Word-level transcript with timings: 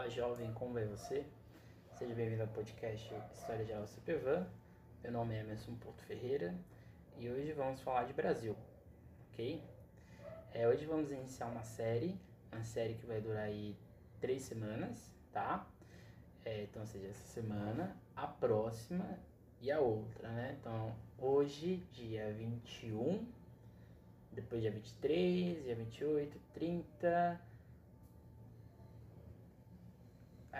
Olá, 0.00 0.08
jovem, 0.08 0.50
como 0.54 0.72
vai 0.72 0.86
você? 0.86 1.26
Seja 1.92 2.14
bem-vindo 2.14 2.40
ao 2.40 2.48
podcast 2.48 3.14
História 3.34 3.66
Geral 3.66 3.86
CPVAN. 3.86 4.46
Meu 5.02 5.12
nome 5.12 5.34
é 5.34 5.40
Emerson 5.40 5.74
Porto 5.74 6.02
Ferreira 6.04 6.54
e 7.18 7.28
hoje 7.28 7.52
vamos 7.52 7.82
falar 7.82 8.04
de 8.04 8.14
Brasil, 8.14 8.56
ok? 9.30 9.62
É, 10.54 10.66
hoje 10.66 10.86
vamos 10.86 11.10
iniciar 11.10 11.48
uma 11.48 11.62
série, 11.62 12.18
uma 12.50 12.64
série 12.64 12.94
que 12.94 13.04
vai 13.04 13.20
durar 13.20 13.42
aí 13.42 13.76
três 14.22 14.40
semanas, 14.40 15.12
tá? 15.34 15.68
É, 16.46 16.62
então, 16.62 16.86
seja, 16.86 17.08
essa 17.08 17.28
semana, 17.28 17.94
a 18.16 18.26
próxima 18.26 19.18
e 19.60 19.70
a 19.70 19.80
outra, 19.80 20.30
né? 20.30 20.56
Então, 20.58 20.96
hoje, 21.18 21.76
dia 21.92 22.32
21, 22.32 23.26
depois 24.32 24.62
dia 24.62 24.70
23, 24.70 25.62
dia 25.62 25.74
28, 25.74 26.40
30 26.54 27.49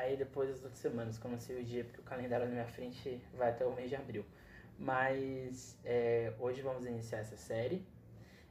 Aí 0.01 0.17
depois 0.17 0.49
as 0.49 0.63
outras 0.65 0.79
semanas, 0.79 1.19
como 1.19 1.39
sei 1.39 1.61
o 1.61 1.65
dia, 1.65 1.85
porque 1.85 2.01
o 2.01 2.05
calendário 2.05 2.47
na 2.47 2.53
minha 2.53 2.67
frente 2.67 3.23
vai 3.35 3.51
até 3.51 3.67
o 3.67 3.75
mês 3.75 3.91
de 3.91 3.97
abril. 3.97 4.25
Mas 4.79 5.79
é, 5.85 6.33
hoje 6.39 6.63
vamos 6.63 6.87
iniciar 6.87 7.19
essa 7.19 7.37
série. 7.37 7.87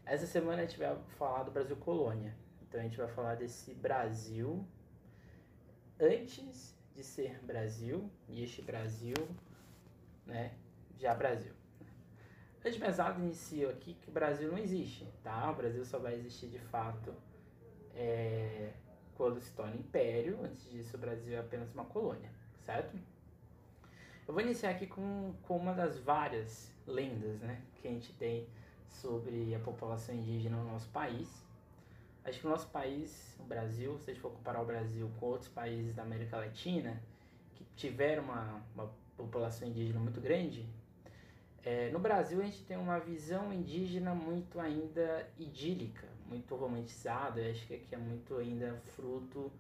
Essa 0.05 0.27
semana 0.27 0.61
a 0.61 0.65
gente 0.65 0.77
vai 0.77 0.95
falar 1.17 1.41
do 1.41 1.49
Brasil 1.49 1.75
Colônia. 1.77 2.35
Então 2.61 2.79
a 2.79 2.83
gente 2.83 2.97
vai 2.97 3.07
falar 3.07 3.33
desse 3.33 3.73
Brasil 3.73 4.63
antes 5.99 6.77
de 6.95 7.03
ser 7.03 7.39
Brasil, 7.43 8.11
e 8.27 8.43
este 8.43 8.61
Brasil, 8.61 9.15
né, 10.27 10.53
já 10.99 11.15
Brasil. 11.15 11.53
Antes 12.59 12.75
de 12.75 12.79
mais 12.79 12.97
nada, 12.99 13.19
inicio 13.19 13.71
aqui 13.71 13.95
que 13.95 14.09
o 14.09 14.11
Brasil 14.11 14.51
não 14.51 14.57
existe, 14.59 15.11
tá? 15.23 15.49
O 15.49 15.55
Brasil 15.55 15.83
só 15.83 15.97
vai 15.97 16.13
existir 16.13 16.47
de 16.47 16.59
fato 16.59 17.11
é, 17.95 18.71
quando 19.19 19.41
se 19.41 19.51
torna 19.51 19.75
império, 19.75 20.39
antes 20.41 20.71
disso 20.71 20.95
o 20.95 20.97
Brasil 20.97 21.35
é 21.35 21.39
apenas 21.39 21.73
uma 21.73 21.83
colônia, 21.83 22.31
certo? 22.65 22.97
Eu 24.25 24.33
vou 24.33 24.41
iniciar 24.41 24.69
aqui 24.69 24.87
com, 24.87 25.33
com 25.43 25.57
uma 25.57 25.73
das 25.73 25.99
várias 25.99 26.71
lendas 26.87 27.37
né, 27.41 27.61
que 27.75 27.89
a 27.89 27.91
gente 27.91 28.13
tem 28.13 28.47
sobre 28.87 29.53
a 29.53 29.59
população 29.59 30.15
indígena 30.15 30.55
no 30.55 30.71
nosso 30.71 30.87
país. 30.91 31.45
Acho 32.23 32.39
que 32.39 32.47
o 32.47 32.49
nosso 32.49 32.69
país, 32.69 33.35
o 33.37 33.43
Brasil, 33.43 33.99
se 33.99 34.09
a 34.09 34.13
gente 34.13 34.21
for 34.21 34.31
comparar 34.31 34.61
o 34.61 34.65
Brasil 34.65 35.11
com 35.19 35.25
outros 35.25 35.49
países 35.49 35.93
da 35.93 36.03
América 36.03 36.37
Latina, 36.37 36.97
que 37.55 37.65
tiveram 37.75 38.23
uma, 38.23 38.63
uma 38.73 38.89
população 39.17 39.67
indígena 39.67 39.99
muito 39.99 40.21
grande, 40.21 40.65
é, 41.65 41.89
no 41.89 41.99
Brasil 41.99 42.39
a 42.39 42.45
gente 42.45 42.63
tem 42.63 42.77
uma 42.77 42.99
visão 42.99 43.51
indígena 43.51 44.15
muito 44.15 44.61
ainda 44.61 45.29
idílica, 45.37 46.07
muito 46.29 46.55
romantizada. 46.55 47.41
Eu 47.41 47.51
acho 47.51 47.65
que 47.67 47.75
aqui 47.75 47.95
é 47.95 47.97
muito 47.97 48.35
ainda 48.37 48.79
fruto 48.95 49.51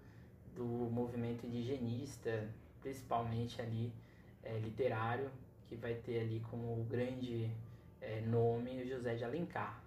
do 0.55 0.63
movimento 0.63 1.45
indigenista, 1.45 2.49
principalmente 2.81 3.61
ali 3.61 3.91
é, 4.43 4.57
literário, 4.59 5.29
que 5.67 5.75
vai 5.75 5.95
ter 5.95 6.21
ali 6.21 6.39
como 6.49 6.83
grande 6.85 7.49
é, 8.01 8.21
nome 8.21 8.85
José 8.87 9.15
de 9.15 9.23
Alencar. 9.23 9.83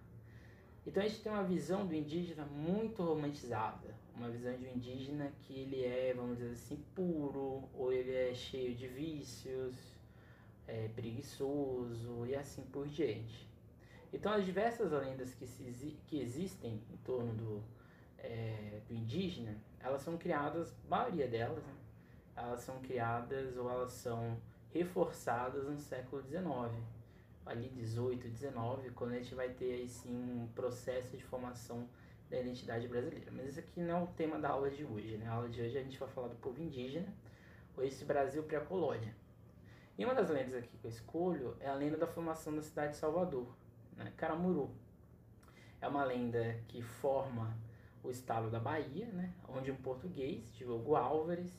Então 0.86 1.02
a 1.02 1.06
gente 1.06 1.20
tem 1.20 1.30
uma 1.30 1.44
visão 1.44 1.86
do 1.86 1.94
indígena 1.94 2.44
muito 2.44 3.02
romantizada, 3.02 3.94
uma 4.16 4.28
visão 4.28 4.56
de 4.56 4.66
um 4.66 4.74
indígena 4.74 5.32
que 5.42 5.54
ele 5.54 5.84
é, 5.84 6.12
vamos 6.14 6.38
dizer 6.38 6.52
assim, 6.52 6.76
puro, 6.94 7.68
ou 7.74 7.92
ele 7.92 8.12
é 8.12 8.34
cheio 8.34 8.74
de 8.74 8.88
vícios, 8.88 9.76
é, 10.66 10.88
preguiçoso 10.88 12.26
e 12.26 12.34
assim 12.34 12.62
por 12.62 12.88
diante. 12.88 13.51
Então 14.12 14.32
as 14.32 14.44
diversas 14.44 14.92
lendas 14.92 15.34
que, 15.34 15.46
se, 15.46 15.96
que 16.06 16.20
existem 16.20 16.82
em 16.90 16.96
torno 16.98 17.32
do, 17.32 17.62
é, 18.18 18.80
do 18.86 18.94
indígena, 18.94 19.56
elas 19.80 20.02
são 20.02 20.18
criadas, 20.18 20.74
a 20.86 20.90
maioria 20.90 21.26
delas, 21.26 21.64
né, 21.64 21.74
elas 22.36 22.60
são 22.60 22.80
criadas 22.80 23.56
ou 23.56 23.70
elas 23.70 23.92
são 23.92 24.38
reforçadas 24.70 25.68
no 25.68 25.78
século 25.78 26.22
XIX, 26.22 26.44
ali 27.44 27.68
18, 27.70 28.28
19, 28.28 28.90
quando 28.90 29.12
a 29.12 29.16
gente 29.16 29.34
vai 29.34 29.48
ter 29.50 29.72
aí 29.72 29.88
sim 29.88 30.14
um 30.14 30.48
processo 30.54 31.16
de 31.16 31.24
formação 31.24 31.88
da 32.30 32.40
identidade 32.40 32.88
brasileira. 32.88 33.30
Mas 33.30 33.48
isso 33.48 33.60
aqui 33.60 33.80
não 33.80 33.98
é 33.98 34.02
o 34.02 34.06
tema 34.06 34.38
da 34.38 34.50
aula 34.50 34.70
de 34.70 34.84
hoje, 34.84 35.16
né? 35.18 35.26
A 35.26 35.32
aula 35.32 35.48
de 35.48 35.60
hoje 35.60 35.76
a 35.76 35.82
gente 35.82 35.98
vai 35.98 36.08
falar 36.08 36.28
do 36.28 36.36
povo 36.36 36.60
indígena, 36.62 37.12
ou 37.76 37.84
esse 37.84 38.04
Brasil 38.04 38.42
pré-colônia. 38.44 39.14
E 39.98 40.04
uma 40.04 40.14
das 40.14 40.30
lendas 40.30 40.54
aqui 40.54 40.76
que 40.78 40.86
eu 40.86 40.90
escolho 40.90 41.56
é 41.60 41.68
a 41.68 41.74
lenda 41.74 41.96
da 41.96 42.06
formação 42.06 42.54
da 42.54 42.62
cidade 42.62 42.92
de 42.92 42.98
Salvador, 42.98 43.46
né? 44.02 44.12
Caramuru. 44.16 44.70
É 45.80 45.88
uma 45.88 46.04
lenda 46.04 46.58
que 46.68 46.80
forma 46.80 47.56
o 48.04 48.10
estado 48.10 48.50
da 48.50 48.58
Bahia, 48.58 49.06
né? 49.06 49.32
onde 49.48 49.70
um 49.70 49.76
português, 49.76 50.52
Diogo 50.56 50.96
Álvares, 50.96 51.52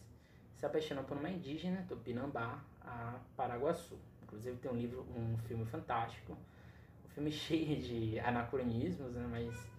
se 0.55 0.65
apaixona 0.65 1.03
por 1.03 1.17
uma 1.17 1.29
indígena, 1.29 1.85
Tupinambá, 1.87 2.63
a 2.81 3.19
Paraguaçu. 3.35 3.97
Inclusive 4.23 4.57
tem 4.57 4.71
um 4.71 4.75
livro, 4.75 5.05
um 5.15 5.37
filme 5.39 5.65
fantástico, 5.65 6.33
um 7.05 7.09
filme 7.09 7.31
cheio 7.33 7.81
de 7.81 8.19
anacronismos, 8.19 9.13
né? 9.13 9.27
mas 9.29 9.69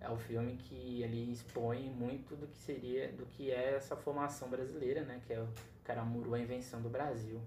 é 0.00 0.08
o 0.08 0.14
um 0.14 0.18
filme 0.18 0.56
que 0.56 1.02
ele 1.02 1.30
expõe 1.32 1.88
muito 1.90 2.36
do 2.36 2.46
que 2.46 2.58
seria, 2.58 3.10
do 3.12 3.24
que 3.26 3.50
é 3.50 3.74
essa 3.76 3.96
formação 3.96 4.48
brasileira, 4.48 5.02
né? 5.02 5.20
que 5.26 5.32
é 5.32 5.40
o 5.40 5.48
Caramuru, 5.84 6.34
a 6.34 6.40
invenção 6.40 6.80
do 6.80 6.88
Brasil, 6.88 7.40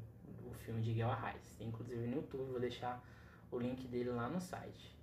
o 0.49 0.53
filme 0.53 0.81
de 0.81 0.93
Guel 0.93 1.09
Arraes. 1.09 1.55
Tem 1.57 1.67
inclusive 1.67 2.07
no 2.07 2.17
YouTube, 2.17 2.51
vou 2.51 2.59
deixar 2.59 3.01
o 3.55 3.59
link 3.59 3.87
dele 3.87 4.09
lá 4.09 4.27
no 4.27 4.39
site. 4.39 4.95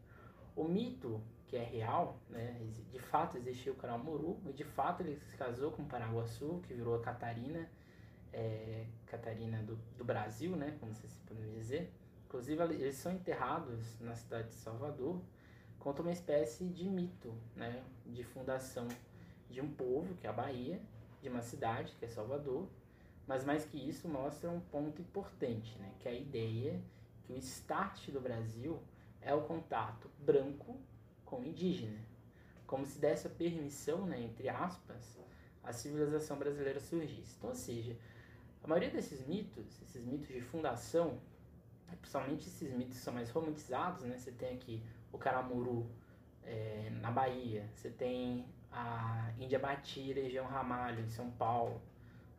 O 0.54 0.64
mito, 0.64 1.20
que 1.46 1.56
é 1.56 1.64
real, 1.64 2.18
né, 2.28 2.60
de 2.90 2.98
fato 2.98 3.36
existiu 3.36 3.72
o 3.72 3.76
Caramuru, 3.76 4.38
e 4.46 4.52
de 4.52 4.64
fato 4.64 5.02
ele 5.02 5.16
se 5.16 5.36
casou 5.36 5.70
com 5.70 5.84
Paraguaçu, 5.84 6.60
que 6.66 6.74
virou 6.74 6.94
a 6.94 7.00
Catarina, 7.00 7.68
é, 8.32 8.86
Catarina 9.06 9.62
do, 9.62 9.76
do 9.96 10.04
Brasil, 10.04 10.56
né, 10.56 10.76
como 10.78 10.94
vocês 10.94 11.18
podem 11.26 11.50
dizer. 11.52 11.92
Inclusive 12.26 12.62
eles 12.62 12.96
são 12.96 13.12
enterrados 13.12 13.98
na 14.00 14.14
cidade 14.14 14.48
de 14.48 14.54
Salvador, 14.54 15.20
conta 15.78 16.02
uma 16.02 16.12
espécie 16.12 16.64
de 16.69 16.88
mito, 16.88 17.34
né, 17.56 17.82
de 18.06 18.22
fundação 18.24 18.88
de 19.50 19.60
um 19.60 19.70
povo, 19.70 20.14
que 20.16 20.26
é 20.26 20.30
a 20.30 20.32
Bahia, 20.32 20.80
de 21.20 21.28
uma 21.28 21.42
cidade, 21.42 21.94
que 21.98 22.04
é 22.04 22.08
Salvador, 22.08 22.66
mas 23.26 23.44
mais 23.44 23.64
que 23.64 23.78
isso, 23.78 24.08
mostra 24.08 24.50
um 24.50 24.60
ponto 24.60 25.00
importante, 25.00 25.78
né? 25.78 25.92
que 26.00 26.08
é 26.08 26.12
a 26.12 26.14
ideia 26.14 26.80
o 27.32 27.38
start 27.38 28.10
do 28.10 28.20
Brasil 28.20 28.82
é 29.20 29.34
o 29.34 29.43
contato 29.43 30.10
branco 30.19 30.78
com 31.25 31.44
indígena, 31.44 31.98
como 32.66 32.84
se 32.84 32.98
desse 32.98 33.26
a 33.26 33.31
permissão, 33.31 34.06
né, 34.06 34.20
entre 34.20 34.48
aspas, 34.48 35.19
a 35.62 35.72
civilização 35.72 36.38
brasileira 36.38 36.81
surgisse. 36.81 37.37
Então, 37.38 37.50
ou 37.50 37.56
seja, 37.56 37.97
a 38.62 38.69
maioria 38.69 38.91
desses 38.91 39.26
mitos, 39.26 39.81
esses 39.82 40.04
mitos 40.04 40.28
de 40.28 40.41
fundação, 40.41 41.20
principalmente 42.00 42.47
esses 42.48 42.72
mitos 42.72 42.97
que 42.97 43.03
são 43.03 43.15
mais 43.15 43.31
romantizados, 43.31 44.04
né? 44.04 44.16
Você 44.19 44.32
tem 44.32 44.54
aqui 44.54 44.82
o 45.12 45.19
Caramuru 45.19 45.88
é, 46.43 46.91
na 47.00 47.10
Bahia, 47.10 47.69
você 47.75 47.91
tem 47.91 48.47
a 48.70 49.32
Índia 49.38 49.59
Batira 49.59 50.20
e 50.20 50.25
Região 50.25 50.47
Ramalho 50.47 51.04
em 51.04 51.09
São 51.09 51.31
Paulo, 51.32 51.81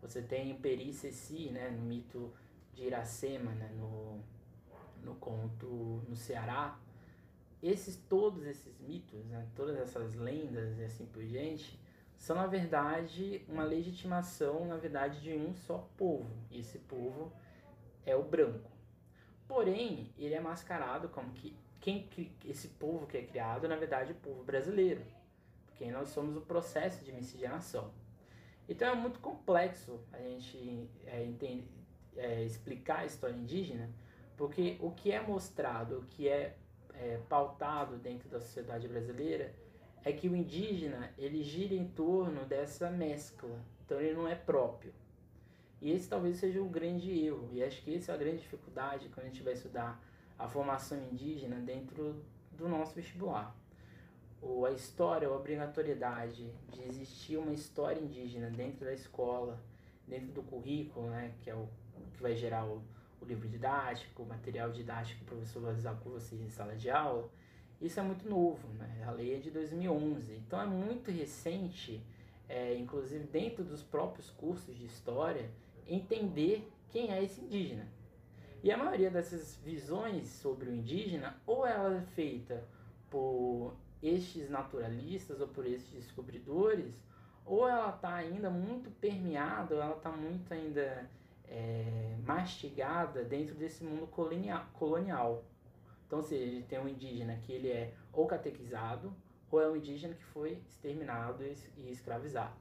você 0.01 0.21
tem 0.21 0.51
o 0.51 0.59
Peri 0.59 0.91
Ceci, 0.93 1.49
né, 1.49 1.69
no 1.69 1.81
mito 1.81 2.33
de 2.73 2.83
Iracema, 2.83 3.51
né, 3.51 3.69
no, 3.77 4.19
no 5.03 5.15
conto 5.15 6.03
no 6.07 6.15
Ceará. 6.15 6.77
Esses, 7.61 7.95
todos 7.95 8.45
esses 8.45 8.77
mitos, 8.79 9.25
né, 9.25 9.47
todas 9.55 9.77
essas 9.77 10.15
lendas 10.15 10.77
e 10.77 10.83
assim 10.83 11.05
por 11.05 11.23
diante, 11.23 11.79
são 12.17 12.35
na 12.35 12.47
verdade 12.47 13.45
uma 13.47 13.63
legitimação, 13.63 14.65
na 14.65 14.77
verdade, 14.77 15.21
de 15.21 15.33
um 15.33 15.53
só 15.53 15.87
povo. 15.97 16.29
E 16.51 16.59
esse 16.59 16.79
povo 16.79 17.31
é 18.05 18.15
o 18.15 18.23
branco. 18.23 18.69
Porém, 19.47 20.11
ele 20.17 20.33
é 20.33 20.39
mascarado 20.39 21.09
como 21.09 21.31
que 21.31 21.55
quem 21.83 22.07
esse 22.45 22.69
povo 22.69 23.05
que 23.05 23.17
é 23.17 23.23
criado, 23.23 23.67
na 23.67 23.75
verdade, 23.75 24.11
é 24.11 24.13
o 24.13 24.17
povo 24.17 24.41
brasileiro, 24.41 25.01
porque 25.65 25.91
nós 25.91 26.07
somos 26.07 26.37
o 26.37 26.41
processo 26.41 27.03
de 27.03 27.11
miscigenação. 27.11 27.91
Então 28.69 28.87
é 28.87 28.95
muito 28.95 29.19
complexo 29.19 29.99
a 30.13 30.17
gente 30.19 30.89
é, 31.05 31.25
entender, 31.25 31.67
é, 32.15 32.41
explicar 32.45 32.99
a 32.99 33.05
história 33.05 33.35
indígena, 33.35 33.89
porque 34.37 34.77
o 34.79 34.91
que 34.91 35.11
é 35.11 35.21
mostrado, 35.21 35.99
o 35.99 36.05
que 36.05 36.27
é, 36.27 36.55
é 36.93 37.19
pautado 37.29 37.97
dentro 37.97 38.29
da 38.29 38.39
sociedade 38.39 38.87
brasileira 38.87 39.53
é 40.03 40.11
que 40.11 40.27
o 40.27 40.35
indígena 40.35 41.11
ele 41.17 41.43
gira 41.43 41.73
em 41.73 41.87
torno 41.87 42.45
dessa 42.45 42.89
mescla, 42.89 43.57
então 43.85 43.99
ele 43.99 44.13
não 44.13 44.27
é 44.27 44.35
próprio. 44.35 44.93
E 45.81 45.91
esse 45.91 46.07
talvez 46.07 46.37
seja 46.37 46.61
o 46.61 46.69
grande 46.69 47.11
erro, 47.25 47.49
e 47.51 47.63
acho 47.63 47.81
que 47.83 47.95
essa 47.95 48.11
é 48.11 48.15
a 48.15 48.17
grande 48.17 48.37
dificuldade 48.37 49.09
quando 49.09 49.25
a 49.25 49.29
gente 49.29 49.43
vai 49.43 49.53
estudar 49.53 50.01
a 50.37 50.47
formação 50.47 50.97
indígena 50.97 51.57
dentro 51.57 52.23
do 52.51 52.67
nosso 52.67 52.95
vestibular. 52.95 53.55
Ou 54.41 54.65
a 54.65 54.71
história, 54.71 55.27
ou 55.27 55.35
a 55.35 55.37
obrigatoriedade 55.37 56.51
de 56.69 56.81
existir 56.83 57.37
uma 57.37 57.53
história 57.53 57.99
indígena 57.99 58.49
dentro 58.49 58.85
da 58.85 58.93
escola, 58.93 59.61
dentro 60.07 60.33
do 60.33 60.43
currículo, 60.43 61.09
né, 61.09 61.33
que 61.41 61.49
é 61.49 61.55
o 61.55 61.67
que 62.13 62.21
vai 62.21 62.35
gerar 62.35 62.65
o, 62.65 62.81
o 63.23 63.27
livro 63.27 63.47
didático, 63.47 64.23
o 64.23 64.25
material 64.25 64.71
didático 64.71 65.19
que 65.19 65.25
o 65.25 65.27
professor 65.27 65.61
vai 65.61 65.73
usar 65.73 65.95
com 65.95 66.09
vocês 66.09 66.41
em 66.41 66.49
sala 66.49 66.75
de 66.75 66.89
aula, 66.89 67.29
isso 67.81 67.99
é 67.99 68.03
muito 68.03 68.29
novo, 68.29 68.67
né? 68.77 69.03
A 69.05 69.11
lei 69.11 69.35
é 69.35 69.39
de 69.39 69.51
2011, 69.51 70.33
então 70.35 70.61
é 70.61 70.65
muito 70.65 71.11
recente 71.11 72.01
é, 72.47 72.75
inclusive 72.75 73.25
dentro 73.25 73.63
dos 73.63 73.81
próprios 73.81 74.29
cursos 74.29 74.77
de 74.77 74.85
história, 74.85 75.49
entender 75.87 76.71
quem 76.89 77.11
é 77.11 77.23
esse 77.23 77.41
indígena. 77.41 77.87
E 78.61 78.71
a 78.71 78.77
maioria 78.77 79.09
dessas 79.09 79.57
visões 79.57 80.27
sobre 80.27 80.69
o 80.69 80.73
indígena, 80.73 81.35
ou 81.45 81.65
ela 81.65 81.97
é 81.97 82.01
feita 82.01 82.63
por 83.09 83.75
estes 84.01 84.49
naturalistas 84.49 85.41
ou 85.41 85.47
por 85.47 85.65
estes 85.65 85.91
descobridores, 85.91 86.93
ou 87.45 87.67
ela 87.67 87.89
está 87.89 88.15
ainda 88.15 88.49
muito 88.49 88.89
permeada, 89.01 89.75
ou 89.75 89.81
ela 89.81 89.97
está 89.97 90.11
muito 90.11 90.53
ainda 90.53 91.09
é, 91.47 92.15
mastigada 92.25 93.23
dentro 93.23 93.55
desse 93.55 93.83
mundo 93.83 94.07
colonial. 94.07 95.43
Então, 96.05 96.19
ou 96.19 96.23
seja, 96.23 96.63
tem 96.67 96.79
um 96.79 96.87
indígena 96.87 97.35
que 97.37 97.51
ele 97.51 97.69
é 97.69 97.93
ou 98.11 98.27
catequizado, 98.27 99.13
ou 99.51 99.61
é 99.61 99.67
um 99.67 99.75
indígena 99.75 100.13
que 100.13 100.23
foi 100.25 100.61
exterminado 100.67 101.43
e 101.43 101.91
escravizado. 101.91 102.53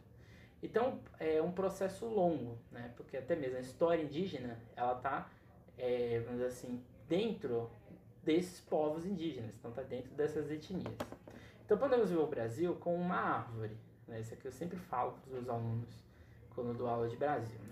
Então, 0.62 1.00
é 1.19 1.43
um 1.43 1.50
processo 1.50 2.06
longo, 2.06 2.56
né? 2.70 2.93
porque 2.96 3.17
até 3.17 3.34
mesmo 3.34 3.56
a 3.56 3.61
história 3.61 4.02
indígena, 4.02 4.58
ela 4.76 4.96
está, 4.96 5.29
é, 5.76 6.20
vamos 6.20 6.40
dizer 6.40 6.46
assim, 6.46 6.84
dentro 7.08 7.69
desses 8.23 8.61
povos 8.61 9.05
indígenas, 9.05 9.52
então 9.58 9.70
está 9.70 9.82
dentro 9.82 10.14
dessas 10.14 10.50
etnias. 10.50 10.94
Então, 11.64 11.76
podemos 11.76 12.11
ver 12.11 12.19
o 12.19 12.26
Brasil 12.26 12.76
como 12.76 12.96
uma 12.96 13.17
árvore, 13.17 13.76
né? 14.06 14.20
Isso 14.20 14.34
aqui 14.34 14.46
eu 14.46 14.52
sempre 14.52 14.76
falo 14.76 15.12
para 15.12 15.23
os 15.23 15.32
meus 15.32 15.49
alunos 15.49 16.05
quando 16.55 16.69
eu 16.69 16.75
dou 16.75 16.87
aula 16.87 17.08
de 17.08 17.17
Brasil, 17.17 17.58
né? 17.61 17.71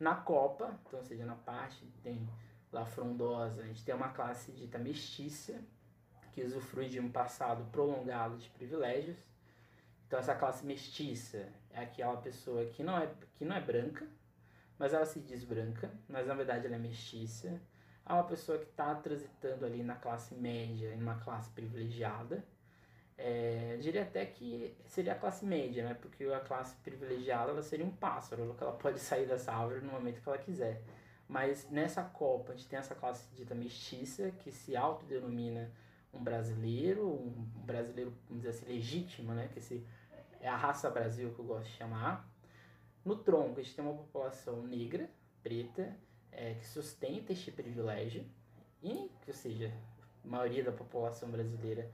Na 0.00 0.14
copa, 0.14 0.80
então, 0.86 0.98
ou 0.98 1.04
seja, 1.04 1.26
na 1.26 1.36
parte 1.36 1.86
tem 2.02 2.26
lá 2.72 2.86
frondosa, 2.86 3.60
a 3.62 3.66
gente 3.66 3.84
tem 3.84 3.94
uma 3.94 4.08
classe 4.08 4.50
dita 4.52 4.78
mestiça, 4.78 5.62
que 6.32 6.42
usufrui 6.42 6.88
de 6.88 6.98
um 6.98 7.10
passado 7.10 7.70
prolongado 7.70 8.38
de 8.38 8.48
privilégios. 8.50 9.18
Então 10.06 10.18
essa 10.18 10.34
classe 10.34 10.64
mestiça 10.64 11.48
é 11.70 11.80
aquela 11.80 12.16
pessoa 12.16 12.64
que 12.66 12.82
não 12.82 12.96
é, 12.98 13.12
que 13.36 13.44
não 13.44 13.54
é 13.54 13.60
branca, 13.60 14.06
mas 14.78 14.94
ela 14.94 15.04
se 15.04 15.20
diz 15.20 15.44
branca, 15.44 15.90
mas 16.08 16.26
na 16.26 16.34
verdade 16.34 16.66
ela 16.66 16.76
é 16.76 16.78
mestiça. 16.78 17.60
É 18.06 18.12
uma 18.12 18.24
pessoa 18.24 18.58
que 18.58 18.64
está 18.64 18.94
transitando 18.94 19.64
ali 19.66 19.82
na 19.82 19.94
classe 19.94 20.34
média, 20.34 20.94
em 20.94 21.02
uma 21.02 21.16
classe 21.20 21.50
privilegiada. 21.50 22.42
É, 23.22 23.76
diria 23.78 24.02
até 24.02 24.24
que 24.24 24.74
seria 24.86 25.12
a 25.12 25.14
classe 25.14 25.44
média, 25.44 25.84
né? 25.84 25.94
Porque 26.00 26.24
a 26.24 26.40
classe 26.40 26.74
privilegiada 26.76 27.50
ela 27.50 27.62
seria 27.62 27.84
um 27.84 27.90
pássaro, 27.90 28.56
ela 28.58 28.72
pode 28.72 28.98
sair 28.98 29.26
dessa 29.26 29.52
árvore 29.52 29.82
no 29.82 29.92
momento 29.92 30.22
que 30.22 30.28
ela 30.28 30.38
quiser. 30.38 30.80
Mas 31.28 31.68
nessa 31.70 32.02
Copa 32.02 32.52
a 32.52 32.56
gente 32.56 32.66
tem 32.66 32.78
essa 32.78 32.94
classe 32.94 33.28
dita 33.34 33.54
mestiça, 33.54 34.30
que 34.38 34.50
se 34.50 34.74
autodenomina 34.74 35.70
um 36.14 36.24
brasileiro, 36.24 37.06
um 37.06 37.30
brasileiro, 37.62 38.10
vamos 38.26 38.42
dizer 38.42 38.56
assim, 38.56 38.72
legítimo, 38.72 39.34
né? 39.34 39.48
Que 39.52 39.58
esse 39.58 39.86
é 40.40 40.48
a 40.48 40.56
raça 40.56 40.88
Brasil 40.88 41.34
que 41.34 41.40
eu 41.40 41.44
gosto 41.44 41.66
de 41.66 41.76
chamar. 41.76 42.26
No 43.04 43.16
tronco 43.16 43.60
a 43.60 43.62
gente 43.62 43.76
tem 43.76 43.84
uma 43.84 43.94
população 43.94 44.62
negra, 44.62 45.10
preta, 45.42 45.94
é, 46.32 46.54
que 46.54 46.66
sustenta 46.66 47.32
este 47.32 47.52
privilégio, 47.52 48.24
e, 48.82 49.10
ou 49.28 49.34
seja, 49.34 49.70
a 50.24 50.26
maioria 50.26 50.64
da 50.64 50.72
população 50.72 51.30
brasileira 51.30 51.90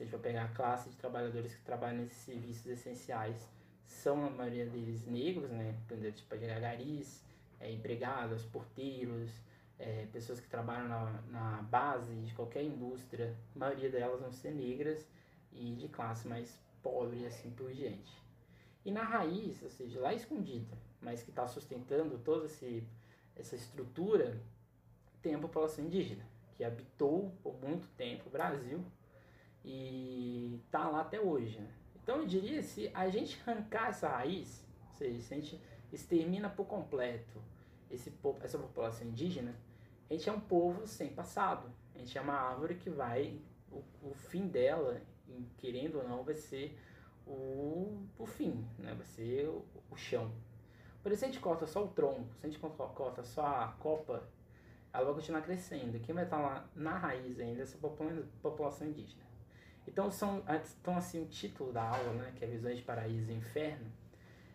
se 0.00 0.04
a 0.04 0.06
gente 0.06 0.12
for 0.12 0.20
pegar 0.20 0.44
a 0.44 0.48
classe 0.48 0.88
de 0.88 0.96
trabalhadores 0.96 1.54
que 1.54 1.62
trabalham 1.62 1.98
nesses 1.98 2.16
serviços 2.22 2.66
essenciais, 2.66 3.46
são 3.84 4.24
a 4.24 4.30
maioria 4.30 4.64
deles 4.64 5.06
negros, 5.06 5.50
né? 5.50 5.74
Tipo, 6.14 6.38
garis, 6.38 7.22
é, 7.60 7.70
empregados, 7.70 8.42
porteiros, 8.46 9.30
é, 9.78 10.06
pessoas 10.10 10.40
que 10.40 10.48
trabalham 10.48 10.88
na, 10.88 11.22
na 11.30 11.62
base 11.64 12.14
de 12.14 12.32
qualquer 12.32 12.62
indústria, 12.62 13.36
a 13.54 13.58
maioria 13.58 13.90
delas 13.90 14.22
vão 14.22 14.32
ser 14.32 14.52
negras 14.52 15.06
e 15.52 15.74
de 15.74 15.88
classe 15.88 16.26
mais 16.26 16.58
pobre, 16.82 17.26
assim 17.26 17.50
por 17.50 17.70
diante. 17.70 18.10
E 18.86 18.90
na 18.90 19.02
raiz, 19.02 19.62
ou 19.62 19.68
seja, 19.68 20.00
lá 20.00 20.14
escondida, 20.14 20.78
mas 21.02 21.22
que 21.22 21.28
está 21.28 21.46
sustentando 21.46 22.18
toda 22.20 22.46
essa 22.46 23.54
estrutura, 23.54 24.40
tem 25.20 25.34
a 25.34 25.38
população 25.38 25.84
indígena, 25.84 26.24
que 26.56 26.64
habitou 26.64 27.30
por 27.42 27.60
muito 27.60 27.86
tempo 27.98 28.28
o 28.28 28.30
Brasil, 28.30 28.82
e 29.64 30.60
tá 30.70 30.88
lá 30.88 31.00
até 31.02 31.20
hoje. 31.20 31.58
Né? 31.58 31.70
Então 32.02 32.18
eu 32.18 32.26
diria 32.26 32.62
se 32.62 32.90
a 32.94 33.08
gente 33.08 33.40
arrancar 33.46 33.88
essa 33.88 34.08
raiz, 34.08 34.64
ou 34.88 34.94
seja, 34.94 35.20
se 35.20 35.34
a 35.34 35.36
gente 35.36 35.60
extermina 35.92 36.48
por 36.48 36.66
completo 36.66 37.40
esse, 37.90 38.12
essa 38.42 38.58
população 38.58 39.06
indígena, 39.06 39.54
a 40.08 40.14
gente 40.14 40.28
é 40.28 40.32
um 40.32 40.40
povo 40.40 40.86
sem 40.86 41.08
passado. 41.08 41.70
A 41.94 41.98
gente 41.98 42.16
é 42.16 42.20
uma 42.20 42.34
árvore 42.34 42.74
que 42.76 42.90
vai, 42.90 43.40
o, 43.70 43.82
o 44.02 44.14
fim 44.14 44.46
dela, 44.46 45.00
querendo 45.58 45.98
ou 45.98 46.08
não, 46.08 46.24
vai 46.24 46.34
ser 46.34 46.78
o, 47.26 48.06
o 48.18 48.26
fim, 48.26 48.64
né? 48.78 48.94
vai 48.94 49.06
ser 49.06 49.48
o, 49.48 49.64
o 49.90 49.96
chão. 49.96 50.32
Por 51.02 51.12
isso, 51.12 51.20
se 51.20 51.24
a 51.24 51.28
gente 51.28 51.40
corta 51.40 51.66
só 51.66 51.84
o 51.84 51.88
tronco, 51.88 52.34
se 52.38 52.46
a 52.46 52.50
gente 52.50 52.58
corta 52.58 53.22
só 53.22 53.46
a 53.46 53.68
copa, 53.78 54.22
ela 54.92 55.04
vai 55.04 55.14
continuar 55.14 55.42
crescendo. 55.42 55.98
Quem 56.00 56.14
vai 56.14 56.24
estar 56.24 56.38
lá 56.38 56.68
na 56.74 56.98
raiz 56.98 57.38
ainda 57.38 57.60
é 57.60 57.62
essa 57.62 57.78
população 57.78 58.86
indígena. 58.86 59.29
Então, 59.90 60.08
são, 60.08 60.40
então 60.80 60.96
assim, 60.96 61.20
o 61.20 61.26
título 61.26 61.72
da 61.72 61.82
aula, 61.82 62.12
né, 62.12 62.32
que 62.36 62.44
é 62.44 62.48
Visões 62.48 62.78
de 62.78 62.84
Paraíso 62.84 63.32
e 63.32 63.34
Inferno, 63.34 63.90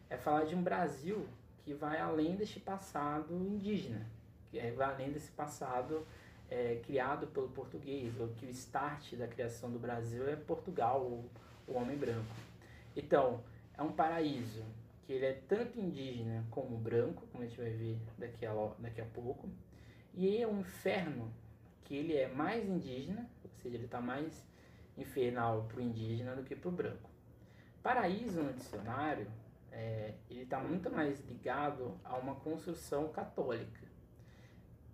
é 0.10 0.16
falar 0.16 0.46
de 0.46 0.56
um 0.56 0.64
Brasil 0.64 1.28
que 1.66 1.74
vai 1.74 2.00
além 2.00 2.38
deste 2.38 2.58
passado 2.58 3.34
indígena, 3.34 4.06
que 4.50 4.58
é, 4.58 4.72
vai 4.72 4.88
além 4.88 5.12
desse 5.12 5.30
passado 5.32 6.08
é, 6.50 6.80
criado 6.86 7.28
pelo 7.28 7.50
português, 7.50 8.18
ou 8.18 8.30
que 8.30 8.46
o 8.46 8.50
start 8.50 9.16
da 9.16 9.28
criação 9.28 9.70
do 9.70 9.78
Brasil 9.78 10.26
é 10.30 10.38
Portugal, 10.38 11.02
o, 11.02 11.30
homem 11.68 11.98
branco. 11.98 12.34
Então, 12.96 13.44
é 13.78 13.81
um 13.81 13.92
paraíso 13.92 14.64
que 15.06 15.12
ele 15.12 15.26
é 15.26 15.42
tanto 15.50 15.78
indígena 15.78 16.46
como 16.50 16.78
branco, 16.78 17.24
como 17.30 17.44
a 17.44 17.48
gente 17.48 17.60
vai 17.60 17.72
ver 17.72 17.98
daqui 18.18 18.46
a, 18.46 18.54
daqui 18.80 19.02
a 19.02 19.06
pouco, 19.06 19.50
e 20.14 20.42
é 20.42 20.48
um 20.48 20.62
inferno 20.62 21.30
que 21.84 21.94
ele 21.94 22.16
é 22.16 22.30
mais 22.30 22.66
indígena, 22.66 23.30
ou 23.44 23.50
seja, 23.62 23.76
ele 23.76 23.86
está 23.86 24.00
mais 24.00 24.46
infernal 24.97 25.63
para 25.68 25.77
o 25.77 25.81
indígena 25.81 26.36
do 26.36 26.44
que 26.44 26.56
para 26.56 26.69
o 26.69 26.71
branco. 26.71 27.09
Paraíso 27.83 28.42
no 28.42 28.53
dicionário, 28.53 29.27
é, 29.71 30.13
ele 30.30 30.44
está 30.44 30.59
muito 30.59 30.89
mais 30.89 31.19
ligado 31.27 32.00
a 32.03 32.18
uma 32.18 32.36
construção 32.36 33.09
católica. 33.09 33.81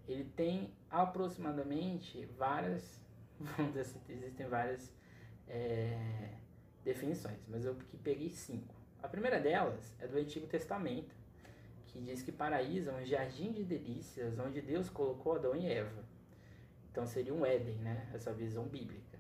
Ele 0.08 0.26
tem 0.36 0.74
aproximadamente 0.90 2.26
várias, 2.38 3.00
vamos 3.40 3.74
dizer 3.74 3.82
assim, 3.82 4.00
existem 4.10 4.48
várias 4.48 4.92
é, 5.48 6.32
definições, 6.84 7.40
mas 7.48 7.66
eu 7.66 7.76
que 7.76 7.98
peguei 7.98 8.30
cinco. 8.30 8.74
A 9.02 9.08
primeira 9.08 9.40
delas 9.40 9.96
é 10.00 10.08
do 10.08 10.18
Antigo 10.18 10.48
Testamento, 10.48 11.16
que 11.88 12.00
diz 12.00 12.22
que 12.22 12.32
paraíso 12.32 12.90
é 12.90 12.94
um 12.94 13.06
jardim 13.06 13.52
de 13.52 13.64
delícias 13.64 14.40
onde 14.40 14.62
Deus 14.62 14.90
colocou 14.90 15.36
Adão 15.36 15.56
e 15.56 15.66
Eva. 15.66 16.04
Então 16.92 17.06
seria 17.06 17.34
um 17.34 17.46
Éden, 17.46 17.78
né? 17.78 18.10
Essa 18.14 18.34
visão 18.34 18.66
bíblica. 18.66 19.11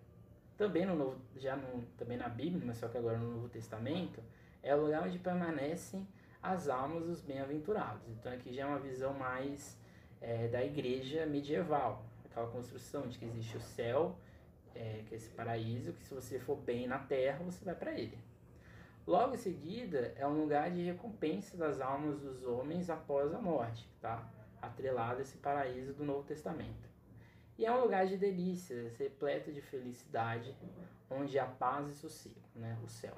Também 0.62 0.86
no 0.86 0.96
Novo, 0.96 1.18
já 1.38 1.56
no, 1.56 1.82
também 1.98 2.20
na 2.20 2.30
Bíblia, 2.30 2.62
mas 2.64 2.78
só 2.78 2.88
que 2.88 2.96
agora 2.96 3.18
no 3.18 3.32
Novo 3.32 3.50
Testamento, 3.50 4.22
é 4.62 4.76
o 4.76 4.82
lugar 4.84 5.02
onde 5.02 5.18
permanecem 5.18 6.08
as 6.40 6.70
almas 6.70 7.04
dos 7.04 7.20
bem-aventurados. 7.20 8.08
Então 8.10 8.32
aqui 8.32 8.54
já 8.54 8.62
é 8.62 8.66
uma 8.68 8.78
visão 8.78 9.12
mais 9.12 9.76
é, 10.22 10.48
da 10.50 10.64
igreja 10.64 11.26
medieval, 11.26 12.06
aquela 12.30 12.46
construção 12.46 13.08
de 13.08 13.18
que 13.18 13.26
existe 13.26 13.58
o 13.58 13.60
céu, 13.60 14.16
é, 14.76 15.02
que 15.08 15.16
é 15.16 15.18
esse 15.18 15.32
paraíso, 15.32 15.94
que 15.94 16.04
se 16.04 16.14
você 16.14 16.38
for 16.38 16.58
bem 16.58 16.86
na 16.86 17.00
terra, 17.00 17.44
você 17.44 17.66
vai 17.66 17.74
para 17.74 18.00
ele. 18.00 18.20
Logo 19.08 19.34
em 19.34 19.40
seguida, 19.40 20.14
é 20.16 20.28
um 20.28 20.40
lugar 20.40 20.70
de 20.70 20.84
recompensa 20.84 21.58
das 21.58 21.82
almas 21.82 22.20
dos 22.20 22.44
homens 22.44 22.88
após 22.88 23.34
a 23.34 23.40
morte, 23.40 23.90
tá? 24.00 24.30
Atrelado 24.62 25.18
a 25.18 25.22
esse 25.24 25.40
paraíso 25.40 25.92
do 25.94 26.06
Novo 26.06 26.22
Testamento. 26.22 26.91
E 27.62 27.66
é 27.68 27.72
um 27.72 27.80
lugar 27.80 28.08
de 28.08 28.18
delícias, 28.18 28.98
repleto 28.98 29.52
de 29.52 29.62
felicidade, 29.62 30.52
onde 31.12 31.38
há 31.38 31.46
paz 31.46 31.88
e 31.90 31.94
sossego, 31.94 32.42
né? 32.56 32.76
O 32.84 32.88
céu. 32.88 33.14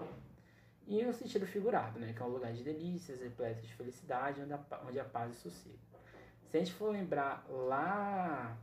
E 0.86 1.02
no 1.02 1.14
sentido 1.14 1.48
figurado, 1.48 1.98
né? 1.98 2.12
Que 2.12 2.22
é 2.22 2.26
um 2.26 2.28
lugar 2.28 2.52
de 2.52 2.62
delícias, 2.62 3.22
repleto 3.22 3.62
de 3.62 3.74
felicidade, 3.74 4.42
onde 4.42 4.52
há, 4.52 4.60
onde 4.86 5.00
há 5.00 5.06
paz 5.06 5.32
e 5.32 5.36
sossego. 5.38 5.80
Se 6.50 6.58
a 6.58 6.60
gente 6.60 6.74
for 6.74 6.92
lembrar 6.92 7.46
lá 7.50 8.58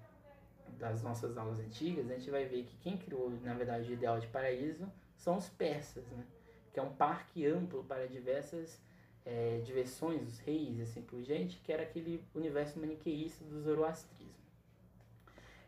das 0.78 1.02
nossas 1.02 1.38
aulas 1.38 1.58
antigas, 1.58 2.10
a 2.10 2.14
gente 2.14 2.30
vai 2.30 2.44
ver 2.44 2.64
que 2.64 2.76
quem 2.76 2.98
criou, 2.98 3.30
na 3.42 3.54
verdade, 3.54 3.88
o 3.88 3.94
ideal 3.94 4.20
de 4.20 4.26
paraíso 4.26 4.86
são 5.16 5.38
os 5.38 5.48
persas, 5.48 6.04
né? 6.08 6.26
Que 6.74 6.78
é 6.78 6.82
um 6.82 6.92
parque 6.92 7.46
amplo 7.46 7.82
para 7.84 8.06
diversas 8.06 8.78
é, 9.24 9.62
diversões, 9.64 10.28
os 10.28 10.38
reis 10.40 10.78
assim 10.80 11.00
por 11.00 11.22
diante, 11.22 11.58
que 11.64 11.72
era 11.72 11.84
aquele 11.84 12.22
universo 12.34 12.78
maniqueísta 12.78 13.42
do 13.46 13.62
zoroastrismo. 13.62 14.19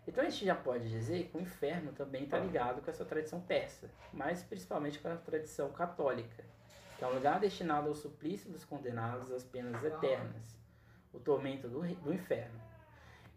Então 0.06 0.24
a 0.24 0.28
gente 0.28 0.44
já 0.44 0.54
pode 0.54 0.90
dizer 0.90 1.28
que 1.28 1.36
o 1.36 1.40
inferno 1.40 1.92
também 1.92 2.24
está 2.24 2.38
ligado 2.38 2.82
com 2.82 2.90
essa 2.90 3.04
tradição 3.04 3.40
persa, 3.40 3.88
mas 4.12 4.42
principalmente 4.42 4.98
com 4.98 5.08
a 5.08 5.16
tradição 5.16 5.70
católica, 5.70 6.44
que 6.98 7.04
é 7.04 7.06
um 7.06 7.14
lugar 7.14 7.38
destinado 7.38 7.88
ao 7.88 7.94
suplício 7.94 8.50
dos 8.50 8.64
condenados 8.64 9.30
às 9.30 9.44
penas 9.44 9.82
eternas, 9.84 10.58
o 11.12 11.20
tormento 11.20 11.68
do, 11.68 11.82
do 11.82 12.12
inferno. 12.12 12.60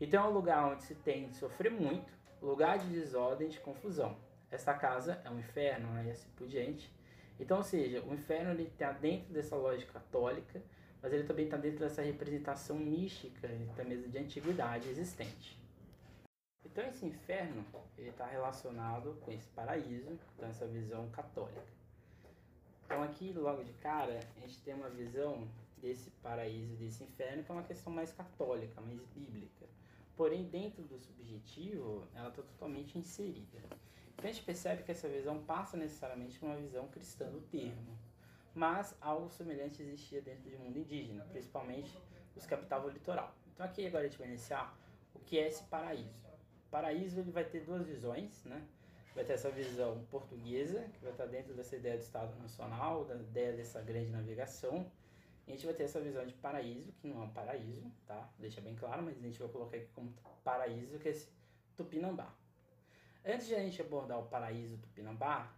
Então 0.01 0.25
é 0.25 0.27
um 0.27 0.34
lugar 0.34 0.65
onde 0.72 0.84
se 0.84 0.95
tem 0.95 1.29
de 1.29 1.36
sofrer 1.36 1.72
muito, 1.72 2.12
lugar 2.41 2.79
de 2.79 2.88
desordem 2.88 3.48
e 3.48 3.51
de 3.51 3.60
confusão. 3.60 4.17
Esta 4.50 4.74
casa 4.74 5.22
é 5.24 5.29
um 5.29 5.39
inferno, 5.39 5.91
né, 5.93 6.05
e 6.07 6.12
assim 6.12 6.29
por 6.36 6.48
diante. 6.48 6.91
Então, 7.39 7.57
ou 7.57 7.63
seja, 7.63 8.01
o 8.01 8.13
inferno 8.13 8.51
ele 8.51 8.63
está 8.63 8.91
dentro 8.91 9.34
dessa 9.34 9.55
lógica 9.55 9.93
católica, 9.93 10.62
mas 11.01 11.13
ele 11.13 11.24
também 11.24 11.45
está 11.45 11.57
dentro 11.57 11.79
dessa 11.79 12.01
representação 12.01 12.77
mística, 12.77 13.48
até 13.72 13.84
mesmo 13.84 14.07
de 14.07 14.17
antiguidade 14.17 14.89
existente. 14.89 15.64
Então 16.75 16.89
esse 16.89 17.05
inferno 17.05 17.65
ele 17.98 18.10
está 18.10 18.25
relacionado 18.25 19.17
com 19.22 19.32
esse 19.32 19.48
paraíso, 19.48 20.20
com 20.36 20.46
essa 20.46 20.67
visão 20.67 21.10
católica. 21.10 21.63
Então 22.84 23.01
aqui 23.01 23.32
logo 23.32 23.63
de 23.63 23.72
cara 23.75 24.20
a 24.36 24.39
gente 24.41 24.60
tem 24.60 24.74
uma 24.74 24.89
visão 24.89 25.48
desse 25.77 26.10
paraíso, 26.22 26.75
desse 26.75 27.01
inferno, 27.01 27.46
que 27.46 27.50
é 27.50 27.55
uma 27.55 27.63
questão 27.63 27.94
mais 27.94 28.12
católica, 28.12 28.82
mais 28.82 29.01
bíblica. 29.15 29.65
Porém 30.17 30.50
dentro 30.50 30.84
do 30.84 31.00
subjetivo 31.00 32.05
ela 32.13 32.27
está 32.27 32.44
totalmente 32.44 32.98
inserida. 32.98 33.60
Então 34.13 34.29
a 34.29 34.34
gente 34.34 34.44
percebe 34.44 34.84
que 34.84 34.91
essa 34.91 35.08
visão 35.08 35.41
passa 35.46 35.77
necessariamente 35.77 36.38
por 36.38 36.48
uma 36.48 36.58
visão 36.58 36.89
cristã 36.89 37.29
do 37.29 37.39
termo. 37.39 37.98
Mas 38.53 38.94
algo 39.00 39.29
semelhante 39.29 39.82
existia 39.82 40.22
dentro 40.22 40.50
do 40.50 40.60
mundo 40.60 40.77
indígena, 40.77 41.24
principalmente 41.32 41.98
os 42.36 42.46
que 42.46 42.53
habitavam 42.53 42.89
o 42.89 42.91
litoral. 42.91 43.34
Então 43.53 43.65
aqui 43.65 43.88
agora 43.88 44.03
a 44.03 44.10
gente 44.10 44.20
vai 44.20 44.27
iniciar 44.27 44.77
o 45.13 45.20
que 45.20 45.39
é 45.39 45.48
esse 45.48 45.63
paraíso. 45.63 46.25
Paraíso 46.69 47.19
ele 47.19 47.31
vai 47.31 47.45
ter 47.45 47.62
duas 47.62 47.86
visões, 47.86 48.43
né? 48.45 48.65
Vai 49.13 49.24
ter 49.24 49.34
essa 49.34 49.50
visão 49.50 50.03
portuguesa, 50.12 50.81
que 50.93 51.00
vai 51.00 51.12
estar 51.12 51.25
dentro 51.25 51.53
dessa 51.53 51.75
ideia 51.75 51.98
do 51.98 52.01
Estado 52.01 52.38
Nacional, 52.38 53.05
da 53.05 53.15
ideia 53.15 53.53
dessa 53.53 53.81
grande 53.81 54.12
navegação. 54.12 54.91
E 55.48 55.51
a 55.51 55.55
gente 55.55 55.65
vai 55.65 55.75
ter 55.75 55.84
essa 55.84 56.01
visão 56.01 56.25
de 56.25 56.34
paraíso, 56.34 56.91
que 56.93 57.07
não 57.07 57.22
é 57.22 57.25
um 57.25 57.29
paraíso, 57.29 57.89
tá? 58.05 58.29
Deixa 58.39 58.60
bem 58.60 58.75
claro, 58.75 59.03
mas 59.03 59.17
a 59.17 59.22
gente 59.22 59.39
vai 59.39 59.48
colocar 59.48 59.77
aqui 59.77 59.88
como 59.93 60.13
paraíso, 60.43 61.00
que 61.00 61.07
é 61.07 61.12
esse 61.12 61.29
Tupinambá. 61.77 62.34
Antes 63.24 63.48
de 63.48 63.55
a 63.55 63.60
gente 63.60 63.81
abordar 63.81 64.19
o 64.19 64.27
paraíso 64.27 64.77
Tupinambá, 64.77 65.55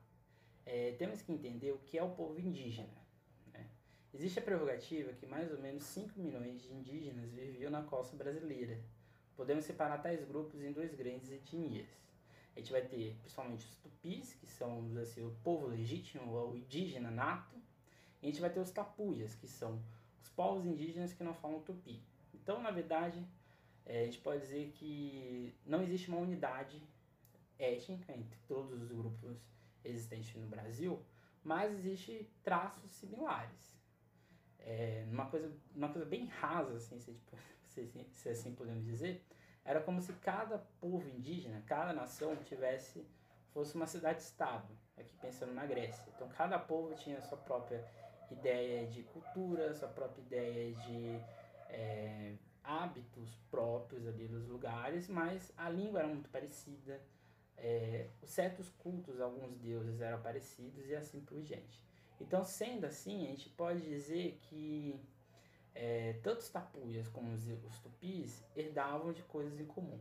é, 0.65 0.91
temos 0.99 1.21
que 1.21 1.31
entender 1.31 1.71
o 1.71 1.79
que 1.79 1.97
é 1.97 2.03
o 2.03 2.09
povo 2.09 2.39
indígena. 2.39 2.93
Né? 3.53 3.65
Existe 4.13 4.39
a 4.39 4.41
prerrogativa 4.41 5.13
que 5.13 5.25
mais 5.25 5.51
ou 5.51 5.59
menos 5.59 5.83
5 5.83 6.19
milhões 6.19 6.61
de 6.61 6.73
indígenas 6.73 7.31
viviam 7.31 7.71
na 7.71 7.81
costa 7.83 8.15
brasileira. 8.15 8.77
Podemos 9.37 9.65
separar 9.65 9.99
tais 9.99 10.25
grupos 10.25 10.63
em 10.63 10.71
duas 10.71 10.93
grandes 10.95 11.31
etnias. 11.31 11.87
A 12.55 12.59
gente 12.59 12.71
vai 12.71 12.81
ter 12.81 13.15
principalmente 13.19 13.65
os 13.65 13.75
tupis, 13.75 14.33
que 14.33 14.47
são 14.47 14.91
assim, 14.99 15.23
o 15.23 15.31
povo 15.43 15.67
legítimo, 15.67 16.33
o 16.33 16.55
indígena 16.55 17.11
nato, 17.11 17.55
e 18.19 18.25
a 18.25 18.29
gente 18.31 18.41
vai 18.41 18.49
ter 18.49 18.59
os 18.59 18.71
tapuias, 18.71 19.35
que 19.35 19.47
são 19.47 19.79
os 20.19 20.27
povos 20.29 20.65
indígenas 20.65 21.13
que 21.13 21.23
não 21.23 21.35
falam 21.35 21.61
tupi. 21.61 22.01
Então, 22.33 22.59
na 22.59 22.71
verdade, 22.71 23.23
é, 23.85 24.01
a 24.01 24.05
gente 24.05 24.17
pode 24.17 24.41
dizer 24.41 24.71
que 24.71 25.53
não 25.63 25.83
existe 25.83 26.09
uma 26.09 26.17
unidade 26.17 26.81
étnica 27.59 28.11
entre 28.13 28.39
todos 28.47 28.81
os 28.81 28.91
grupos 28.91 29.37
existentes 29.85 30.35
no 30.35 30.47
Brasil, 30.47 30.99
mas 31.43 31.71
existe 31.73 32.27
traços 32.43 32.89
similares. 32.89 33.77
É, 34.59 35.05
uma, 35.11 35.27
coisa, 35.29 35.55
uma 35.75 35.89
coisa 35.89 36.05
bem 36.07 36.25
rasa, 36.25 36.73
assim, 36.73 36.99
se, 36.99 37.13
tipo, 37.13 37.37
se, 37.85 38.05
se 38.11 38.29
assim 38.29 38.53
podemos 38.53 38.85
dizer, 38.85 39.23
era 39.63 39.81
como 39.81 40.01
se 40.01 40.13
cada 40.13 40.57
povo 40.79 41.07
indígena, 41.09 41.61
cada 41.65 41.93
nação 41.93 42.35
tivesse 42.37 43.05
fosse 43.53 43.75
uma 43.75 43.87
cidade-estado, 43.87 44.67
aqui 44.95 45.15
pensando 45.19 45.53
na 45.53 45.65
Grécia. 45.65 46.11
Então 46.15 46.27
cada 46.29 46.59
povo 46.59 46.93
tinha 46.95 47.17
a 47.17 47.21
sua 47.21 47.37
própria 47.37 47.83
ideia 48.31 48.85
de 48.87 49.03
cultura, 49.03 49.73
sua 49.73 49.87
própria 49.87 50.21
ideia 50.21 50.75
de 50.75 51.19
é, 51.69 52.35
hábitos 52.63 53.35
próprios 53.49 54.05
ali 54.07 54.27
dos 54.27 54.47
lugares, 54.47 55.07
mas 55.07 55.51
a 55.57 55.69
língua 55.69 55.99
era 55.99 56.07
muito 56.07 56.29
parecida, 56.29 57.01
é, 57.57 58.09
certos 58.23 58.69
cultos, 58.69 59.19
alguns 59.19 59.57
deuses 59.57 60.01
eram 60.01 60.21
parecidos 60.21 60.87
e 60.87 60.95
assim 60.95 61.21
por 61.21 61.41
diante. 61.41 61.83
Então, 62.19 62.43
sendo 62.43 62.85
assim, 62.85 63.25
a 63.25 63.29
gente 63.29 63.49
pode 63.49 63.81
dizer 63.81 64.37
que 64.41 64.99
é, 65.79 66.13
tanto 66.23 66.39
os 66.39 66.49
tapuias 66.49 67.07
como 67.07 67.31
os, 67.33 67.47
os 67.47 67.79
tupis 67.79 68.43
herdavam 68.55 69.13
de 69.13 69.21
coisas 69.23 69.59
em 69.59 69.65
comum. 69.65 69.99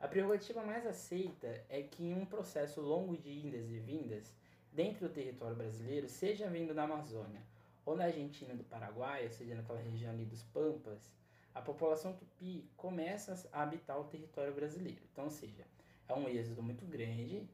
A 0.00 0.08
prerrogativa 0.08 0.62
mais 0.62 0.86
aceita 0.86 1.62
é 1.68 1.82
que 1.82 2.04
em 2.04 2.14
um 2.14 2.24
processo 2.24 2.80
longo 2.80 3.16
de 3.16 3.30
indas 3.30 3.70
e 3.70 3.78
vindas, 3.78 4.32
dentro 4.72 5.06
do 5.06 5.14
território 5.14 5.54
brasileiro, 5.54 6.08
seja 6.08 6.48
vindo 6.48 6.74
da 6.74 6.84
Amazônia 6.84 7.42
ou 7.84 7.94
na 7.94 8.04
Argentina 8.04 8.54
do 8.54 8.64
Paraguai, 8.64 9.24
ou 9.24 9.30
seja, 9.30 9.54
naquela 9.54 9.78
região 9.78 10.10
ali 10.10 10.24
dos 10.24 10.42
Pampas, 10.42 11.12
a 11.54 11.60
população 11.60 12.14
tupi 12.14 12.68
começa 12.76 13.48
a 13.52 13.62
habitar 13.62 14.00
o 14.00 14.04
território 14.04 14.54
brasileiro. 14.54 15.02
Então, 15.12 15.24
ou 15.24 15.30
seja, 15.30 15.64
é 16.08 16.14
um 16.14 16.28
êxodo 16.28 16.62
muito 16.62 16.84
grande. 16.86 17.46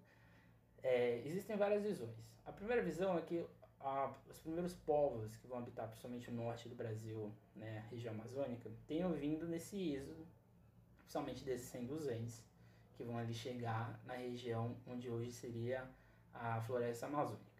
É, 0.83 1.21
existem 1.26 1.57
várias 1.57 1.83
visões. 1.83 2.16
A 2.47 2.52
primeira 2.52 2.83
visão 2.83 3.19
é 3.19 3.21
que 3.21 3.45
a, 3.81 4.13
os 4.29 4.39
primeiros 4.39 4.75
povos 4.75 5.35
que 5.37 5.47
vão 5.47 5.59
habitar 5.59 5.89
principalmente 5.89 6.31
o 6.31 6.33
norte 6.33 6.69
do 6.69 6.75
Brasil, 6.75 7.33
né, 7.57 7.87
região 7.91 8.15
amazônica, 8.15 8.71
tenham 8.87 9.13
vindo 9.13 9.47
nesse 9.49 9.95
êxodo, 9.95 10.27
principalmente 10.99 11.45
desses 11.45 11.69
senduzenses, 11.69 12.45
que 12.93 13.03
vão 13.03 13.17
ali 13.17 13.33
chegar 13.33 13.99
na 14.05 14.15
região 14.15 14.77
onde 14.87 15.09
hoje 15.09 15.33
seria 15.33 15.89
a 16.33 16.61
floresta 16.61 17.07
amazônica. 17.07 17.51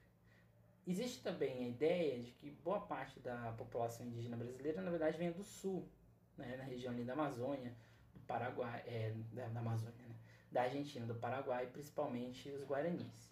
Existe 0.87 1.23
também 1.23 1.65
a 1.65 1.69
ideia 1.69 2.21
de 2.21 2.33
que 2.33 2.51
boa 2.51 2.81
parte 2.81 3.21
da 3.21 3.53
população 3.53 4.07
indígena 4.07 4.37
brasileira, 4.37 4.83
na 4.83 4.91
verdade, 4.91 5.17
vem 5.17 5.33
do 5.33 5.45
sul, 5.45 5.89
né, 6.37 6.57
na 6.57 6.65
região 6.65 6.93
ali 6.93 7.05
da 7.05 7.13
Amazônia, 7.15 7.75
do 8.13 8.21
Paraguai, 8.21 8.83
é, 8.87 9.15
da, 9.33 9.49
da 9.49 9.61
Amazônia, 9.61 10.07
né, 10.07 10.15
da 10.51 10.63
Argentina, 10.63 11.07
do 11.07 11.15
Paraguai, 11.15 11.67
principalmente 11.67 12.51
os 12.51 12.65
guaranis. 12.65 13.31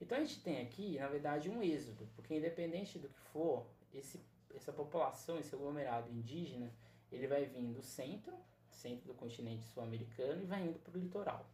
Então 0.00 0.18
a 0.18 0.20
gente 0.20 0.40
tem 0.40 0.60
aqui, 0.60 0.98
na 0.98 1.08
verdade, 1.08 1.48
um 1.48 1.62
êxodo, 1.62 2.06
porque 2.14 2.36
independente 2.36 2.98
do 2.98 3.08
que 3.08 3.20
for, 3.32 3.66
esse, 3.94 4.20
essa 4.54 4.72
população, 4.72 5.38
esse 5.38 5.54
aglomerado 5.54 6.10
indígena, 6.10 6.70
ele 7.10 7.26
vai 7.26 7.46
vir 7.46 7.72
do 7.72 7.82
centro, 7.82 8.34
centro 8.70 9.06
do 9.06 9.14
continente 9.14 9.64
sul-americano, 9.64 10.42
e 10.42 10.46
vai 10.46 10.62
indo 10.62 10.78
para 10.78 10.96
o 10.96 11.00
litoral. 11.00 11.48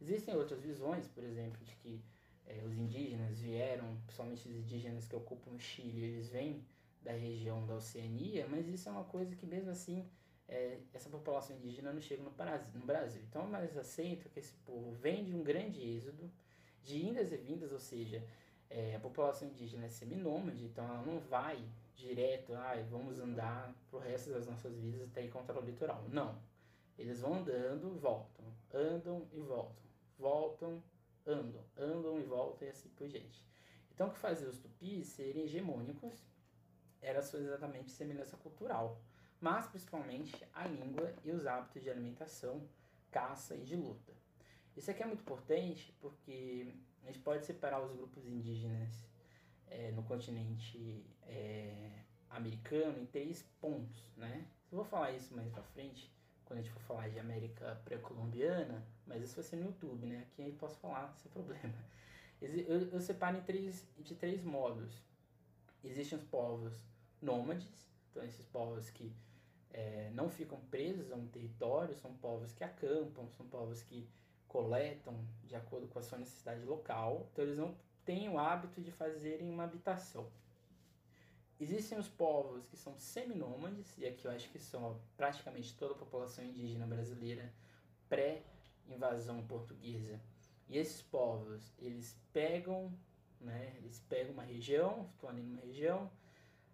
Existem 0.00 0.34
outras 0.34 0.60
visões, 0.60 1.06
por 1.08 1.24
exemplo, 1.24 1.62
de 1.64 1.74
que 1.76 2.02
é, 2.46 2.62
os 2.64 2.76
indígenas 2.76 3.38
vieram, 3.38 3.96
principalmente 4.04 4.48
os 4.48 4.54
indígenas 4.54 5.06
que 5.06 5.16
ocupam 5.16 5.50
o 5.50 5.58
Chile, 5.58 6.04
eles 6.04 6.28
vêm 6.28 6.64
da 7.02 7.12
região 7.12 7.64
da 7.66 7.74
Oceania, 7.74 8.46
mas 8.48 8.66
isso 8.68 8.88
é 8.88 8.92
uma 8.92 9.04
coisa 9.04 9.34
que 9.36 9.46
mesmo 9.46 9.70
assim 9.70 10.08
é, 10.48 10.78
essa 10.92 11.08
população 11.08 11.56
indígena 11.56 11.92
não 11.92 12.00
chega 12.00 12.22
no 12.22 12.30
Brasil. 12.30 12.70
No 12.74 12.86
Brasil. 12.86 13.22
Então 13.28 13.44
é 13.44 13.46
mais 13.46 13.76
aceito 13.76 14.28
que 14.28 14.38
esse 14.38 14.52
povo 14.64 14.92
vem 14.92 15.24
de 15.24 15.34
um 15.34 15.42
grande 15.42 15.80
êxodo, 15.80 16.30
de 16.86 17.04
indas 17.04 17.32
e 17.32 17.36
vindas, 17.36 17.72
ou 17.72 17.78
seja, 17.78 18.24
é, 18.70 18.96
a 18.96 19.00
população 19.00 19.48
indígena 19.48 19.86
é 19.86 19.88
seminômade, 19.88 20.64
então 20.64 20.84
ela 20.84 21.02
não 21.02 21.18
vai 21.20 21.62
direto, 21.94 22.54
ah, 22.54 22.74
vamos 22.90 23.18
andar 23.18 23.74
pro 23.90 23.98
resto 23.98 24.30
das 24.30 24.46
nossas 24.46 24.78
vidas 24.78 25.02
até 25.02 25.22
encontrar 25.22 25.58
o 25.58 25.64
litoral. 25.64 26.04
Não. 26.08 26.40
Eles 26.98 27.20
vão 27.20 27.34
andando, 27.34 27.98
voltam, 28.00 28.44
andam 28.72 29.26
e 29.32 29.40
voltam, 29.40 29.84
voltam, 30.18 30.82
andam, 31.26 31.64
andam 31.76 32.18
e 32.18 32.22
voltam 32.22 32.66
e 32.66 32.70
assim 32.70 32.88
por 32.90 33.06
diante. 33.06 33.44
Então 33.92 34.08
o 34.08 34.12
que 34.12 34.18
fazia 34.18 34.48
os 34.48 34.58
tupis 34.58 35.08
serem 35.08 35.42
hegemônicos 35.42 36.24
era 37.02 37.20
sua 37.20 37.40
exatamente 37.40 37.90
semelhança 37.90 38.36
cultural 38.38 39.00
mas 39.40 39.66
principalmente 39.66 40.46
a 40.52 40.66
língua 40.66 41.14
e 41.24 41.30
os 41.30 41.46
hábitos 41.46 41.82
de 41.82 41.90
alimentação, 41.90 42.66
caça 43.10 43.54
e 43.54 43.64
de 43.64 43.76
luta. 43.76 44.12
Isso 44.76 44.90
aqui 44.90 45.02
é 45.02 45.06
muito 45.06 45.20
importante 45.20 45.94
porque 46.00 46.74
a 47.02 47.06
gente 47.06 47.20
pode 47.20 47.44
separar 47.46 47.82
os 47.82 47.92
grupos 47.92 48.26
indígenas 48.26 49.08
é, 49.68 49.90
no 49.92 50.02
continente 50.02 51.04
é, 51.22 52.02
americano 52.28 53.00
em 53.00 53.06
três 53.06 53.42
pontos, 53.60 54.04
né? 54.16 54.46
Eu 54.70 54.76
vou 54.76 54.84
falar 54.84 55.12
isso 55.12 55.34
mais 55.34 55.48
pra 55.48 55.62
frente, 55.62 56.12
quando 56.44 56.58
a 56.60 56.62
gente 56.62 56.72
for 56.72 56.82
falar 56.82 57.08
de 57.08 57.18
América 57.18 57.80
pré-colombiana, 57.84 58.86
mas 59.06 59.22
isso 59.22 59.34
vai 59.36 59.44
ser 59.44 59.56
no 59.56 59.66
YouTube, 59.66 60.06
né? 60.06 60.26
Aqui 60.30 60.42
eu 60.42 60.54
posso 60.54 60.76
falar 60.78 61.14
sem 61.16 61.30
problema. 61.30 61.74
Eu, 62.38 62.90
eu 62.90 63.00
separo 63.00 63.38
em 63.38 63.40
três, 63.40 63.88
de 63.98 64.14
três 64.14 64.44
modos. 64.44 65.02
Existem 65.82 66.18
os 66.18 66.24
povos 66.26 66.84
nômades, 67.22 67.88
então, 68.10 68.22
esses 68.22 68.44
povos 68.44 68.90
que 68.90 69.10
é, 69.70 70.10
não 70.12 70.28
ficam 70.28 70.60
presos 70.70 71.10
a 71.10 71.16
um 71.16 71.26
território, 71.28 71.94
são 71.94 72.12
povos 72.14 72.52
que 72.52 72.62
acampam, 72.62 73.26
são 73.30 73.46
povos 73.46 73.82
que 73.82 74.06
coletam 74.56 75.14
de 75.44 75.54
acordo 75.54 75.86
com 75.86 75.98
a 75.98 76.02
sua 76.02 76.16
necessidade 76.16 76.64
local, 76.64 77.28
então 77.30 77.44
eles 77.44 77.58
não 77.58 77.76
têm 78.06 78.26
o 78.30 78.38
hábito 78.38 78.80
de 78.80 78.90
fazerem 78.90 79.50
uma 79.50 79.64
habitação. 79.64 80.26
Existem 81.60 81.98
os 81.98 82.08
povos 82.08 82.64
que 82.64 82.76
são 82.76 82.96
seminômades, 82.96 83.98
e 83.98 84.06
aqui 84.06 84.24
eu 84.24 84.30
acho 84.30 84.48
que 84.48 84.58
são 84.58 84.98
praticamente 85.14 85.76
toda 85.76 85.92
a 85.92 85.98
população 85.98 86.42
indígena 86.42 86.86
brasileira 86.86 87.52
pré-invasão 88.08 89.46
portuguesa. 89.46 90.18
E 90.70 90.78
esses 90.78 91.02
povos, 91.02 91.70
eles 91.78 92.18
pegam, 92.32 92.90
né, 93.38 93.74
eles 93.76 93.98
pegam 94.08 94.32
uma 94.32 94.42
região, 94.42 95.10
estão 95.12 95.28
ali 95.28 95.42
numa 95.42 95.60
região, 95.60 96.10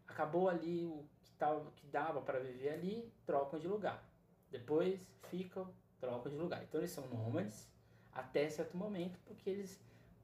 acabou 0.07 0.49
ali 0.49 0.85
o 0.85 1.05
que, 1.25 1.33
tava, 1.33 1.69
que 1.73 1.87
dava 1.89 2.23
para 2.23 2.39
viver 2.39 2.75
ali, 2.75 3.13
trocam 3.27 3.59
de 3.59 3.67
lugar. 3.67 4.09
Depois 4.53 5.01
ficam, 5.29 5.69
trocam 5.99 6.31
de 6.31 6.39
lugar. 6.39 6.63
Então 6.63 6.81
eles 6.81 6.93
são 6.93 7.09
nômades 7.09 7.72
até 8.13 8.49
certo 8.49 8.77
momento, 8.77 9.19
porque 9.25 9.49
eles 9.49 9.81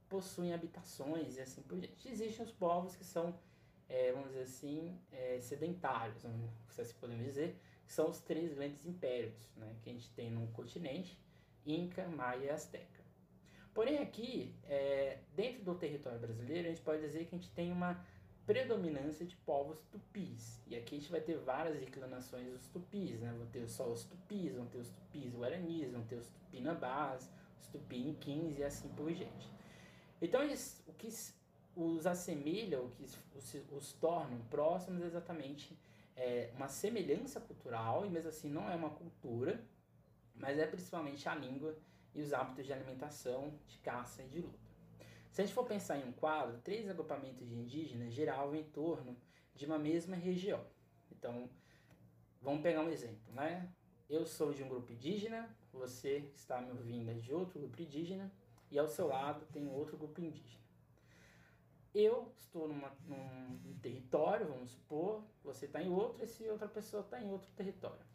possuem 0.08 0.52
habitações 0.54 1.36
e 1.36 1.40
assim 1.40 1.62
por 1.62 1.78
diante. 1.78 2.08
Existem 2.08 2.44
os 2.44 2.52
povos 2.52 2.96
que 2.96 3.04
são, 3.04 3.34
é, 3.88 4.12
vamos 4.12 4.28
dizer 4.28 4.42
assim, 4.42 4.98
é, 5.12 5.38
sedentários, 5.40 6.24
se 6.70 6.80
assim 6.80 6.94
podemos 7.00 7.24
dizer, 7.24 7.56
que 7.84 7.92
são 7.92 8.08
os 8.08 8.20
três 8.20 8.54
grandes 8.54 8.84
impérios 8.86 9.48
né, 9.56 9.74
que 9.82 9.90
a 9.90 9.92
gente 9.92 10.10
tem 10.10 10.30
no 10.30 10.46
continente, 10.48 11.18
Inca, 11.66 12.06
Maia 12.06 12.44
e 12.44 12.50
Azteca. 12.50 12.98
Porém 13.74 13.98
aqui, 13.98 14.54
é, 14.64 15.18
dentro 15.36 15.62
do 15.62 15.74
território 15.74 16.18
brasileiro, 16.18 16.66
a 16.66 16.70
gente 16.70 16.82
pode 16.82 17.00
dizer 17.00 17.26
que 17.26 17.34
a 17.34 17.38
gente 17.38 17.50
tem 17.50 17.70
uma 17.70 18.04
predominância 18.44 19.26
de 19.26 19.36
povos 19.36 19.78
tupis. 19.92 20.58
E 20.66 20.74
aqui 20.74 20.96
a 20.96 20.98
gente 20.98 21.10
vai 21.10 21.20
ter 21.20 21.36
várias 21.36 21.80
inclinações 21.82 22.50
dos 22.50 22.66
tupis, 22.68 23.20
né? 23.20 23.32
Vão 23.36 23.46
ter 23.46 23.68
só 23.68 23.86
os 23.86 24.04
tupis, 24.04 24.54
vão 24.54 24.66
ter 24.66 24.78
os 24.78 24.88
tupis 24.88 25.34
guaranis, 25.34 25.92
vão 25.92 26.02
ter 26.02 26.16
os 26.16 26.26
tupinambás, 26.28 27.30
os 27.60 27.66
tupiniquins 27.68 28.58
e 28.58 28.64
assim 28.64 28.88
por 28.90 29.12
diante. 29.12 29.50
Então, 30.20 30.40
o 30.86 30.92
que 30.94 31.08
os 31.76 32.06
assemelha, 32.06 32.80
o 32.80 32.90
que 32.90 33.02
os, 33.02 33.18
os 33.70 33.92
tornam 33.92 34.40
próximos 34.50 35.02
é 35.02 35.06
exatamente 35.06 35.78
é, 36.16 36.50
uma 36.56 36.68
semelhança 36.68 37.40
cultural, 37.40 38.04
e 38.04 38.10
mesmo 38.10 38.28
assim 38.28 38.48
não 38.48 38.68
é 38.68 38.74
uma 38.74 38.90
cultura, 38.90 39.64
mas 40.34 40.58
é 40.58 40.66
principalmente 40.66 41.28
a 41.28 41.34
língua 41.34 41.76
e 42.14 42.20
os 42.20 42.32
hábitos 42.32 42.66
de 42.66 42.72
alimentação, 42.72 43.54
de 43.66 43.78
caça 43.78 44.22
e 44.22 44.28
de 44.28 44.40
luta. 44.40 44.58
Se 45.30 45.42
a 45.42 45.44
gente 45.44 45.54
for 45.54 45.64
pensar 45.64 45.98
em 45.98 46.08
um 46.08 46.12
quadro, 46.12 46.58
três 46.58 46.88
agrupamentos 46.88 47.46
de 47.46 47.54
indígenas 47.54 48.12
giravam 48.12 48.56
em 48.56 48.64
torno 48.64 49.16
de 49.54 49.66
uma 49.66 49.78
mesma 49.78 50.16
região. 50.16 50.64
Então, 51.12 51.48
vamos 52.40 52.62
pegar 52.62 52.80
um 52.80 52.88
exemplo, 52.88 53.32
né? 53.32 53.72
Eu 54.08 54.26
sou 54.26 54.52
de 54.52 54.64
um 54.64 54.68
grupo 54.68 54.90
indígena, 54.90 55.48
você 55.72 56.30
está 56.34 56.60
me 56.60 56.70
ouvindo 56.70 57.10
é 57.10 57.14
de 57.14 57.32
outro 57.32 57.58
grupo 57.58 57.80
indígena, 57.82 58.30
e 58.70 58.78
ao 58.78 58.88
seu 58.88 59.06
lado 59.06 59.46
tem 59.52 59.68
outro 59.68 59.96
grupo 59.96 60.20
indígena. 60.20 60.62
Eu 61.94 62.30
estou 62.36 62.68
numa, 62.68 62.92
num 63.06 63.78
território, 63.80 64.46
vamos 64.46 64.70
supor, 64.70 65.22
você 65.42 65.66
está 65.66 65.82
em 65.82 65.90
outro, 65.90 66.24
e 66.40 66.48
outra 66.48 66.68
pessoa 66.68 67.02
está 67.02 67.20
em 67.20 67.30
outro 67.30 67.50
território. 67.52 68.06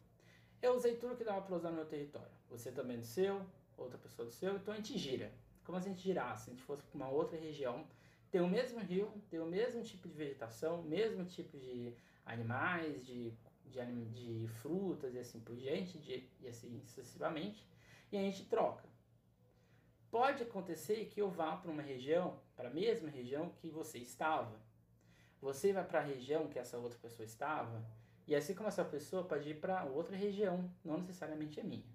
Eu 0.62 0.74
usei 0.74 0.96
tudo 0.96 1.16
que 1.16 1.24
dava 1.24 1.42
para 1.42 1.56
usar 1.56 1.70
no 1.70 1.76
meu 1.76 1.86
território. 1.86 2.30
Você 2.48 2.70
também 2.70 2.98
do 2.98 3.04
seu, 3.04 3.44
outra 3.76 3.98
pessoa 3.98 4.26
do 4.26 4.32
seu, 4.32 4.56
então 4.56 4.72
a 4.72 4.76
gente 4.76 4.96
gira 4.96 5.32
como 5.64 5.80
se 5.80 5.88
a 5.88 5.90
gente 5.90 6.02
girasse, 6.02 6.44
se 6.44 6.50
a 6.50 6.52
gente 6.52 6.62
fosse 6.62 6.82
para 6.82 6.96
uma 6.96 7.08
outra 7.08 7.38
região, 7.38 7.86
tem 8.30 8.40
o 8.40 8.48
mesmo 8.48 8.78
rio, 8.80 9.10
tem 9.30 9.40
o 9.40 9.46
mesmo 9.46 9.82
tipo 9.82 10.08
de 10.08 10.14
vegetação, 10.14 10.82
mesmo 10.82 11.24
tipo 11.24 11.56
de 11.56 11.94
animais, 12.26 13.04
de, 13.04 13.32
de, 13.66 14.04
de 14.10 14.48
frutas 14.60 15.14
e 15.14 15.18
assim 15.18 15.40
por 15.40 15.56
diante, 15.56 15.98
de, 15.98 16.28
e 16.40 16.48
assim 16.48 16.80
sucessivamente, 16.84 17.66
e 18.10 18.16
a 18.16 18.20
gente 18.20 18.44
troca. 18.46 18.84
Pode 20.10 20.42
acontecer 20.42 21.06
que 21.06 21.20
eu 21.20 21.28
vá 21.28 21.56
para 21.56 21.70
uma 21.70 21.82
região, 21.82 22.40
para 22.54 22.68
a 22.68 22.72
mesma 22.72 23.10
região 23.10 23.50
que 23.60 23.68
você 23.68 23.98
estava. 23.98 24.60
Você 25.40 25.72
vai 25.72 25.84
para 25.84 25.98
a 25.98 26.02
região 26.02 26.48
que 26.48 26.58
essa 26.58 26.78
outra 26.78 26.98
pessoa 26.98 27.26
estava, 27.26 27.84
e 28.26 28.34
assim 28.34 28.54
como 28.54 28.68
essa 28.68 28.84
pessoa 28.84 29.24
pode 29.24 29.50
ir 29.50 29.60
para 29.60 29.84
outra 29.84 30.16
região, 30.16 30.70
não 30.84 30.98
necessariamente 30.98 31.60
a 31.60 31.64
minha. 31.64 31.94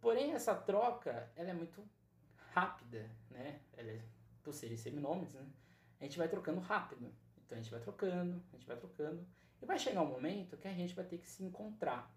Porém, 0.00 0.32
essa 0.32 0.54
troca 0.54 1.30
ela 1.34 1.50
é 1.50 1.54
muito 1.54 1.82
rápida, 2.50 3.08
né? 3.30 3.60
Ela 3.72 3.90
é, 3.90 4.02
por 4.42 4.52
serem 4.52 4.76
seminômios, 4.76 5.32
né? 5.32 5.46
A 6.00 6.04
gente 6.04 6.18
vai 6.18 6.28
trocando 6.28 6.60
rápido. 6.60 7.12
Então 7.44 7.58
a 7.58 7.60
gente 7.60 7.70
vai 7.70 7.80
trocando, 7.80 8.42
a 8.52 8.56
gente 8.56 8.66
vai 8.66 8.76
trocando. 8.76 9.26
E 9.62 9.66
vai 9.66 9.78
chegar 9.78 10.02
um 10.02 10.06
momento 10.06 10.56
que 10.56 10.66
a 10.66 10.74
gente 10.74 10.94
vai 10.94 11.04
ter 11.04 11.18
que 11.18 11.28
se 11.28 11.44
encontrar. 11.44 12.12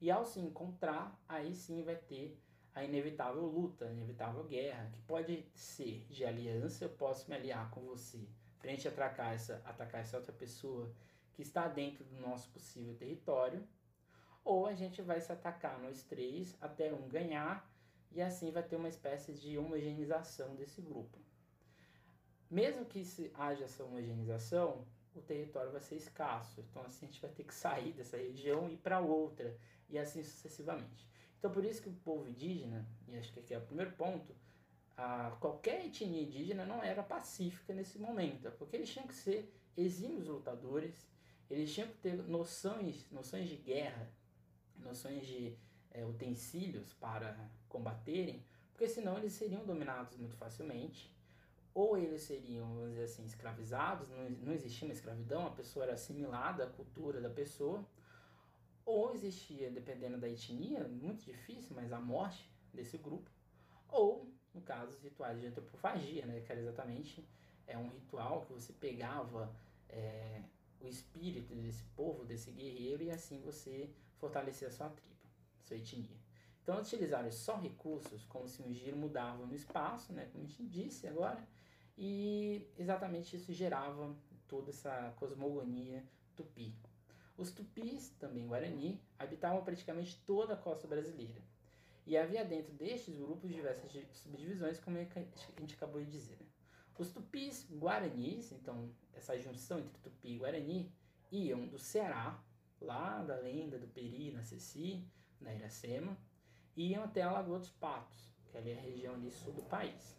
E 0.00 0.10
ao 0.10 0.24
se 0.24 0.38
encontrar, 0.38 1.18
aí 1.26 1.54
sim 1.54 1.82
vai 1.82 1.96
ter 1.96 2.38
a 2.74 2.84
inevitável 2.84 3.46
luta, 3.46 3.86
a 3.86 3.90
inevitável 3.90 4.44
guerra, 4.44 4.90
que 4.92 5.00
pode 5.02 5.46
ser 5.54 6.06
de 6.10 6.24
aliança, 6.24 6.84
eu 6.84 6.90
posso 6.90 7.30
me 7.30 7.36
aliar 7.36 7.70
com 7.70 7.80
você 7.82 8.28
frente 8.64 8.88
a 8.88 8.90
atacar 8.90 9.34
essa, 9.34 9.60
atacar 9.64 10.00
essa 10.00 10.16
outra 10.16 10.32
pessoa 10.32 10.90
que 11.34 11.42
está 11.42 11.68
dentro 11.68 12.02
do 12.04 12.18
nosso 12.18 12.48
possível 12.50 12.94
território, 12.96 13.66
ou 14.42 14.66
a 14.66 14.74
gente 14.74 15.02
vai 15.02 15.20
se 15.20 15.30
atacar 15.30 15.78
nós 15.80 16.02
três 16.02 16.56
até 16.60 16.92
um 16.92 17.06
ganhar 17.06 17.70
e 18.10 18.22
assim 18.22 18.50
vai 18.50 18.62
ter 18.62 18.76
uma 18.76 18.88
espécie 18.88 19.34
de 19.34 19.58
homogeneização 19.58 20.54
desse 20.54 20.80
grupo. 20.80 21.18
Mesmo 22.50 22.86
que 22.86 23.02
haja 23.34 23.64
essa 23.64 23.84
homogeneização, 23.84 24.86
o 25.18 25.22
território 25.22 25.70
vai 25.70 25.80
ser 25.80 25.96
escasso, 25.96 26.60
então 26.60 26.82
assim 26.82 27.06
a 27.06 27.08
gente 27.08 27.20
vai 27.20 27.30
ter 27.30 27.44
que 27.44 27.54
sair 27.54 27.92
dessa 27.92 28.16
região 28.16 28.68
e 28.68 28.74
ir 28.74 28.76
para 28.78 29.00
outra, 29.00 29.56
e 29.88 29.98
assim 29.98 30.22
sucessivamente. 30.22 31.08
Então 31.38 31.50
por 31.50 31.64
isso 31.64 31.82
que 31.82 31.88
o 31.88 31.92
povo 31.92 32.28
indígena, 32.28 32.86
e 33.08 33.16
acho 33.16 33.32
que 33.32 33.40
aqui 33.40 33.54
é 33.54 33.58
o 33.58 33.62
primeiro 33.62 33.92
ponto, 33.92 34.34
a, 34.96 35.36
qualquer 35.40 35.84
etnia 35.86 36.22
indígena 36.22 36.64
não 36.64 36.82
era 36.82 37.02
pacífica 37.02 37.72
nesse 37.74 37.98
momento, 37.98 38.50
porque 38.52 38.76
eles 38.76 38.90
tinham 38.90 39.06
que 39.06 39.14
ser 39.14 39.52
exímios 39.76 40.26
lutadores, 40.26 41.06
eles 41.50 41.72
tinham 41.72 41.88
que 41.88 41.98
ter 41.98 42.14
noções, 42.14 43.10
noções 43.10 43.48
de 43.48 43.56
guerra, 43.56 44.10
noções 44.78 45.26
de 45.26 45.56
é, 45.90 46.04
utensílios 46.04 46.92
para 46.94 47.36
combaterem, 47.68 48.44
porque 48.72 48.88
senão 48.88 49.18
eles 49.18 49.32
seriam 49.32 49.64
dominados 49.64 50.16
muito 50.16 50.36
facilmente, 50.36 51.13
ou 51.74 51.98
eles 51.98 52.22
seriam, 52.22 52.72
vamos 52.72 52.90
dizer 52.90 53.04
assim, 53.04 53.24
escravizados, 53.24 54.08
não, 54.08 54.30
não 54.30 54.52
existia 54.52 54.86
uma 54.86 54.94
escravidão, 54.94 55.46
a 55.46 55.50
pessoa 55.50 55.84
era 55.84 55.94
assimilada 55.94 56.64
à 56.64 56.66
cultura 56.68 57.20
da 57.20 57.28
pessoa, 57.28 57.84
ou 58.86 59.12
existia, 59.12 59.70
dependendo 59.70 60.16
da 60.18 60.28
etnia, 60.28 60.86
muito 60.86 61.24
difícil, 61.24 61.74
mas 61.74 61.92
a 61.92 61.98
morte 61.98 62.48
desse 62.72 62.96
grupo, 62.96 63.28
ou, 63.88 64.32
no 64.54 64.60
caso, 64.60 64.92
os 64.92 65.02
rituais 65.02 65.40
de 65.40 65.46
antropofagia, 65.46 66.24
né, 66.26 66.40
que 66.40 66.52
era 66.52 66.60
exatamente 66.60 67.26
é 67.66 67.76
um 67.78 67.88
ritual 67.88 68.42
que 68.42 68.52
você 68.52 68.72
pegava 68.74 69.54
é, 69.88 70.42
o 70.80 70.86
espírito 70.86 71.54
desse 71.54 71.82
povo, 71.96 72.24
desse 72.24 72.50
guerreiro, 72.50 73.02
e 73.02 73.10
assim 73.10 73.40
você 73.40 73.90
fortalecia 74.18 74.68
a 74.68 74.70
sua 74.70 74.90
tribo 74.90 75.14
sua 75.62 75.76
etnia. 75.76 76.16
Então, 76.62 76.78
utilizaram 76.78 77.30
só 77.32 77.56
recursos, 77.56 78.24
como 78.26 78.46
se 78.46 78.62
um 78.62 78.72
giro 78.72 78.96
mudava 78.96 79.46
no 79.46 79.54
espaço, 79.54 80.12
né, 80.12 80.28
como 80.30 80.44
a 80.44 80.46
gente 80.46 80.62
disse 80.62 81.06
agora, 81.06 81.42
e 81.96 82.66
exatamente 82.78 83.36
isso 83.36 83.52
gerava 83.52 84.14
toda 84.48 84.70
essa 84.70 85.12
cosmogonia 85.16 86.04
tupi. 86.34 86.74
Os 87.36 87.50
tupis, 87.50 88.10
também 88.18 88.46
guarani, 88.46 89.00
habitavam 89.18 89.64
praticamente 89.64 90.22
toda 90.24 90.54
a 90.54 90.56
costa 90.56 90.86
brasileira. 90.86 91.42
E 92.06 92.16
havia 92.16 92.44
dentro 92.44 92.72
destes 92.74 93.16
grupos 93.16 93.50
diversas 93.50 93.90
subdivisões, 94.12 94.78
como 94.78 94.98
a 94.98 95.60
gente 95.60 95.74
acabou 95.74 96.02
de 96.02 96.10
dizer. 96.10 96.36
Né? 96.38 96.46
Os 96.98 97.10
tupis 97.10 97.66
guaranis, 97.72 98.52
então 98.52 98.90
essa 99.12 99.38
junção 99.40 99.80
entre 99.80 99.98
tupi 99.98 100.34
e 100.34 100.38
guarani, 100.38 100.92
iam 101.32 101.66
do 101.66 101.78
Ceará, 101.78 102.40
lá 102.80 103.22
da 103.22 103.36
lenda 103.36 103.78
do 103.78 103.88
Peri, 103.88 104.30
na 104.30 104.42
Ceci, 104.42 105.04
na 105.40 105.52
Iracema, 105.52 106.16
e 106.76 106.92
iam 106.92 107.04
até 107.04 107.22
a 107.22 107.32
Lagoa 107.32 107.58
dos 107.58 107.70
Patos, 107.70 108.32
que 108.46 108.56
ali 108.56 108.70
é 108.70 108.78
a 108.78 108.80
região 108.80 109.14
ali 109.14 109.30
sul 109.30 109.52
do 109.52 109.62
país. 109.62 110.16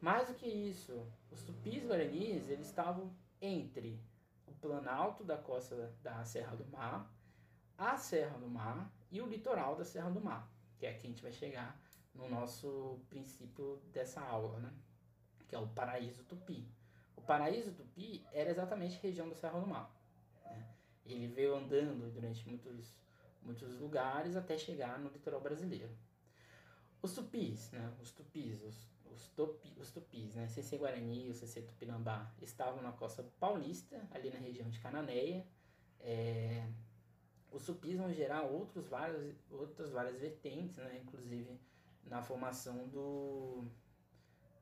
Mais 0.00 0.28
do 0.28 0.34
que 0.34 0.46
isso, 0.46 1.06
os 1.30 1.42
tupis 1.42 1.84
guaranis 1.84 2.48
eles 2.48 2.66
estavam 2.66 3.10
entre 3.40 4.00
o 4.46 4.52
planalto 4.52 5.24
da 5.24 5.36
costa 5.36 5.92
da 6.02 6.24
Serra 6.24 6.56
do 6.56 6.66
Mar, 6.66 7.12
a 7.76 7.96
Serra 7.96 8.38
do 8.38 8.48
Mar 8.48 8.92
e 9.10 9.20
o 9.20 9.26
litoral 9.26 9.76
da 9.76 9.84
Serra 9.84 10.10
do 10.10 10.20
Mar, 10.20 10.50
que 10.78 10.86
é 10.86 10.90
aqui 10.90 11.06
a 11.06 11.10
gente 11.10 11.22
vai 11.22 11.32
chegar 11.32 11.80
no 12.14 12.28
nosso 12.28 13.00
princípio 13.08 13.80
dessa 13.92 14.20
aula, 14.20 14.58
né? 14.58 14.72
que 15.48 15.54
é 15.54 15.58
o 15.58 15.66
paraíso 15.68 16.22
tupi. 16.24 16.68
O 17.16 17.22
paraíso 17.22 17.72
tupi 17.72 18.24
era 18.32 18.50
exatamente 18.50 19.00
região 19.00 19.28
da 19.28 19.34
Serra 19.34 19.60
do 19.60 19.66
Mar. 19.66 19.90
Né? 20.44 20.66
Ele 21.06 21.26
veio 21.26 21.56
andando 21.56 22.12
durante 22.12 22.46
muitos 22.48 22.94
muitos 23.42 23.78
lugares 23.80 24.36
até 24.36 24.58
chegar 24.58 24.98
no 24.98 25.08
litoral 25.08 25.40
brasileiro. 25.40 25.90
Os 27.00 27.14
tupis, 27.14 27.70
né, 27.70 27.92
os 28.00 28.10
tupis, 28.10 28.62
os, 28.62 28.86
os, 29.18 29.28
topi, 29.28 29.74
os 29.76 29.90
tupis, 29.90 30.34
né, 30.34 30.46
CC 30.48 30.78
Guarani 30.78 31.26
e 31.26 31.30
o 31.30 31.34
CC 31.34 31.62
Tupinambá 31.62 32.32
estavam 32.40 32.80
na 32.82 32.92
costa 32.92 33.24
paulista, 33.40 34.00
ali 34.12 34.30
na 34.30 34.38
região 34.38 34.68
de 34.70 34.78
Cananéia. 34.78 35.44
É, 36.00 36.66
os 37.50 37.66
tupis 37.66 37.96
vão 37.96 38.12
gerar 38.12 38.42
outros 38.42 38.86
vários, 38.86 39.34
outras 39.50 39.90
várias 39.90 40.18
vertentes, 40.18 40.76
né, 40.76 41.00
inclusive 41.02 41.60
na 42.04 42.22
formação 42.22 42.86
do, 42.88 43.64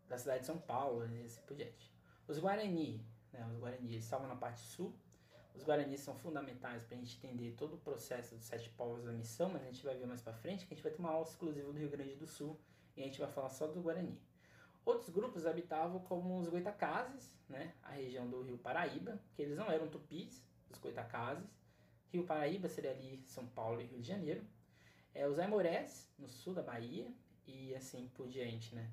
da 0.08 0.16
cidade 0.16 0.40
de 0.40 0.46
São 0.46 0.58
Paulo 0.58 1.06
e 1.06 1.22
assim 1.22 1.42
por 1.42 1.56
diante. 1.56 1.92
Os 2.26 2.38
Guarani, 2.38 3.04
né, 3.32 3.46
os 3.52 3.58
Guarani 3.58 3.96
estavam 3.96 4.26
na 4.26 4.36
parte 4.36 4.60
sul, 4.60 4.94
os 5.54 5.64
Guaranis 5.64 6.00
são 6.00 6.14
fundamentais 6.14 6.82
para 6.84 6.96
a 6.96 6.98
gente 6.98 7.16
entender 7.16 7.52
todo 7.52 7.76
o 7.76 7.78
processo 7.78 8.34
dos 8.34 8.44
sete 8.44 8.68
povos 8.70 9.04
da 9.04 9.12
missão, 9.12 9.48
mas 9.48 9.62
a 9.62 9.66
gente 9.66 9.82
vai 9.84 9.96
ver 9.96 10.06
mais 10.06 10.20
para 10.20 10.34
frente 10.34 10.66
que 10.66 10.74
a 10.74 10.76
gente 10.76 10.82
vai 10.82 10.92
ter 10.92 10.98
uma 10.98 11.10
aula 11.10 11.26
exclusiva 11.26 11.72
do 11.72 11.78
Rio 11.78 11.88
Grande 11.88 12.14
do 12.14 12.26
Sul 12.26 12.60
e 12.94 13.02
a 13.02 13.04
gente 13.04 13.18
vai 13.18 13.30
falar 13.30 13.48
só 13.48 13.66
do 13.66 13.80
Guarani. 13.80 14.20
Outros 14.87 15.11
grupos 15.11 15.46
habitavam 15.46 15.99
como 15.99 16.38
os 16.38 16.49
Goitacazes, 16.49 17.35
né, 17.49 17.75
a 17.83 17.90
região 17.90 18.31
do 18.31 18.40
Rio 18.42 18.57
Paraíba, 18.57 19.20
que 19.35 19.42
eles 19.42 19.59
não 19.59 19.68
eram 19.68 19.88
tupis, 19.88 20.40
os 20.70 20.79
Goitacazes. 20.79 21.44
Rio 22.12 22.22
Paraíba 22.22 22.68
seria 22.68 22.92
ali 22.92 23.20
São 23.27 23.49
Paulo 23.49 23.81
e 23.81 23.85
Rio 23.85 24.01
de 24.01 24.07
Janeiro. 24.07 24.46
É, 25.12 25.27
os 25.27 25.40
Aimorés, 25.40 26.09
no 26.16 26.29
sul 26.29 26.55
da 26.55 26.62
Bahia, 26.62 27.12
e 27.49 27.75
assim 27.75 28.09
por 28.14 28.29
diante, 28.29 28.77
né. 28.77 28.88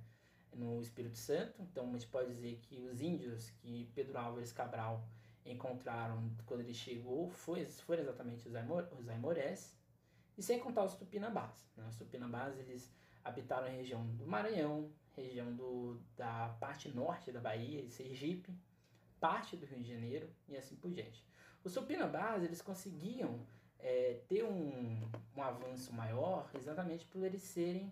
no 0.55 0.81
Espírito 0.81 1.15
Santo. 1.15 1.61
Então 1.61 1.87
a 1.87 1.91
gente 1.91 2.07
pode 2.07 2.33
dizer 2.33 2.57
que 2.63 2.81
os 2.87 2.99
índios 2.99 3.51
que 3.51 3.87
Pedro 3.93 4.17
Álvares 4.17 4.51
Cabral 4.51 5.07
encontraram 5.45 6.27
quando 6.47 6.61
ele 6.61 6.73
chegou 6.73 7.29
foi, 7.29 7.65
foram 7.65 8.01
exatamente 8.01 8.47
os, 8.47 8.55
Aimor, 8.55 8.87
os 8.97 9.07
Aimorés. 9.07 9.77
E 10.35 10.41
sem 10.41 10.59
contar 10.59 10.85
os 10.85 10.95
Tupinambás. 10.95 11.63
Né? 11.77 11.85
Os 11.87 11.97
Tupinambás 11.97 12.57
eles 12.57 12.91
habitaram 13.23 13.67
a 13.67 13.69
região 13.69 14.03
do 14.15 14.25
Maranhão, 14.25 14.91
região 15.21 15.53
do, 15.55 15.99
da 16.17 16.55
parte 16.59 16.89
norte 16.89 17.31
da 17.31 17.39
Bahia, 17.39 17.87
Sergipe, 17.89 18.53
parte 19.19 19.55
do 19.55 19.65
Rio 19.65 19.79
de 19.79 19.93
Janeiro 19.93 20.29
e 20.47 20.57
assim 20.57 20.75
por 20.75 20.91
diante. 20.91 21.25
Os 21.63 21.73
Tupinambás 21.73 22.43
eles 22.43 22.61
conseguiam 22.61 23.45
é, 23.79 24.19
ter 24.27 24.43
um, 24.43 25.09
um 25.35 25.41
avanço 25.41 25.93
maior 25.93 26.49
exatamente 26.55 27.05
por 27.05 27.23
eles 27.23 27.41
serem 27.41 27.91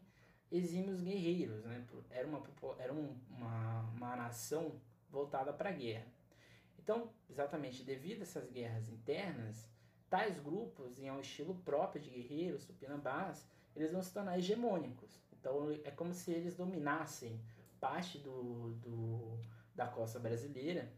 exímios 0.51 1.01
guerreiros, 1.01 1.63
né? 1.63 1.86
Era 2.10 2.27
uma, 2.27 2.43
era 2.77 2.93
um, 2.93 3.15
uma, 3.29 3.81
uma 3.95 4.15
nação 4.15 4.79
voltada 5.10 5.53
para 5.53 5.69
a 5.69 5.73
guerra. 5.73 6.05
Então, 6.77 7.10
exatamente 7.29 7.84
devido 7.84 8.21
a 8.21 8.23
essas 8.23 8.49
guerras 8.49 8.89
internas, 8.89 9.69
tais 10.10 10.39
grupos, 10.39 10.99
em 10.99 11.10
um 11.10 11.21
estilo 11.21 11.55
próprio 11.55 12.01
de 12.01 12.10
guerreiros, 12.10 12.65
tupinambás, 12.65 13.47
eles 13.75 13.91
vão 13.91 14.01
se 14.01 14.12
tornar 14.13 14.38
hegemônicos. 14.38 15.21
Então, 15.41 15.71
é 15.84 15.89
como 15.89 16.13
se 16.13 16.32
eles 16.32 16.56
dominassem 16.56 17.41
parte 17.80 18.19
do, 18.19 18.75
do, 18.75 19.39
da 19.73 19.88
costa 19.88 20.19
brasileira 20.19 20.93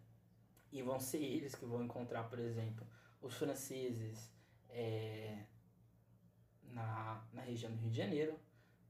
e 0.70 0.82
vão 0.82 1.00
ser 1.00 1.24
eles 1.24 1.56
que 1.56 1.66
vão 1.66 1.82
encontrar, 1.82 2.30
por 2.30 2.38
exemplo, 2.40 2.86
os 3.22 3.34
franceses 3.36 4.30
é, 4.70 5.46
na, 6.74 7.26
na 7.32 7.42
região 7.42 7.72
do 7.72 7.78
Rio 7.78 7.90
de 7.90 7.98
Janeiro, 7.98 8.38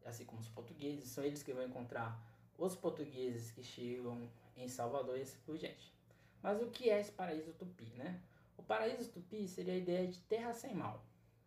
assim 0.03 0.25
como 0.25 0.41
os 0.41 0.49
portugueses, 0.49 1.07
são 1.09 1.23
eles 1.23 1.43
que 1.43 1.53
vão 1.53 1.63
encontrar 1.63 2.19
os 2.57 2.75
portugueses 2.75 3.51
que 3.51 3.63
chegam 3.63 4.27
em 4.57 4.67
Salvador 4.67 5.19
e 5.19 5.21
assim 5.21 5.37
por 5.45 5.55
diante. 5.57 5.93
Mas 6.41 6.59
o 6.63 6.71
que 6.71 6.89
é 6.89 6.99
esse 6.99 7.11
paraíso 7.11 7.53
tupi, 7.53 7.85
né? 7.95 8.19
O 8.57 8.63
paraíso 8.63 9.09
tupi 9.11 9.47
seria 9.47 9.73
a 9.73 9.77
ideia 9.77 10.07
de 10.07 10.17
terra 10.21 10.51
sem 10.51 10.73
mal. 10.73 11.05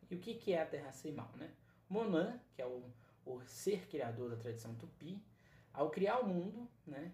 E 0.08 0.14
o 0.14 0.18
que, 0.20 0.34
que 0.34 0.52
é 0.52 0.62
a 0.62 0.66
terra 0.66 0.92
sem 0.92 1.12
mal, 1.12 1.30
né? 1.34 1.50
Monan, 1.88 2.40
que 2.54 2.62
é 2.62 2.66
o, 2.66 2.82
o 3.26 3.44
ser 3.44 3.88
criador 3.88 4.30
da 4.30 4.36
tradição 4.36 4.74
tupi, 4.76 5.20
ao 5.72 5.90
criar 5.90 6.20
o 6.20 6.28
mundo, 6.28 6.70
né, 6.86 7.12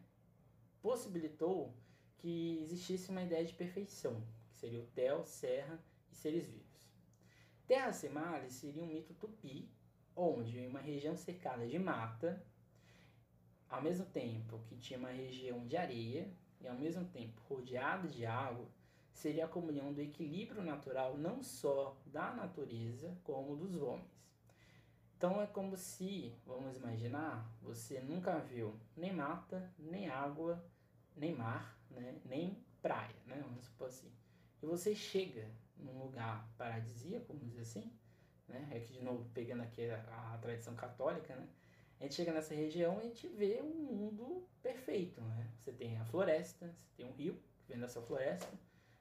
possibilitou 0.80 1.74
que 2.18 2.60
existisse 2.60 3.10
uma 3.10 3.22
ideia 3.22 3.44
de 3.44 3.54
perfeição, 3.54 4.22
que 4.48 4.54
seria 4.54 4.80
o 4.80 4.86
Tel, 4.88 5.24
Serra 5.24 5.82
e 6.10 6.14
seres 6.14 6.46
vivos. 6.46 6.92
Terra 7.66 7.92
sem 7.92 8.10
males 8.10 8.52
seria 8.52 8.82
um 8.82 8.86
mito 8.86 9.14
tupi, 9.14 9.68
onde 10.14 10.58
em 10.58 10.68
uma 10.68 10.80
região 10.80 11.16
cercada 11.16 11.66
de 11.66 11.78
mata, 11.78 12.44
ao 13.68 13.82
mesmo 13.82 14.04
tempo 14.04 14.60
que 14.66 14.76
tinha 14.76 14.98
uma 14.98 15.08
região 15.08 15.66
de 15.66 15.76
areia 15.76 16.30
e 16.60 16.68
ao 16.68 16.76
mesmo 16.76 17.06
tempo 17.06 17.40
rodeada 17.48 18.06
de 18.06 18.26
água, 18.26 18.68
seria 19.12 19.46
a 19.46 19.48
comunhão 19.48 19.92
do 19.92 20.00
equilíbrio 20.00 20.62
natural 20.62 21.16
não 21.16 21.42
só 21.42 21.96
da 22.04 22.34
natureza 22.34 23.16
como 23.24 23.56
dos 23.56 23.74
homens. 23.80 24.21
Então 25.22 25.40
é 25.40 25.46
como 25.46 25.76
se, 25.76 26.34
vamos 26.44 26.76
imaginar, 26.76 27.48
você 27.62 28.00
nunca 28.00 28.40
viu 28.40 28.74
nem 28.96 29.12
mata, 29.12 29.72
nem 29.78 30.08
água, 30.08 30.60
nem 31.14 31.32
mar, 31.32 31.78
né, 31.88 32.20
nem 32.24 32.58
praia, 32.82 33.14
né, 33.24 33.40
vamos 33.40 33.66
supor 33.66 33.86
assim. 33.86 34.10
E 34.60 34.66
você 34.66 34.96
chega 34.96 35.48
num 35.76 35.96
lugar 36.02 36.52
paradisíaco, 36.58 37.26
vamos 37.28 37.44
dizer 37.44 37.60
assim, 37.60 37.92
né? 38.48 38.68
Aqui 38.74 38.94
de 38.94 39.00
novo 39.00 39.24
pegando 39.32 39.62
aqui 39.62 39.88
a, 39.88 40.34
a, 40.34 40.38
tradição 40.38 40.74
católica, 40.74 41.36
né? 41.36 41.48
A 42.00 42.02
gente 42.02 42.16
chega 42.16 42.32
nessa 42.32 42.52
região 42.52 42.96
e 42.96 43.02
a 43.02 43.04
gente 43.04 43.28
vê 43.28 43.62
um 43.62 43.92
mundo 43.92 44.44
perfeito, 44.60 45.20
né? 45.20 45.52
Você 45.56 45.70
tem 45.70 45.98
a 45.98 46.04
floresta, 46.04 46.66
você 46.66 46.96
tem 46.96 47.06
um 47.06 47.12
rio 47.12 47.40
que 47.60 47.68
vem 47.68 47.78
dessa 47.78 48.02
floresta, 48.02 48.52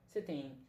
você 0.07 0.21
tem 0.21 0.63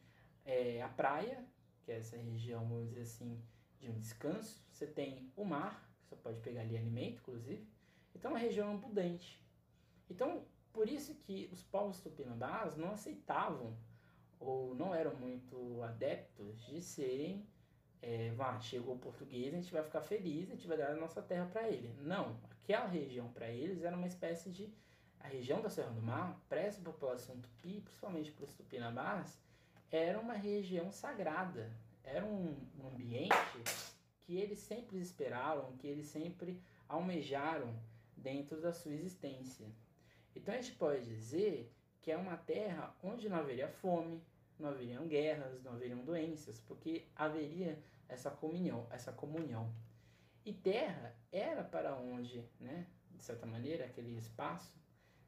é, 0.47 0.81
a 0.81 0.89
praia, 0.89 1.45
que 1.83 1.93
é 1.93 1.99
essa 1.99 2.17
região, 2.17 2.67
vamos 2.67 2.89
dizer 2.89 3.03
assim, 3.03 3.39
de 3.83 3.91
um 3.91 3.99
descanso, 3.99 4.63
você 4.71 4.87
tem 4.87 5.31
o 5.37 5.45
mar, 5.45 5.87
você 6.05 6.17
pode 6.17 6.41
pegar 6.41 6.63
ali 6.63 6.77
alimento, 6.77 7.21
inclusive, 7.21 7.67
então 8.15 8.31
é 8.31 8.35
uma 8.35 8.41
região 8.41 8.73
abundante. 8.73 9.43
Então, 10.09 10.45
por 10.73 10.89
isso 10.89 11.15
que 11.17 11.51
os 11.53 11.63
povos 11.63 12.01
tupinambás 12.01 12.77
não 12.77 12.93
aceitavam 12.93 13.77
ou 14.41 14.75
não 14.75 14.95
eram 14.95 15.15
muito 15.15 15.83
adeptos 15.83 16.65
de 16.65 16.81
serem 16.81 17.47
é, 18.03 18.33
vá, 18.33 18.59
chegou 18.59 18.97
o 18.97 18.99
português, 18.99 19.55
a 19.55 19.59
gente 19.59 19.73
vai 19.73 19.83
ficar 19.83 20.01
feliz, 20.03 20.51
a 20.51 20.55
gente 20.55 20.67
vai 20.67 20.77
dar 20.77 20.91
a 20.91 20.97
nossa 20.97 21.23
terra 21.23 21.47
para 21.47 21.69
ele. 21.69 21.95
Não, 22.01 22.37
aquela 22.51 22.87
região 22.87 23.29
para 23.29 23.49
eles 23.49 23.83
era 23.83 23.97
uma 23.97 24.09
espécie 24.09 24.51
de 24.51 24.69
a 25.21 25.29
região 25.29 25.63
da 25.63 25.71
Serra 25.71 25.93
do 25.93 26.03
Mar, 26.03 26.37
para 26.49 26.61
essa 26.61 26.81
população 26.81 27.41
tupi, 27.41 27.81
principalmente 27.81 28.33
para 28.33 28.45
os 28.45 28.53
tupinambás, 28.55 29.39
era 29.89 30.19
uma 30.19 30.35
região 30.35 30.91
sagrada, 30.91 31.71
era 32.05 32.25
um, 32.25 32.57
ambiente 32.85 33.33
que 34.23 34.37
eles 34.37 34.59
sempre 34.59 34.99
esperaram, 34.99 35.77
que 35.77 35.87
eles 35.87 36.07
sempre 36.07 36.61
almejaram 36.89 37.75
dentro 38.17 38.61
da 38.61 38.73
sua 38.73 38.93
existência. 38.93 39.67
Então 40.35 40.55
a 40.55 40.61
gente 40.61 40.77
pode 40.77 41.05
dizer 41.05 41.73
que 42.01 42.11
é 42.11 42.17
uma 42.17 42.37
terra 42.37 42.95
onde 43.03 43.29
não 43.29 43.39
haveria 43.39 43.69
fome, 43.69 44.23
não 44.59 44.71
haveriam 44.71 45.07
guerras, 45.07 45.63
não 45.63 45.73
haveriam 45.73 46.05
doenças, 46.05 46.61
porque 46.61 47.07
haveria 47.17 47.79
essa 48.09 48.31
comunhão, 48.31 48.87
essa 48.91 49.13
comunhão. 49.13 49.73
E 50.45 50.53
terra 50.53 51.15
era 51.31 51.63
para 51.63 51.95
onde, 51.97 52.45
né, 52.59 52.87
de 53.11 53.23
certa 53.23 53.47
maneira, 53.47 53.85
aquele 53.85 54.17
espaço 54.17 54.77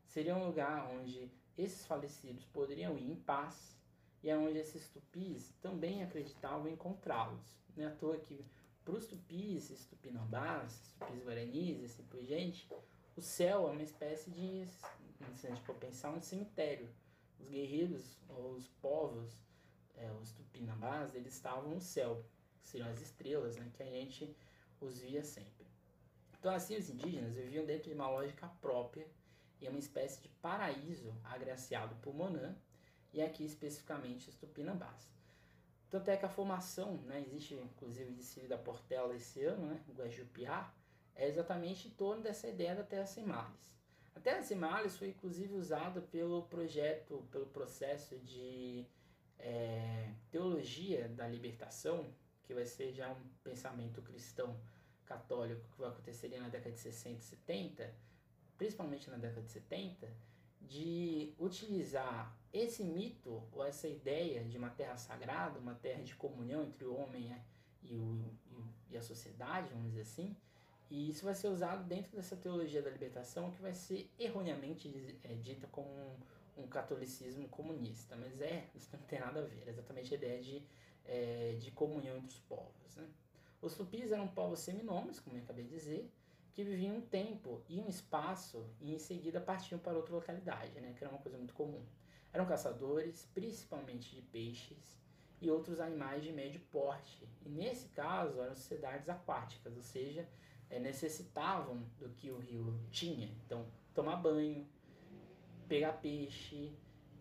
seria 0.07 0.35
um 0.35 0.47
lugar 0.47 0.89
onde 0.91 1.31
esses 1.57 1.87
falecidos 1.87 2.45
poderiam 2.47 2.99
ir 2.99 3.11
em 3.11 3.17
paz 3.17 3.77
e 4.25 4.31
é 4.31 4.37
onde 4.37 4.59
esses 4.59 4.89
tupis 4.89 5.53
também 5.61 6.03
acreditavam 6.03 6.67
encontrá-los. 6.67 7.55
Não 7.77 7.85
é 7.85 7.89
à 7.89 7.91
toa 7.91 8.17
que 8.17 8.43
para 8.83 8.95
os 8.95 9.07
tupis, 9.07 9.71
esses 9.71 9.85
tupinambás, 9.85 10.95
tupis 10.99 11.23
guaranis 11.23 11.83
e 11.83 11.85
assim 11.85 12.03
por 12.05 12.23
diante, 12.23 12.67
o 13.15 13.21
céu 13.21 13.69
é 13.69 13.71
uma 13.71 13.83
espécie 13.83 14.31
de, 14.31 14.67
se 15.37 15.47
a 15.47 15.51
gente 15.51 15.63
for 15.63 15.75
pensar, 15.75 16.11
um 16.11 16.23
cemitério 16.23 16.89
os 17.39 17.51
guerreiros, 17.51 18.19
os 18.31 18.67
povos, 18.81 19.39
é, 19.97 20.11
os 20.13 20.33
tupinambás, 20.33 21.15
eles 21.15 21.35
estavam 21.35 21.69
no 21.69 21.81
céu, 21.81 22.25
que 22.63 22.67
seriam 22.67 22.89
as 22.89 23.03
estrelas, 23.03 23.57
né, 23.57 23.71
que 23.75 23.83
a 23.83 23.87
gente 23.87 24.35
os 24.81 25.01
via 25.01 25.23
sempre. 25.23 25.67
Então 26.39 26.55
assim 26.55 26.77
os 26.77 26.89
indígenas 26.89 27.35
viviam 27.35 27.67
dentro 27.67 27.91
de 27.91 27.95
uma 27.95 28.09
lógica 28.09 28.49
própria 28.63 29.07
e 29.61 29.69
uma 29.69 29.79
espécie 29.79 30.23
de 30.23 30.29
paraíso 30.29 31.15
agraciado 31.25 31.95
por 31.97 32.15
Monan 32.15 32.57
e 33.15 33.23
aqui 33.23 33.45
especificamente 33.45 34.29
os 34.29 34.37
tupinambás. 34.37 35.09
Tanto 35.89 36.11
é 36.11 36.17
que 36.17 36.27
a 36.27 36.29
formação, 36.29 36.97
né, 37.03 37.23
existe 37.25 37.55
inclusive 37.55 38.11
o 38.11 38.15
desfile 38.15 38.49
da 38.49 38.59
Portela 38.59 39.15
esse 39.15 39.45
ano, 39.45 39.67
né, 39.67 39.81
o 39.89 39.93
Guajupiá, 39.93 40.75
é 41.15 41.29
exatamente 41.29 41.87
em 41.87 41.93
torno 41.93 42.23
dessa 42.23 42.49
ideia 42.49 42.75
da 42.75 42.83
Terra 42.83 43.07
Sem 43.07 43.25
Males. 43.25 43.79
A 44.17 44.21
Terra 44.21 44.43
Sem 44.43 44.59
Males 44.59 44.97
foi 44.97 45.09
inclusive 45.09 45.55
usada 45.55 46.01
pelo 46.01 46.43
projeto, 46.43 47.25
pelo 47.31 47.47
processo 47.47 48.19
de 48.19 48.85
é, 49.39 50.13
teologia 50.31 51.09
da 51.09 51.29
libertação, 51.29 52.13
que 52.43 52.53
vai 52.53 52.67
ser 52.67 52.93
já 52.93 53.11
um 53.13 53.29
pensamento 53.45 54.03
cristão 54.03 54.59
católico 55.07 55.69
que 55.71 55.79
vai 55.79 55.91
acontecer 55.91 56.29
na 56.41 56.49
década 56.49 56.73
de 56.73 56.81
60 56.81 57.21
e 57.21 57.23
70, 57.23 57.95
principalmente 58.57 59.09
na 59.09 59.17
década 59.17 59.43
de 59.43 59.53
70, 59.53 60.13
de 60.69 61.33
utilizar 61.39 62.37
esse 62.53 62.85
mito 62.85 63.43
ou 63.53 63.65
essa 63.65 63.89
ideia 63.89 64.45
de 64.45 64.57
uma 64.57 64.71
terra 64.71 64.97
sagrada, 64.97 65.59
uma 65.59 65.75
terra 65.75 66.03
de 66.03 66.15
comunhão 66.15 66.63
entre 66.63 66.85
o 66.85 66.95
homem 66.95 67.35
e, 67.83 67.95
o, 67.95 68.25
e 68.91 68.97
a 68.97 69.03
sociedade, 69.03 69.69
vamos 69.71 69.89
dizer 69.89 70.03
assim, 70.03 70.37
e 70.91 71.11
isso 71.11 71.25
vai 71.25 71.35
ser 71.35 71.49
usado 71.49 71.85
dentro 71.85 72.15
dessa 72.15 72.37
teologia 72.37 72.83
da 72.83 72.91
libertação 72.91 73.51
que 73.51 73.61
vai 73.61 73.73
ser 73.73 74.09
erroneamente 74.19 75.19
é, 75.25 75.35
dita 75.35 75.67
como 75.67 75.89
um, 75.89 76.63
um, 76.63 76.67
catolicismo 76.69 77.49
comunista. 77.49 78.17
Mas 78.17 78.41
é, 78.41 78.69
isso 78.75 78.89
não 78.93 79.01
tem 79.01 79.19
nada 79.19 79.41
a 79.41 79.43
ver. 79.43 79.65
É 79.67 79.71
exatamente 79.71 80.15
a 80.15 80.17
ideia 80.17 80.41
de, 80.41 80.63
é, 81.05 81.57
de 81.59 81.71
comunhão 81.73 82.17
entre 82.19 82.29
os 82.29 82.39
povos. 82.41 82.97
Né? 82.97 83.09
Os 83.61 83.75
tupis 83.75 84.13
eram 84.13 84.29
povos 84.29 84.61
seminômicos, 84.61 85.21
como 85.21 85.37
eu 85.37 85.43
acabei 85.43 85.65
de 85.65 85.71
dizer, 85.71 86.11
que 86.55 86.63
viviam 86.63 86.97
um 86.97 87.01
tempo 87.01 87.63
e 87.69 87.81
um 87.81 87.89
espaço 87.89 88.65
e 88.81 88.95
em 88.95 88.99
seguida 88.99 89.41
partiam 89.41 89.79
para 89.79 89.97
outra 89.97 90.15
localidade, 90.15 90.81
né? 90.81 90.95
que 90.97 91.03
era 91.03 91.13
uma 91.13 91.21
coisa 91.21 91.37
muito 91.37 91.53
comum. 91.53 91.85
Eram 92.33 92.47
caçadores, 92.47 93.29
principalmente 93.35 94.15
de 94.15 94.23
peixes, 94.23 94.97
e 95.41 95.51
outros 95.51 95.81
animais 95.81 96.23
de 96.23 96.33
médio 96.33 96.61
porte. 96.71 97.29
E 97.45 97.49
nesse 97.49 97.89
caso 97.89 98.41
eram 98.41 98.55
sociedades 98.55 99.09
aquáticas, 99.09 99.77
ou 99.77 99.83
seja, 99.83 100.27
é, 100.71 100.79
necessitavam 100.79 101.83
do 101.99 102.09
que 102.11 102.31
o 102.31 102.39
rio 102.39 102.81
tinha. 102.91 103.29
Então, 103.45 103.67
tomar 103.93 104.17
banho, 104.17 104.67
pegar 105.69 105.95
peixe, 105.95 106.73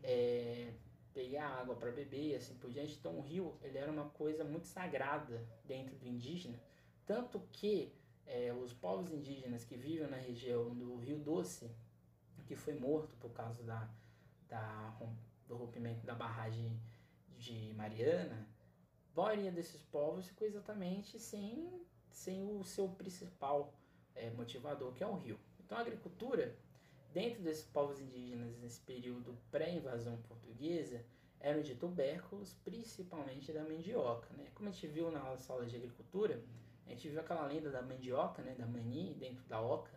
é, 0.04 0.72
pegar 1.12 1.48
água 1.48 1.76
para 1.76 1.91
beber 1.91 2.30
e 2.30 2.36
assim 2.36 2.56
por 2.56 2.69
diante. 2.69 2.96
Então, 3.00 3.17
o 3.17 3.22
rio 3.22 3.58
ele 3.62 3.78
era 3.78 3.91
uma 3.91 4.10
coisa 4.10 4.43
muito 4.43 4.67
sagrada 4.67 5.43
dentro 5.65 5.96
do 5.96 6.08
indígena, 6.08 6.60
tanto 7.06 7.41
que 7.52 7.91
é, 8.25 8.53
os 8.53 8.73
povos 8.73 9.12
indígenas 9.12 9.63
que 9.63 9.75
vivem 9.75 10.07
na 10.07 10.17
região 10.17 10.73
do 10.75 10.97
Rio 10.97 11.19
Doce, 11.19 11.69
que 12.45 12.55
foi 12.55 12.73
morto 12.73 13.15
por 13.17 13.31
causa 13.31 13.63
da, 13.63 13.89
da, 14.47 14.95
do 15.47 15.55
rompimento 15.55 16.05
da 16.05 16.13
barragem 16.13 16.79
de 17.38 17.73
Mariana, 17.75 18.47
a 19.15 19.21
maioria 19.21 19.51
desses 19.51 19.81
povos 19.83 20.27
ficou 20.27 20.47
exatamente 20.47 21.19
sem, 21.19 21.86
sem 22.09 22.43
o 22.43 22.63
seu 22.63 22.89
principal 22.89 23.73
é, 24.15 24.29
motivador, 24.31 24.93
que 24.93 25.03
é 25.03 25.07
o 25.07 25.15
rio. 25.15 25.39
Então 25.59 25.77
a 25.77 25.81
agricultura, 25.81 26.55
dentro 27.13 27.43
desses 27.43 27.65
povos 27.65 27.99
indígenas 27.99 28.57
nesse 28.57 28.81
período 28.81 29.38
pré-invasão 29.51 30.17
portuguesa, 30.23 31.05
eram 31.39 31.62
de 31.62 31.75
tubérculos, 31.75 32.53
principalmente 32.63 33.51
da 33.51 33.63
mandioca. 33.63 34.33
Né? 34.33 34.47
Como 34.55 34.69
a 34.69 34.71
gente 34.71 34.88
viu 34.88 35.12
na 35.12 35.19
aula 35.19 35.65
de 35.65 35.75
agricultura, 35.75 36.41
a 36.86 36.89
gente 36.89 37.08
viu 37.10 37.19
aquela 37.19 37.46
lenda 37.46 37.69
da 37.69 37.82
mandioca, 37.82 38.41
né, 38.41 38.56
da 38.58 38.65
mani, 38.65 39.15
dentro 39.15 39.43
da 39.46 39.62
oca, 39.62 39.91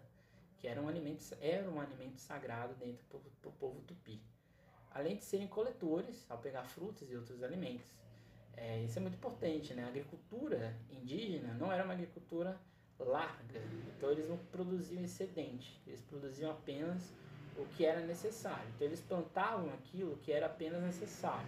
que 0.59 0.69
era 0.69 0.81
um 0.81 0.89
alimento, 0.89 1.23
era 1.41 1.69
um 1.71 1.81
alimento 1.81 2.19
sagrado 2.19 2.75
dentro 2.75 3.05
do 3.43 3.51
povo 3.53 3.81
tupi. 3.83 4.21
Além 4.91 5.17
de 5.17 5.25
serem 5.25 5.47
coletores, 5.47 6.25
ao 6.31 6.39
pegar 6.39 6.65
frutas 6.65 7.11
e 7.11 7.17
outros 7.17 7.43
alimentos. 7.43 7.95
É, 8.57 8.83
isso 8.83 8.99
é 8.99 9.03
muito 9.03 9.17
importante, 9.17 9.75
né? 9.75 9.85
A 9.85 9.89
agricultura 9.89 10.75
indígena 10.91 11.53
não 11.55 11.71
era 11.71 11.85
uma 11.85 11.93
agricultura 11.93 12.59
larga, 12.99 13.61
então 13.95 14.11
eles 14.11 14.27
não 14.27 14.39
produziam 14.39 15.03
excedente, 15.05 15.79
eles 15.87 16.01
produziam 16.01 16.51
apenas 16.51 17.13
o 17.59 17.67
que 17.67 17.85
era 17.85 18.01
necessário. 18.01 18.67
Então 18.75 18.87
eles 18.87 19.01
plantavam 19.01 19.73
aquilo 19.75 20.17
que 20.19 20.33
era 20.33 20.47
apenas 20.47 20.83
necessário. 20.83 21.47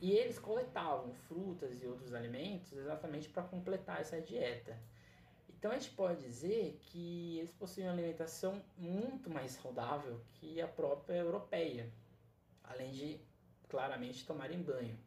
E 0.00 0.12
eles 0.12 0.38
coletavam 0.38 1.12
frutas 1.12 1.82
e 1.82 1.86
outros 1.86 2.14
alimentos 2.14 2.72
exatamente 2.72 3.28
para 3.28 3.42
completar 3.42 4.00
essa 4.00 4.20
dieta. 4.20 4.80
Então 5.50 5.70
a 5.70 5.74
gente 5.74 5.90
pode 5.90 6.22
dizer 6.22 6.78
que 6.80 7.38
eles 7.38 7.52
possuem 7.52 7.86
uma 7.86 7.92
alimentação 7.92 8.64
muito 8.78 9.28
mais 9.28 9.52
saudável 9.52 10.18
que 10.32 10.58
a 10.58 10.66
própria 10.66 11.16
europeia, 11.16 11.92
além 12.64 12.92
de 12.92 13.20
claramente 13.68 14.24
tomarem 14.24 14.62
banho. 14.62 14.98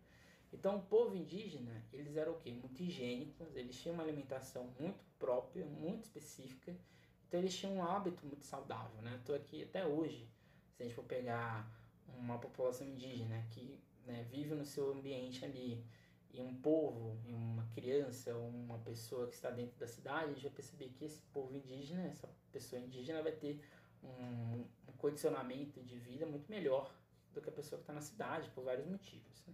Então 0.54 0.76
o 0.76 0.82
povo 0.84 1.16
indígena, 1.16 1.84
eles 1.92 2.16
eram 2.16 2.34
o 2.34 2.40
quê? 2.40 2.52
Muito 2.52 2.84
higiênicos, 2.84 3.56
eles 3.56 3.76
tinham 3.76 3.96
uma 3.96 4.04
alimentação 4.04 4.70
muito 4.80 5.04
própria, 5.18 5.66
muito 5.66 6.04
específica, 6.04 6.78
então 7.28 7.40
eles 7.40 7.58
tinham 7.58 7.78
um 7.78 7.84
hábito 7.84 8.24
muito 8.28 8.46
saudável, 8.46 9.02
né? 9.02 9.16
Estou 9.16 9.36
aqui 9.36 9.64
até 9.64 9.84
hoje, 9.88 10.30
se 10.76 10.84
a 10.84 10.86
gente 10.86 10.94
for 10.94 11.06
pegar 11.06 11.68
uma 12.16 12.38
população 12.38 12.86
indígena 12.86 13.44
que 13.50 13.82
né, 14.06 14.26
vive 14.30 14.54
no 14.56 14.66
seu 14.66 14.92
ambiente 14.92 15.44
ali, 15.46 15.84
e 16.34 16.42
um 16.42 16.56
povo, 16.56 17.20
e 17.26 17.34
uma 17.34 17.64
criança, 17.76 18.36
uma 18.36 18.80
pessoa 18.80 19.28
que 19.28 19.36
está 19.36 19.52
dentro 19.52 19.78
da 19.78 19.88
cidade, 19.88 20.32
a 20.32 20.34
gente 20.34 20.44
vai 20.44 20.52
perceber 20.52 20.90
que 20.90 21.06
esse 21.06 21.22
povo 21.32 21.56
indígena, 21.56 22.08
essa 22.08 22.28
pessoa 22.52 22.82
indígena 22.82 23.22
vai 23.22 23.34
ter 23.34 23.62
um, 24.04 24.66
um 24.88 24.98
condicionamento 24.98 25.80
de 25.84 25.96
vida 26.00 26.26
muito 26.26 26.50
melhor 26.50 26.92
do 27.34 27.42
que 27.42 27.50
a 27.50 27.52
pessoa 27.52 27.78
que 27.78 27.84
está 27.84 27.94
na 27.94 28.02
cidade, 28.02 28.50
por 28.50 28.64
vários 28.64 28.88
motivos. 28.88 29.44
Né? 29.46 29.54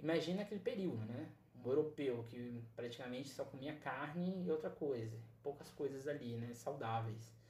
Imagina 0.00 0.42
aquele 0.42 0.60
período, 0.60 1.04
né? 1.04 1.30
Um 1.54 1.68
europeu 1.68 2.24
que 2.24 2.64
praticamente 2.74 3.28
só 3.28 3.44
comia 3.44 3.76
carne 3.76 4.42
e 4.44 4.50
outra 4.50 4.70
coisa, 4.70 5.16
poucas 5.42 5.70
coisas 5.70 6.08
ali, 6.08 6.36
né? 6.36 6.54
Saudáveis 6.54 7.41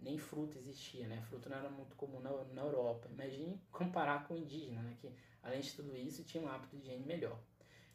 nem 0.00 0.18
fruta 0.18 0.58
existia, 0.58 1.06
né? 1.06 1.20
Fruta 1.22 1.48
não 1.48 1.56
era 1.56 1.70
muito 1.70 1.96
comum 1.96 2.20
na, 2.20 2.30
na 2.44 2.62
Europa. 2.62 3.08
Imagine 3.10 3.60
comparar 3.72 4.26
com 4.26 4.34
o 4.34 4.36
indígena, 4.36 4.82
né? 4.82 4.96
Que 5.00 5.10
além 5.42 5.60
de 5.60 5.72
tudo 5.72 5.96
isso 5.96 6.24
tinha 6.24 6.42
um 6.42 6.48
hábito 6.48 6.76
de 6.76 6.82
higiene 6.82 7.04
melhor. 7.04 7.38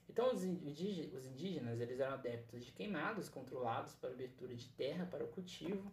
Então 0.10 0.34
os 0.34 0.44
indígenas, 0.44 1.80
eles 1.80 2.00
eram 2.00 2.14
adeptos 2.14 2.66
de 2.66 2.72
queimados 2.72 3.30
controlados 3.30 3.94
para 3.96 4.10
abertura 4.10 4.54
de 4.54 4.68
terra 4.70 5.06
para 5.06 5.24
o 5.24 5.28
cultivo, 5.28 5.92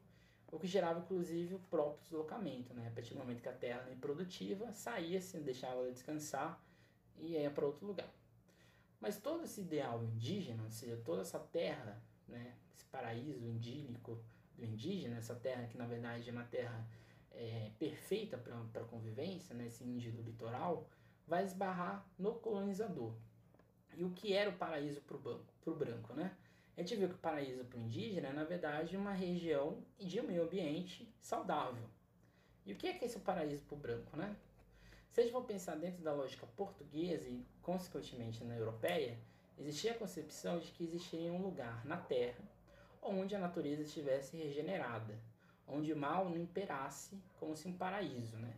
o 0.50 0.58
que 0.58 0.66
gerava 0.66 1.00
inclusive 1.00 1.54
o 1.54 1.60
próprio 1.70 2.02
deslocamento, 2.02 2.74
né? 2.74 2.88
A 2.88 2.90
partir 2.90 3.14
do 3.14 3.20
momento 3.20 3.42
que 3.42 3.48
a 3.48 3.52
terra 3.52 3.82
era 3.82 3.92
improdutiva, 3.92 4.72
saía-se, 4.72 5.38
deixava 5.38 5.82
ela 5.82 5.92
descansar 5.92 6.60
e 7.16 7.34
ia 7.34 7.50
para 7.50 7.66
outro 7.66 7.86
lugar. 7.86 8.12
Mas 9.00 9.18
todo 9.18 9.44
esse 9.44 9.60
ideal 9.60 10.02
indígena, 10.02 10.64
ou 10.64 10.70
seja, 10.70 10.96
toda 11.04 11.22
essa 11.22 11.38
terra, 11.38 12.02
né, 12.26 12.56
esse 12.74 12.84
paraíso 12.86 13.46
indílico, 13.46 14.18
indígena, 14.64 15.16
essa 15.18 15.34
terra 15.34 15.66
que 15.66 15.78
na 15.78 15.86
verdade 15.86 16.28
é 16.28 16.32
uma 16.32 16.44
terra 16.44 16.86
é, 17.32 17.70
perfeita 17.78 18.36
para 18.36 18.82
a 18.82 18.84
convivência, 18.86 19.54
né, 19.54 19.66
esse 19.66 19.84
índio 19.84 20.12
do 20.12 20.22
litoral, 20.22 20.88
vai 21.26 21.44
esbarrar 21.44 22.06
no 22.18 22.34
colonizador. 22.34 23.14
E 23.96 24.04
o 24.04 24.10
que 24.10 24.32
era 24.32 24.50
o 24.50 24.56
paraíso 24.56 25.00
para 25.02 25.16
o 25.16 25.74
branco, 25.74 26.14
né? 26.14 26.36
A 26.76 26.80
gente 26.80 26.94
viu 26.94 27.08
que 27.08 27.16
o 27.16 27.18
paraíso 27.18 27.64
para 27.64 27.78
o 27.78 27.82
indígena 27.82 28.28
é, 28.28 28.32
na 28.32 28.44
verdade, 28.44 28.96
uma 28.96 29.12
região 29.12 29.82
de 29.98 30.22
meio 30.22 30.44
ambiente 30.44 31.12
saudável. 31.20 31.82
E 32.64 32.72
o 32.72 32.76
que 32.76 32.86
é, 32.86 32.92
que 32.92 33.04
é 33.04 33.08
esse 33.08 33.18
paraíso 33.18 33.64
para 33.64 33.74
o 33.74 33.78
branco, 33.78 34.16
né? 34.16 34.36
Se 35.10 35.20
a 35.20 35.24
gente 35.24 35.32
for 35.32 35.42
pensar 35.42 35.74
dentro 35.74 36.02
da 36.04 36.12
lógica 36.12 36.46
portuguesa 36.46 37.28
e, 37.28 37.44
consequentemente, 37.62 38.44
na 38.44 38.56
europeia, 38.56 39.18
existia 39.58 39.90
a 39.90 39.98
concepção 39.98 40.60
de 40.60 40.70
que 40.70 40.84
existia 40.84 41.32
um 41.32 41.42
lugar 41.42 41.84
na 41.84 41.96
Terra 41.96 42.44
onde 43.02 43.34
a 43.34 43.38
natureza 43.38 43.82
estivesse 43.82 44.36
regenerada, 44.36 45.18
onde 45.66 45.92
o 45.92 45.96
mal 45.96 46.28
não 46.28 46.36
imperasse 46.36 47.20
como 47.38 47.56
se 47.56 47.68
um 47.68 47.76
paraíso, 47.76 48.36
né? 48.36 48.54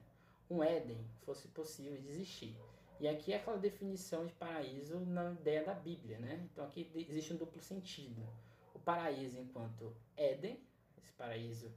um 0.50 0.64
Éden 0.64 0.98
fosse 1.24 1.46
possível 1.48 1.96
existir. 1.96 2.56
E 2.98 3.08
aqui 3.08 3.32
é 3.32 3.36
aquela 3.36 3.56
definição 3.56 4.26
de 4.26 4.32
paraíso 4.34 4.98
na 5.00 5.32
ideia 5.32 5.64
da 5.64 5.72
Bíblia, 5.72 6.18
né? 6.18 6.46
Então 6.52 6.64
aqui 6.64 6.90
existe 6.94 7.32
um 7.32 7.36
duplo 7.36 7.60
sentido. 7.62 8.20
O 8.74 8.78
paraíso 8.78 9.38
enquanto 9.38 9.94
Éden, 10.16 10.60
esse 10.98 11.12
paraíso 11.12 11.72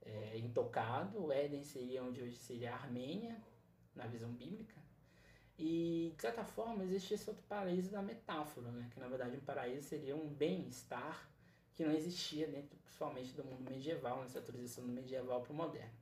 é, 0.00 0.38
intocado, 0.38 1.22
o 1.22 1.32
Éden 1.32 1.64
seria 1.64 2.02
onde 2.02 2.22
hoje 2.22 2.36
seria 2.36 2.72
a 2.72 2.76
Armênia, 2.76 3.36
na 3.94 4.06
visão 4.06 4.32
bíblica. 4.32 4.80
E 5.58 6.14
de 6.16 6.22
certa 6.22 6.44
forma 6.44 6.84
existe 6.84 7.12
esse 7.14 7.28
outro 7.28 7.44
paraíso 7.46 7.90
da 7.90 8.00
metáfora, 8.00 8.70
né? 8.70 8.88
Que 8.94 9.00
na 9.00 9.08
verdade 9.08 9.36
um 9.36 9.40
paraíso 9.40 9.86
seria 9.88 10.16
um 10.16 10.28
bem-estar 10.28 11.28
que 11.74 11.84
não 11.84 11.92
existia 11.92 12.46
dentro, 12.46 12.76
principalmente 12.78 13.32
do 13.32 13.44
mundo 13.44 13.70
medieval, 13.70 14.22
nessa 14.22 14.40
transição 14.40 14.84
do 14.84 14.92
medieval 14.92 15.40
para 15.40 15.52
o 15.52 15.56
moderno. 15.56 15.92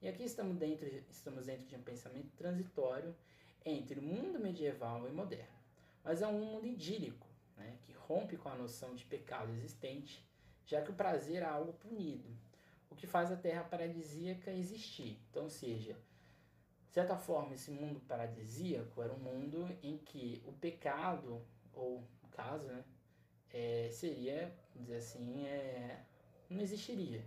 E 0.00 0.08
aqui 0.08 0.24
estamos 0.24 0.56
dentro, 0.56 0.86
estamos 1.10 1.46
dentro 1.46 1.66
de 1.66 1.76
um 1.76 1.82
pensamento 1.82 2.30
transitório 2.36 3.14
entre 3.64 4.00
o 4.00 4.02
mundo 4.02 4.38
medieval 4.38 5.06
e 5.06 5.12
moderno. 5.12 5.60
Mas 6.02 6.22
é 6.22 6.26
um 6.26 6.40
mundo 6.40 6.66
idílico, 6.66 7.26
né, 7.56 7.76
que 7.82 7.92
rompe 7.92 8.36
com 8.36 8.48
a 8.48 8.54
noção 8.54 8.94
de 8.94 9.04
pecado 9.04 9.52
existente, 9.52 10.24
já 10.66 10.80
que 10.80 10.90
o 10.90 10.94
prazer 10.94 11.42
é 11.42 11.46
algo 11.46 11.74
punido, 11.74 12.30
o 12.90 12.94
que 12.94 13.06
faz 13.06 13.30
a 13.30 13.36
terra 13.36 13.62
paradisíaca 13.62 14.50
existir. 14.50 15.18
Então, 15.30 15.50
seja, 15.50 15.92
de 16.88 16.94
certa 16.94 17.16
forma, 17.16 17.54
esse 17.54 17.70
mundo 17.70 18.00
paradisíaco 18.00 19.02
era 19.02 19.12
um 19.12 19.18
mundo 19.18 19.68
em 19.82 19.98
que 19.98 20.42
o 20.46 20.52
pecado, 20.52 21.40
ou 21.74 22.02
no 22.22 22.28
caso, 22.30 22.66
né, 22.66 22.84
é, 23.52 23.90
seria, 23.92 24.52
dizer 24.78 24.96
assim, 24.96 25.46
é, 25.46 26.04
não 26.48 26.60
existiria. 26.60 27.24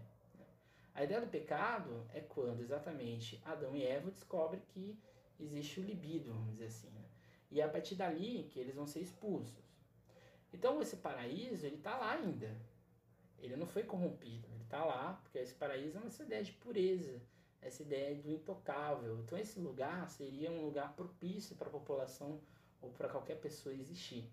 A 0.95 1.03
ideia 1.03 1.21
do 1.21 1.27
pecado 1.27 2.06
é 2.13 2.21
quando 2.21 2.62
exatamente 2.62 3.41
Adão 3.43 3.75
e 3.75 3.84
Eva 3.84 4.12
descobrem 4.12 4.62
que 4.69 4.97
existe 5.39 5.79
o 5.79 5.84
libido, 5.84 6.32
vamos 6.32 6.51
dizer 6.51 6.65
assim. 6.65 6.89
Né? 6.89 7.06
E 7.51 7.62
é 7.62 7.63
a 7.63 7.69
partir 7.69 7.95
dali 7.95 8.47
que 8.51 8.60
eles 8.60 8.75
vão 8.75 8.86
ser 8.86 8.99
expulsos. 8.99 9.63
Então 10.53 10.79
esse 10.82 10.97
paraíso, 10.97 11.65
ele 11.65 11.77
está 11.77 11.97
lá 11.97 12.12
ainda. 12.12 12.56
Ele 13.39 13.56
não 13.56 13.65
foi 13.65 13.84
corrompido, 13.84 14.47
ele 14.53 14.63
está 14.63 14.86
lá, 14.86 15.19
porque 15.23 15.39
esse 15.39 15.53
paraíso 15.56 15.97
é 15.97 16.01
uma 16.01 16.25
ideia 16.25 16.43
de 16.43 16.53
pureza, 16.53 17.21
essa 17.62 17.82
ideia 17.82 18.15
do 18.15 18.32
intocável. 18.32 19.19
Então 19.19 19.38
esse 19.38 19.60
lugar 19.60 20.08
seria 20.08 20.51
um 20.51 20.63
lugar 20.63 20.93
propício 20.95 21.56
para 21.56 21.67
a 21.67 21.71
população 21.71 22.39
ou 22.82 22.91
para 22.91 23.10
qualquer 23.10 23.36
pessoa 23.39 23.73
existir. 23.73 24.29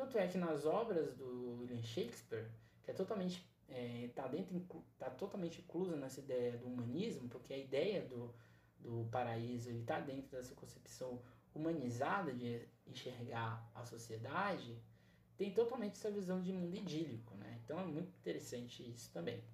Tanto 0.00 0.16
é 0.16 0.26
que 0.26 0.38
nas 0.38 0.64
obras 0.64 1.12
do 1.12 1.58
William 1.60 1.82
Shakespeare, 1.82 2.48
que 2.82 2.90
é 2.90 2.94
totalmente 2.94 3.46
está 4.08 4.24
é, 4.24 4.28
dentro 4.30 4.58
tá 4.98 5.10
totalmente 5.10 5.60
inclusa 5.60 5.94
nessa 5.94 6.20
ideia 6.20 6.56
do 6.56 6.68
humanismo, 6.68 7.28
porque 7.28 7.52
a 7.52 7.58
ideia 7.58 8.00
do, 8.06 8.34
do 8.78 9.06
paraíso 9.10 9.70
está 9.70 10.00
dentro 10.00 10.30
dessa 10.30 10.54
concepção 10.54 11.20
humanizada 11.54 12.32
de 12.32 12.66
enxergar 12.86 13.70
a 13.74 13.84
sociedade, 13.84 14.74
tem 15.36 15.52
totalmente 15.52 15.92
essa 15.92 16.10
visão 16.10 16.40
de 16.40 16.50
mundo 16.50 16.74
idílico, 16.74 17.34
né? 17.34 17.60
Então 17.62 17.78
é 17.78 17.84
muito 17.84 18.08
interessante 18.08 18.82
isso 18.90 19.12
também. 19.12 19.44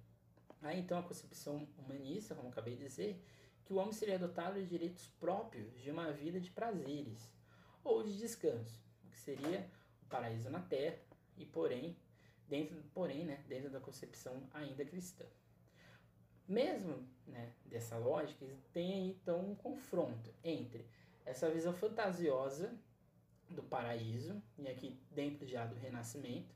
Aí 0.61 0.79
então 0.79 0.97
a 0.97 1.03
concepção 1.03 1.67
humanista, 1.77 2.33
como 2.33 2.47
acabei 2.47 2.77
de 2.77 2.85
dizer, 2.85 3.21
que 3.65 3.73
o 3.73 3.75
homem 3.75 3.91
seria 3.91 4.17
dotado 4.17 4.61
de 4.61 4.65
direitos 4.65 5.07
próprios 5.19 5.77
de 5.81 5.91
uma 5.91 6.09
vida 6.13 6.39
de 6.39 6.49
prazeres 6.51 7.29
ou 7.83 8.01
de 8.01 8.17
descanso, 8.17 8.81
o 9.03 9.09
que 9.09 9.19
seria 9.19 9.69
paraíso 10.07 10.49
na 10.49 10.59
terra 10.59 10.97
e 11.37 11.45
porém 11.45 11.95
dentro 12.47 12.81
porém 12.93 13.25
né, 13.25 13.43
dentro 13.47 13.69
da 13.69 13.79
concepção 13.79 14.43
ainda 14.53 14.85
cristã 14.85 15.25
mesmo 16.47 17.07
né, 17.25 17.53
dessa 17.65 17.97
lógica 17.97 18.45
tem 18.73 19.09
então 19.09 19.51
um 19.51 19.55
confronto 19.55 20.33
entre 20.43 20.85
essa 21.25 21.49
visão 21.49 21.73
fantasiosa 21.73 22.73
do 23.49 23.63
paraíso 23.63 24.41
e 24.57 24.67
aqui 24.67 24.99
dentro 25.11 25.45
já 25.45 25.65
do 25.65 25.75
renascimento 25.75 26.55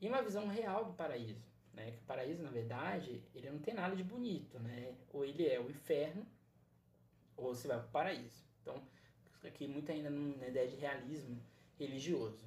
e 0.00 0.08
uma 0.08 0.22
visão 0.22 0.48
real 0.48 0.84
do 0.84 0.92
paraíso 0.92 1.52
né? 1.74 1.90
Que 1.92 1.98
o 1.98 2.02
paraíso, 2.02 2.42
na 2.42 2.50
verdade, 2.50 3.22
ele 3.34 3.50
não 3.50 3.58
tem 3.58 3.74
nada 3.74 3.96
de 3.96 4.04
bonito, 4.04 4.58
né? 4.58 4.94
Ou 5.12 5.24
ele 5.24 5.46
é 5.46 5.58
o 5.60 5.70
inferno, 5.70 6.26
ou 7.36 7.54
você 7.54 7.68
vai 7.68 7.78
para 7.78 7.86
o 7.86 7.90
paraíso. 7.90 8.44
Então, 8.60 8.82
aqui 9.44 9.66
muito 9.66 9.90
ainda 9.90 10.10
na 10.10 10.48
ideia 10.48 10.68
de 10.68 10.76
realismo 10.76 11.40
religioso. 11.78 12.44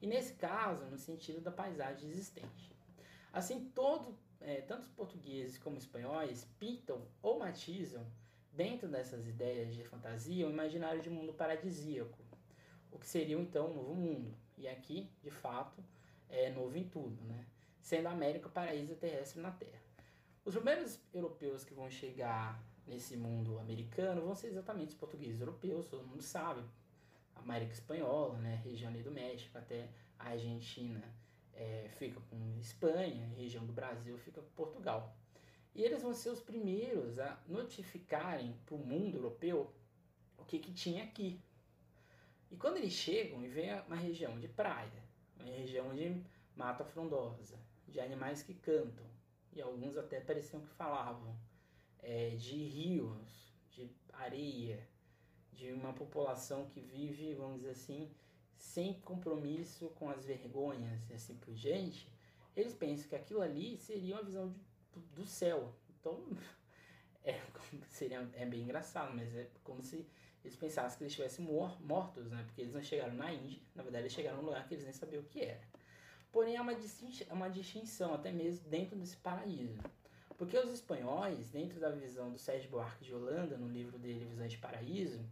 E 0.00 0.06
nesse 0.06 0.34
caso, 0.34 0.84
no 0.86 0.98
sentido 0.98 1.40
da 1.40 1.50
paisagem 1.50 2.08
existente. 2.08 2.74
Assim, 3.32 3.70
todo, 3.74 4.16
é, 4.40 4.60
tanto 4.62 4.82
os 4.82 4.90
portugueses 4.90 5.58
como 5.58 5.76
os 5.76 5.84
espanhóis 5.84 6.46
pintam 6.58 7.02
ou 7.22 7.38
matizam, 7.38 8.06
dentro 8.52 8.88
dessas 8.88 9.26
ideias 9.26 9.74
de 9.74 9.84
fantasia, 9.84 10.46
o 10.46 10.50
imaginário 10.50 11.02
de 11.02 11.10
mundo 11.10 11.34
paradisíaco, 11.34 12.18
o 12.90 12.98
que 12.98 13.06
seria 13.06 13.36
então 13.36 13.70
um 13.70 13.74
novo 13.74 13.94
mundo. 13.94 14.34
E 14.56 14.66
aqui, 14.66 15.10
de 15.22 15.30
fato, 15.30 15.84
é 16.28 16.50
novo 16.50 16.76
em 16.76 16.88
tudo, 16.88 17.22
né? 17.24 17.46
sendo 17.86 18.08
a 18.08 18.10
América 18.10 18.48
o 18.48 18.50
paraíso 18.50 18.96
terrestre 18.96 19.40
na 19.40 19.52
Terra. 19.52 19.80
Os 20.44 20.54
primeiros 20.54 20.98
europeus 21.12 21.64
que 21.64 21.74
vão 21.74 21.88
chegar 21.90 22.60
nesse 22.86 23.16
mundo 23.16 23.58
americano 23.58 24.22
vão 24.22 24.34
ser 24.34 24.48
exatamente 24.48 24.88
os 24.88 24.94
portugueses 24.94 25.40
europeus, 25.40 25.88
todo 25.88 26.06
mundo 26.06 26.22
sabe. 26.22 26.62
América 27.36 27.72
Espanhola, 27.72 28.38
né, 28.38 28.60
região 28.64 28.90
ali 28.90 29.02
do 29.02 29.10
México 29.10 29.56
até 29.56 29.88
a 30.18 30.30
Argentina 30.30 31.02
é, 31.56 31.88
fica 31.98 32.20
com 32.28 32.58
Espanha, 32.60 33.26
região 33.36 33.64
do 33.64 33.72
Brasil 33.72 34.16
fica 34.18 34.40
com 34.40 34.50
Portugal. 34.50 35.16
E 35.74 35.82
eles 35.82 36.02
vão 36.02 36.14
ser 36.14 36.30
os 36.30 36.40
primeiros 36.40 37.18
a 37.18 37.38
notificarem 37.46 38.54
para 38.64 38.74
o 38.74 38.78
mundo 38.78 39.16
europeu 39.16 39.72
o 40.38 40.44
que, 40.44 40.58
que 40.58 40.72
tinha 40.72 41.04
aqui. 41.04 41.40
E 42.50 42.56
quando 42.56 42.76
eles 42.76 42.92
chegam 42.92 43.42
e 43.44 43.48
vêm 43.48 43.74
uma 43.82 43.96
região 43.96 44.38
de 44.38 44.48
praia, 44.48 45.02
uma 45.38 45.50
região 45.50 45.94
de 45.94 46.22
mata 46.54 46.84
frondosa, 46.84 47.58
de 47.88 48.00
animais 48.00 48.42
que 48.42 48.54
cantam, 48.54 49.04
e 49.52 49.60
alguns 49.60 49.96
até 49.96 50.20
pareciam 50.20 50.62
que 50.62 50.68
falavam, 50.68 51.36
é, 51.98 52.30
de 52.30 52.56
rios, 52.56 53.52
de 53.70 53.90
areia, 54.12 54.86
de 55.56 55.72
uma 55.72 55.92
população 55.92 56.66
que 56.66 56.80
vive, 56.80 57.34
vamos 57.34 57.58
dizer 57.58 57.70
assim, 57.70 58.10
sem 58.56 58.94
compromisso 59.00 59.88
com 59.90 60.10
as 60.10 60.24
vergonhas 60.24 61.08
e 61.10 61.14
assim 61.14 61.34
por 61.36 61.54
diante, 61.54 62.08
eles 62.54 62.74
pensam 62.74 63.08
que 63.08 63.16
aquilo 63.16 63.40
ali 63.40 63.76
seria 63.76 64.16
uma 64.16 64.22
visão 64.22 64.48
de, 64.48 64.58
do 65.14 65.26
céu. 65.26 65.74
Então, 65.98 66.22
é, 67.24 67.40
seria, 67.88 68.28
é 68.34 68.46
bem 68.46 68.62
engraçado, 68.62 69.14
mas 69.14 69.34
é 69.34 69.48
como 69.64 69.82
se 69.82 70.06
eles 70.44 70.56
pensassem 70.56 70.96
que 70.96 71.04
eles 71.04 71.12
estivessem 71.12 71.44
mor 71.44 71.80
mortos, 71.82 72.30
né? 72.30 72.44
Porque 72.46 72.60
eles 72.60 72.72
não 72.72 72.82
chegaram 72.82 73.14
na 73.14 73.32
Índia, 73.32 73.60
na 73.74 73.82
verdade 73.82 74.04
eles 74.04 74.12
chegaram 74.12 74.38
num 74.38 74.44
lugar 74.44 74.66
que 74.68 74.74
eles 74.74 74.84
nem 74.84 74.92
sabiam 74.92 75.22
o 75.22 75.26
que 75.26 75.40
era. 75.40 75.60
Porém, 76.30 76.56
há 76.56 76.62
uma, 76.62 76.74
distinção, 76.74 77.26
uma 77.30 77.48
distinção 77.48 78.14
até 78.14 78.30
mesmo 78.30 78.68
dentro 78.68 78.96
desse 78.96 79.16
paraíso. 79.16 79.78
Porque 80.36 80.56
os 80.58 80.70
espanhóis, 80.70 81.48
dentro 81.50 81.80
da 81.80 81.90
visão 81.90 82.30
do 82.30 82.38
Sérgio 82.38 82.70
Buarque 82.70 83.04
de 83.04 83.14
Holanda, 83.14 83.56
no 83.56 83.68
livro 83.68 83.98
dele 83.98 84.26
Visões 84.26 84.52
de 84.52 84.58
Paraíso, 84.58 85.24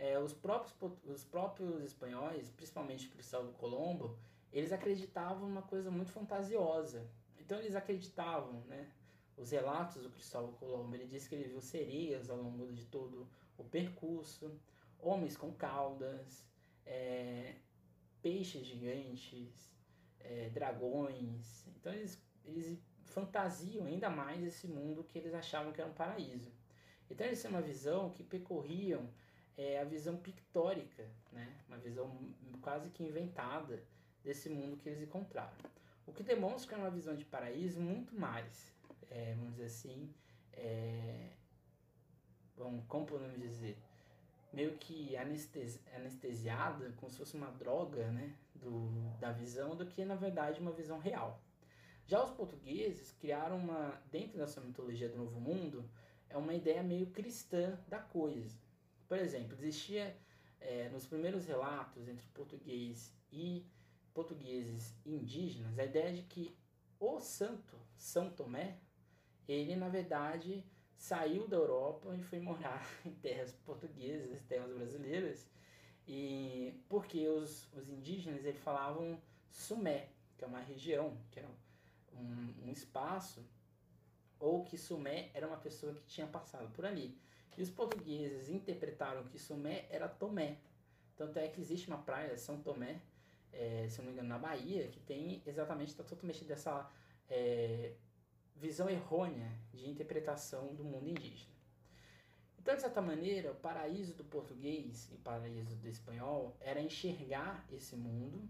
é, 0.00 0.18
os, 0.18 0.32
próprios, 0.32 0.74
os 1.04 1.24
próprios 1.24 1.84
espanhóis, 1.84 2.48
principalmente 2.48 3.08
Cristóvão 3.10 3.52
Colombo, 3.52 4.16
eles 4.50 4.72
acreditavam 4.72 5.46
numa 5.46 5.60
coisa 5.60 5.90
muito 5.90 6.10
fantasiosa. 6.10 7.06
Então 7.38 7.58
eles 7.58 7.76
acreditavam, 7.76 8.62
né? 8.66 8.90
Os 9.36 9.50
relatos 9.50 10.02
do 10.02 10.10
Cristóvão 10.10 10.52
Colombo, 10.54 10.94
ele 10.94 11.06
disse 11.06 11.28
que 11.28 11.34
ele 11.34 11.48
viu 11.48 11.60
sereias 11.60 12.30
ao 12.30 12.38
longo 12.38 12.72
de 12.72 12.86
todo 12.86 13.28
o 13.58 13.64
percurso, 13.64 14.58
homens 14.98 15.36
com 15.36 15.52
caudas, 15.52 16.46
é, 16.86 17.56
peixes 18.22 18.66
gigantes, 18.66 19.70
é, 20.18 20.48
dragões. 20.48 21.66
Então 21.76 21.92
eles, 21.92 22.22
eles 22.44 22.78
fantasiam 23.04 23.84
ainda 23.84 24.08
mais 24.08 24.42
esse 24.42 24.66
mundo 24.66 25.04
que 25.04 25.18
eles 25.18 25.34
achavam 25.34 25.72
que 25.72 25.80
era 25.80 25.90
um 25.90 25.94
paraíso. 25.94 26.50
Então 27.10 27.26
eles 27.26 27.42
têm 27.42 27.50
uma 27.50 27.60
visão 27.60 28.10
que 28.10 28.22
percorriam 28.22 29.10
é, 29.60 29.78
a 29.78 29.84
visão 29.84 30.16
pictórica, 30.16 31.06
né? 31.30 31.46
uma 31.68 31.76
visão 31.76 32.10
quase 32.62 32.88
que 32.88 33.02
inventada 33.02 33.84
desse 34.24 34.48
mundo 34.48 34.78
que 34.78 34.88
eles 34.88 35.02
encontraram. 35.02 35.52
O 36.06 36.12
que 36.14 36.22
demonstra 36.22 36.78
uma 36.78 36.90
visão 36.90 37.14
de 37.14 37.26
paraíso 37.26 37.78
muito 37.78 38.18
mais, 38.18 38.74
é, 39.10 39.34
vamos 39.34 39.50
dizer 39.52 39.66
assim, 39.66 40.14
é, 40.54 41.28
bom, 42.56 42.82
como 42.88 43.04
podemos 43.04 43.38
dizer, 43.38 43.76
meio 44.50 44.78
que 44.78 45.14
anestesi 45.14 45.78
anestesiada, 45.94 46.92
como 46.96 47.10
se 47.10 47.18
fosse 47.18 47.36
uma 47.36 47.50
droga 47.50 48.10
né, 48.12 48.34
do, 48.54 48.88
da 49.20 49.30
visão, 49.30 49.76
do 49.76 49.84
que 49.84 50.06
na 50.06 50.14
verdade 50.14 50.58
uma 50.58 50.72
visão 50.72 50.98
real. 50.98 51.38
Já 52.06 52.24
os 52.24 52.30
portugueses 52.30 53.12
criaram 53.20 53.58
uma, 53.58 54.00
dentro 54.10 54.38
dessa 54.38 54.58
mitologia 54.62 55.10
do 55.10 55.18
Novo 55.18 55.38
Mundo, 55.38 55.84
é 56.30 56.36
uma 56.38 56.54
ideia 56.54 56.82
meio 56.82 57.08
cristã 57.08 57.78
da 57.88 57.98
coisa. 57.98 58.69
Por 59.10 59.18
exemplo, 59.18 59.56
existia 59.58 60.16
é, 60.60 60.88
nos 60.90 61.04
primeiros 61.04 61.44
relatos 61.44 62.06
entre 62.06 62.24
português 62.28 63.12
e 63.32 63.66
portugueses 64.14 64.94
indígenas 65.04 65.76
a 65.80 65.84
ideia 65.84 66.12
de 66.12 66.22
que 66.22 66.56
o 67.00 67.18
santo 67.18 67.76
São 67.96 68.30
Tomé, 68.30 68.78
ele 69.48 69.74
na 69.74 69.88
verdade 69.88 70.64
saiu 70.94 71.48
da 71.48 71.56
Europa 71.56 72.14
e 72.14 72.22
foi 72.22 72.38
morar 72.38 72.88
em 73.04 73.10
terras 73.10 73.52
portuguesas, 73.64 74.44
terras 74.44 74.72
brasileiras, 74.72 75.50
e 76.06 76.80
porque 76.88 77.26
os, 77.26 77.68
os 77.72 77.88
indígenas 77.88 78.44
eles 78.44 78.60
falavam 78.60 79.20
Sumé, 79.50 80.10
que 80.38 80.44
é 80.44 80.46
uma 80.46 80.60
região, 80.60 81.18
que 81.32 81.40
era 81.40 81.48
um, 82.14 82.68
um 82.68 82.70
espaço, 82.70 83.44
ou 84.38 84.62
que 84.62 84.78
Sumé 84.78 85.32
era 85.34 85.48
uma 85.48 85.56
pessoa 85.56 85.94
que 85.94 86.04
tinha 86.04 86.28
passado 86.28 86.70
por 86.70 86.86
ali. 86.86 87.18
E 87.56 87.62
os 87.62 87.70
portugueses 87.70 88.48
interpretaram 88.48 89.24
que 89.24 89.38
Sumé 89.38 89.86
era 89.90 90.08
Tomé. 90.08 90.58
Tanto 91.16 91.38
é 91.38 91.48
que 91.48 91.60
existe 91.60 91.88
uma 91.88 91.98
praia, 91.98 92.36
São 92.36 92.60
Tomé, 92.60 93.00
é, 93.52 93.86
se 93.88 93.98
não 93.98 94.06
me 94.06 94.12
engano, 94.12 94.28
na 94.28 94.38
Bahia, 94.38 94.88
que 94.88 95.00
tem 95.00 95.42
exatamente, 95.46 95.88
está 95.88 96.02
totalmente 96.02 96.44
dessa 96.44 96.90
é, 97.28 97.92
visão 98.56 98.88
errônea 98.88 99.50
de 99.72 99.88
interpretação 99.88 100.74
do 100.74 100.84
mundo 100.84 101.08
indígena. 101.08 101.50
Então, 102.58 102.74
de 102.74 102.82
certa 102.82 103.00
maneira, 103.00 103.52
o 103.52 103.54
paraíso 103.54 104.14
do 104.14 104.24
português 104.24 105.08
e 105.10 105.14
o 105.14 105.18
paraíso 105.18 105.74
do 105.76 105.88
espanhol 105.88 106.56
era 106.60 106.80
enxergar 106.80 107.66
esse 107.72 107.96
mundo, 107.96 108.46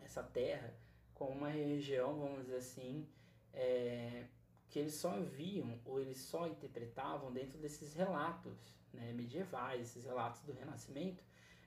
essa 0.00 0.22
terra, 0.22 0.72
como 1.12 1.32
uma 1.32 1.48
região, 1.48 2.18
vamos 2.18 2.44
dizer 2.44 2.56
assim, 2.56 3.08
é, 3.52 4.26
que 4.74 4.80
eles 4.80 4.94
só 4.94 5.20
viam 5.20 5.78
ou 5.84 6.00
eles 6.00 6.18
só 6.18 6.48
interpretavam 6.48 7.32
dentro 7.32 7.56
desses 7.58 7.94
relatos 7.94 8.74
né, 8.92 9.12
medievais, 9.12 9.82
esses 9.82 10.04
relatos 10.04 10.42
do 10.42 10.52
Renascimento, 10.52 11.22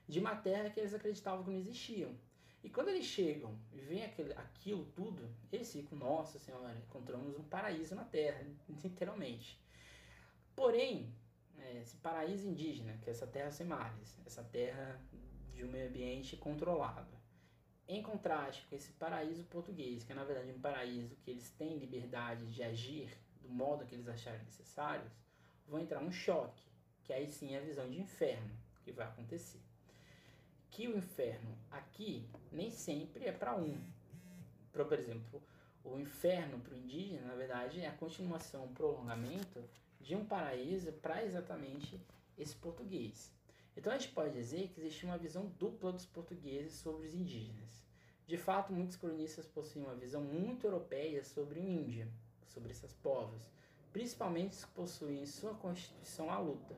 de 0.06 0.18
uma 0.18 0.36
terra 0.36 0.68
que 0.68 0.78
eles 0.78 0.92
acreditavam 0.92 1.42
que 1.42 1.48
não 1.48 1.56
existiam. 1.56 2.14
E 2.62 2.68
quando 2.68 2.88
eles 2.88 3.06
chegam 3.06 3.58
e 3.72 3.80
veem 3.80 4.04
aquele, 4.04 4.34
aquilo 4.34 4.84
tudo, 4.94 5.26
eles 5.50 5.72
ficam, 5.72 5.96
nossa 5.96 6.38
senhora, 6.38 6.76
encontramos 6.86 7.34
um 7.34 7.44
paraíso 7.44 7.94
na 7.94 8.04
Terra, 8.04 8.44
literalmente. 8.84 9.58
Porém, 10.54 11.10
é, 11.60 11.80
esse 11.80 11.96
paraíso 11.96 12.46
indígena, 12.46 12.98
que 12.98 13.08
é 13.08 13.12
essa 13.14 13.26
terra 13.26 13.50
sem 13.50 13.66
mares, 13.66 14.18
essa 14.26 14.44
terra 14.44 15.00
de 15.54 15.64
um 15.64 15.68
meio 15.68 15.88
ambiente 15.88 16.36
controlado, 16.36 17.16
em 17.88 18.02
contraste 18.02 18.66
com 18.68 18.76
esse 18.76 18.92
paraíso 18.92 19.42
português, 19.44 20.04
que 20.04 20.12
é 20.12 20.14
na 20.14 20.24
verdade 20.24 20.52
um 20.52 20.60
paraíso 20.60 21.16
que 21.16 21.30
eles 21.30 21.50
têm 21.50 21.78
liberdade 21.78 22.46
de 22.46 22.62
agir 22.62 23.08
do 23.42 23.48
modo 23.48 23.86
que 23.86 23.94
eles 23.94 24.08
acharem 24.08 24.42
necessários, 24.44 25.10
vão 25.66 25.80
entrar 25.80 26.00
um 26.00 26.12
choque, 26.12 26.62
que 27.02 27.12
aí 27.12 27.26
sim 27.26 27.54
é 27.54 27.58
a 27.58 27.62
visão 27.62 27.88
de 27.88 27.98
inferno 27.98 28.50
que 28.84 28.92
vai 28.92 29.06
acontecer 29.06 29.60
que 30.78 30.86
o 30.86 30.96
inferno 30.96 31.58
aqui 31.72 32.24
nem 32.52 32.70
sempre 32.70 33.24
é 33.24 33.32
para 33.32 33.56
um. 33.56 33.76
Por 34.72 34.92
exemplo, 34.92 35.42
o 35.82 35.98
inferno 35.98 36.60
para 36.60 36.72
o 36.72 36.76
indígena, 36.78 37.26
na 37.26 37.34
verdade, 37.34 37.80
é 37.80 37.88
a 37.88 37.96
continuação, 37.96 38.64
um 38.64 38.72
prolongamento 38.72 39.60
de 40.00 40.14
um 40.14 40.24
paraíso 40.24 40.92
para 40.92 41.24
exatamente 41.24 42.00
esse 42.38 42.54
português. 42.54 43.32
Então 43.78 43.92
a 43.92 43.96
gente 43.96 44.12
pode 44.12 44.32
dizer 44.32 44.70
que 44.70 44.80
existe 44.80 45.06
uma 45.06 45.16
visão 45.16 45.46
dupla 45.56 45.92
dos 45.92 46.04
portugueses 46.04 46.72
sobre 46.72 47.06
os 47.06 47.14
indígenas. 47.14 47.86
De 48.26 48.36
fato, 48.36 48.72
muitos 48.72 48.96
cronistas 48.96 49.46
possuem 49.46 49.84
uma 49.84 49.94
visão 49.94 50.20
muito 50.20 50.66
europeia 50.66 51.22
sobre 51.22 51.60
o 51.60 51.62
Índia, 51.62 52.08
sobre 52.44 52.72
esses 52.72 52.92
povos, 52.92 53.48
principalmente 53.92 54.54
os 54.54 54.64
que 54.64 54.72
possuem 54.72 55.22
em 55.22 55.26
sua 55.26 55.54
constituição 55.54 56.28
a 56.28 56.40
luta. 56.40 56.74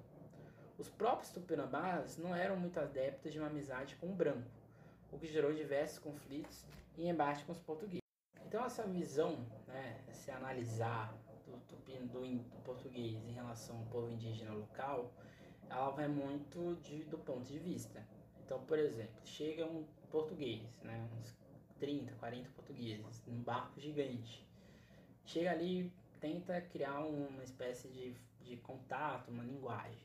Os 0.76 0.90
próprios 0.90 1.32
tupinambás 1.32 2.18
não 2.18 2.36
eram 2.36 2.56
muito 2.56 2.78
adeptos 2.78 3.32
de 3.32 3.38
uma 3.38 3.48
amizade 3.48 3.96
com 3.96 4.10
o 4.10 4.14
branco, 4.14 4.50
o 5.10 5.18
que 5.18 5.26
gerou 5.26 5.54
diversos 5.54 5.98
conflitos 5.98 6.66
e 6.98 7.08
embate 7.08 7.46
com 7.46 7.52
os 7.52 7.58
portugueses. 7.58 8.04
Então 8.46 8.62
essa 8.62 8.82
visão, 8.82 9.38
né, 9.66 10.04
se 10.12 10.30
analisar 10.30 11.16
do, 11.46 11.56
do, 11.56 12.18
do, 12.18 12.62
português 12.62 13.24
em 13.24 13.32
relação 13.32 13.78
ao 13.78 13.86
povo 13.86 14.10
indígena 14.10 14.52
local, 14.52 15.10
ela 15.70 15.90
vai 15.90 16.08
muito 16.08 16.76
de, 16.82 17.04
do 17.04 17.16
ponto 17.16 17.44
de 17.44 17.58
vista. 17.58 18.04
Então, 18.44 18.60
por 18.64 18.78
exemplo, 18.78 19.14
chega 19.24 19.64
um 19.64 19.86
português, 20.10 20.62
né, 20.82 21.08
uns 21.18 21.34
30, 21.78 22.12
40 22.14 22.50
portugueses, 22.50 23.22
num 23.26 23.40
barco 23.42 23.80
gigante, 23.80 24.46
chega 25.24 25.52
ali 25.52 25.92
tenta 26.20 26.60
criar 26.60 27.00
uma 27.00 27.42
espécie 27.42 27.88
de, 27.88 28.14
de 28.42 28.56
contato, 28.58 29.30
uma 29.30 29.44
linguagem. 29.44 30.04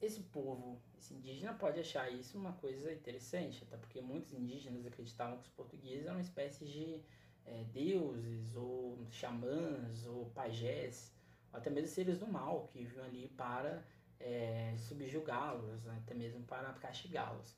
Esse 0.00 0.20
povo, 0.20 0.80
esse 0.98 1.14
indígena, 1.14 1.54
pode 1.54 1.80
achar 1.80 2.10
isso 2.10 2.36
uma 2.36 2.52
coisa 2.52 2.92
interessante, 2.92 3.64
até 3.64 3.76
porque 3.76 4.00
muitos 4.00 4.32
indígenas 4.32 4.84
acreditavam 4.86 5.38
que 5.38 5.44
os 5.44 5.50
portugueses 5.50 6.04
eram 6.04 6.16
uma 6.16 6.20
espécie 6.20 6.64
de 6.64 7.00
é, 7.46 7.64
deuses, 7.72 8.54
ou 8.54 8.98
xamãs, 9.10 10.06
ou 10.06 10.26
pajés, 10.30 11.12
ou 11.52 11.58
até 11.58 11.70
mesmo 11.70 11.88
seres 11.88 12.18
do 12.18 12.26
mal 12.26 12.66
que 12.68 12.78
viviam 12.78 13.04
ali 13.04 13.28
para 13.36 13.84
é, 14.22 14.74
subjugá-los, 14.76 15.84
né, 15.84 16.00
até 16.02 16.14
mesmo 16.14 16.42
para 16.44 16.72
castigá-los. 16.74 17.56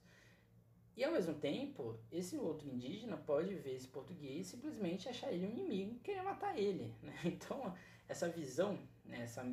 E 0.96 1.02
ao 1.02 1.10
mesmo 1.10 1.34
tempo, 1.34 1.98
esse 2.10 2.36
outro 2.36 2.68
indígena 2.68 3.16
pode 3.16 3.54
ver 3.56 3.74
esse 3.74 3.88
português 3.88 4.46
e 4.46 4.50
simplesmente 4.50 5.08
achar 5.08 5.32
ele 5.32 5.46
um 5.46 5.50
inimigo 5.50 5.96
e 5.96 5.98
querer 5.98 6.22
matar 6.22 6.56
ele. 6.58 6.94
Né? 7.02 7.14
Então, 7.24 7.74
essa 8.08 8.28
visão, 8.28 8.78
né, 9.04 9.22
essa, 9.22 9.44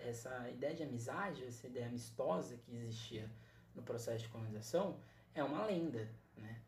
essa 0.00 0.50
ideia 0.50 0.74
de 0.74 0.82
amizade, 0.82 1.44
essa 1.44 1.66
ideia 1.66 1.86
amistosa 1.86 2.56
que 2.58 2.76
existia 2.76 3.30
no 3.74 3.82
processo 3.82 4.24
de 4.24 4.28
colonização 4.28 5.00
é 5.34 5.42
uma 5.42 5.64
lenda. 5.64 6.06
Né? 6.36 6.60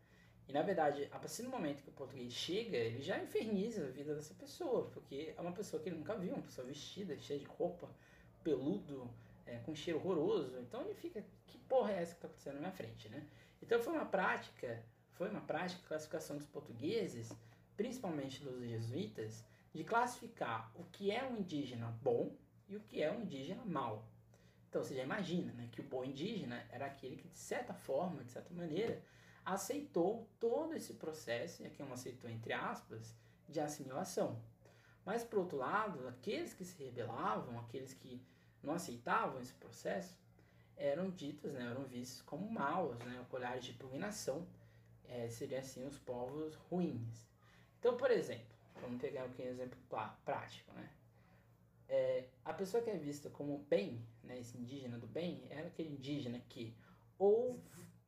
E 0.47 0.53
na 0.53 0.63
verdade, 0.63 1.07
a 1.11 1.19
partir 1.19 1.43
do 1.43 1.49
momento 1.49 1.83
que 1.83 1.89
o 1.89 1.93
português 1.93 2.33
chega, 2.33 2.75
ele 2.75 3.03
já 3.03 3.21
inferniza 3.21 3.85
a 3.85 3.91
vida 3.91 4.15
dessa 4.15 4.33
pessoa, 4.33 4.89
porque 4.89 5.33
é 5.37 5.41
uma 5.41 5.51
pessoa 5.51 5.81
que 5.81 5.89
ele 5.89 5.97
nunca 5.97 6.15
viu, 6.15 6.33
uma 6.33 6.41
pessoa 6.41 6.65
vestida, 6.65 7.15
cheia 7.19 7.39
de 7.39 7.45
roupa, 7.45 7.87
peludo, 8.43 9.09
é, 9.45 9.57
com 9.59 9.75
cheiro 9.75 9.99
horroroso. 9.99 10.59
Então 10.59 10.81
ele 10.81 10.93
fica, 10.93 11.23
que 11.47 11.57
porra 11.57 11.91
é 11.91 12.01
essa 12.01 12.11
que 12.11 12.17
está 12.17 12.27
acontecendo 12.27 12.55
na 12.55 12.59
minha 12.61 12.71
frente, 12.71 13.09
né? 13.09 13.25
Então 13.61 13.79
foi 13.79 13.93
uma 13.93 14.05
prática, 14.05 14.83
foi 15.11 15.29
uma 15.29 15.41
prática 15.41 15.81
classificação 15.87 16.37
dos 16.37 16.45
portugueses, 16.45 17.31
principalmente 17.75 18.43
dos 18.43 18.61
jesuítas, 18.61 19.43
de 19.73 19.83
classificar 19.83 20.71
o 20.75 20.83
que 20.85 21.11
é 21.11 21.23
um 21.23 21.37
indígena 21.37 21.87
bom 22.01 22.35
e 22.67 22.75
o 22.75 22.79
que 22.81 23.01
é 23.01 23.11
um 23.11 23.21
indígena 23.21 23.63
mau. 23.65 24.05
Então 24.69 24.83
você 24.83 24.95
já 24.95 25.03
imagina 25.03 25.53
né, 25.53 25.69
que 25.71 25.81
o 25.81 25.83
bom 25.83 26.03
indígena 26.03 26.65
era 26.71 26.87
aquele 26.87 27.15
que, 27.15 27.27
de 27.27 27.37
certa 27.37 27.73
forma, 27.73 28.23
de 28.23 28.31
certa 28.31 28.53
maneira, 28.53 29.01
aceitou 29.45 30.27
todo 30.39 30.73
esse 30.73 30.93
processo, 30.93 31.61
e 31.61 31.65
aqui 31.67 31.83
não 31.83 31.93
aceitou 31.93 32.29
entre 32.29 32.53
aspas, 32.53 33.15
de 33.47 33.59
assimilação. 33.59 34.41
Mas, 35.05 35.23
por 35.23 35.39
outro 35.39 35.57
lado, 35.57 36.07
aqueles 36.07 36.53
que 36.53 36.63
se 36.63 36.81
rebelavam, 36.81 37.59
aqueles 37.59 37.93
que 37.93 38.21
não 38.63 38.73
aceitavam 38.73 39.41
esse 39.41 39.53
processo, 39.53 40.17
eram 40.75 41.09
ditos, 41.11 41.53
né, 41.53 41.69
eram 41.69 41.83
vistos 41.85 42.21
como 42.21 42.49
maus, 42.49 42.97
né, 42.99 43.25
colhares 43.29 43.65
de 43.65 43.73
dominação, 43.73 44.47
é, 45.05 45.27
seriam 45.29 45.59
assim 45.59 45.85
os 45.85 45.97
povos 45.97 46.55
ruins. 46.55 47.27
Então, 47.79 47.97
por 47.97 48.09
exemplo, 48.09 48.55
vamos 48.81 48.99
pegar 48.99 49.25
aqui 49.25 49.41
um 49.43 49.47
exemplo 49.47 49.77
prático, 50.25 50.71
né? 50.73 50.89
É, 51.87 52.25
a 52.43 52.53
pessoa 52.53 52.81
que 52.81 52.89
é 52.89 52.97
vista 52.97 53.29
como 53.29 53.59
bem, 53.69 54.03
né, 54.23 54.39
esse 54.39 54.57
indígena 54.57 54.97
do 54.97 55.05
bem, 55.05 55.45
era 55.49 55.67
aquele 55.67 55.89
indígena 55.89 56.39
que 56.49 56.75
ou 57.19 57.61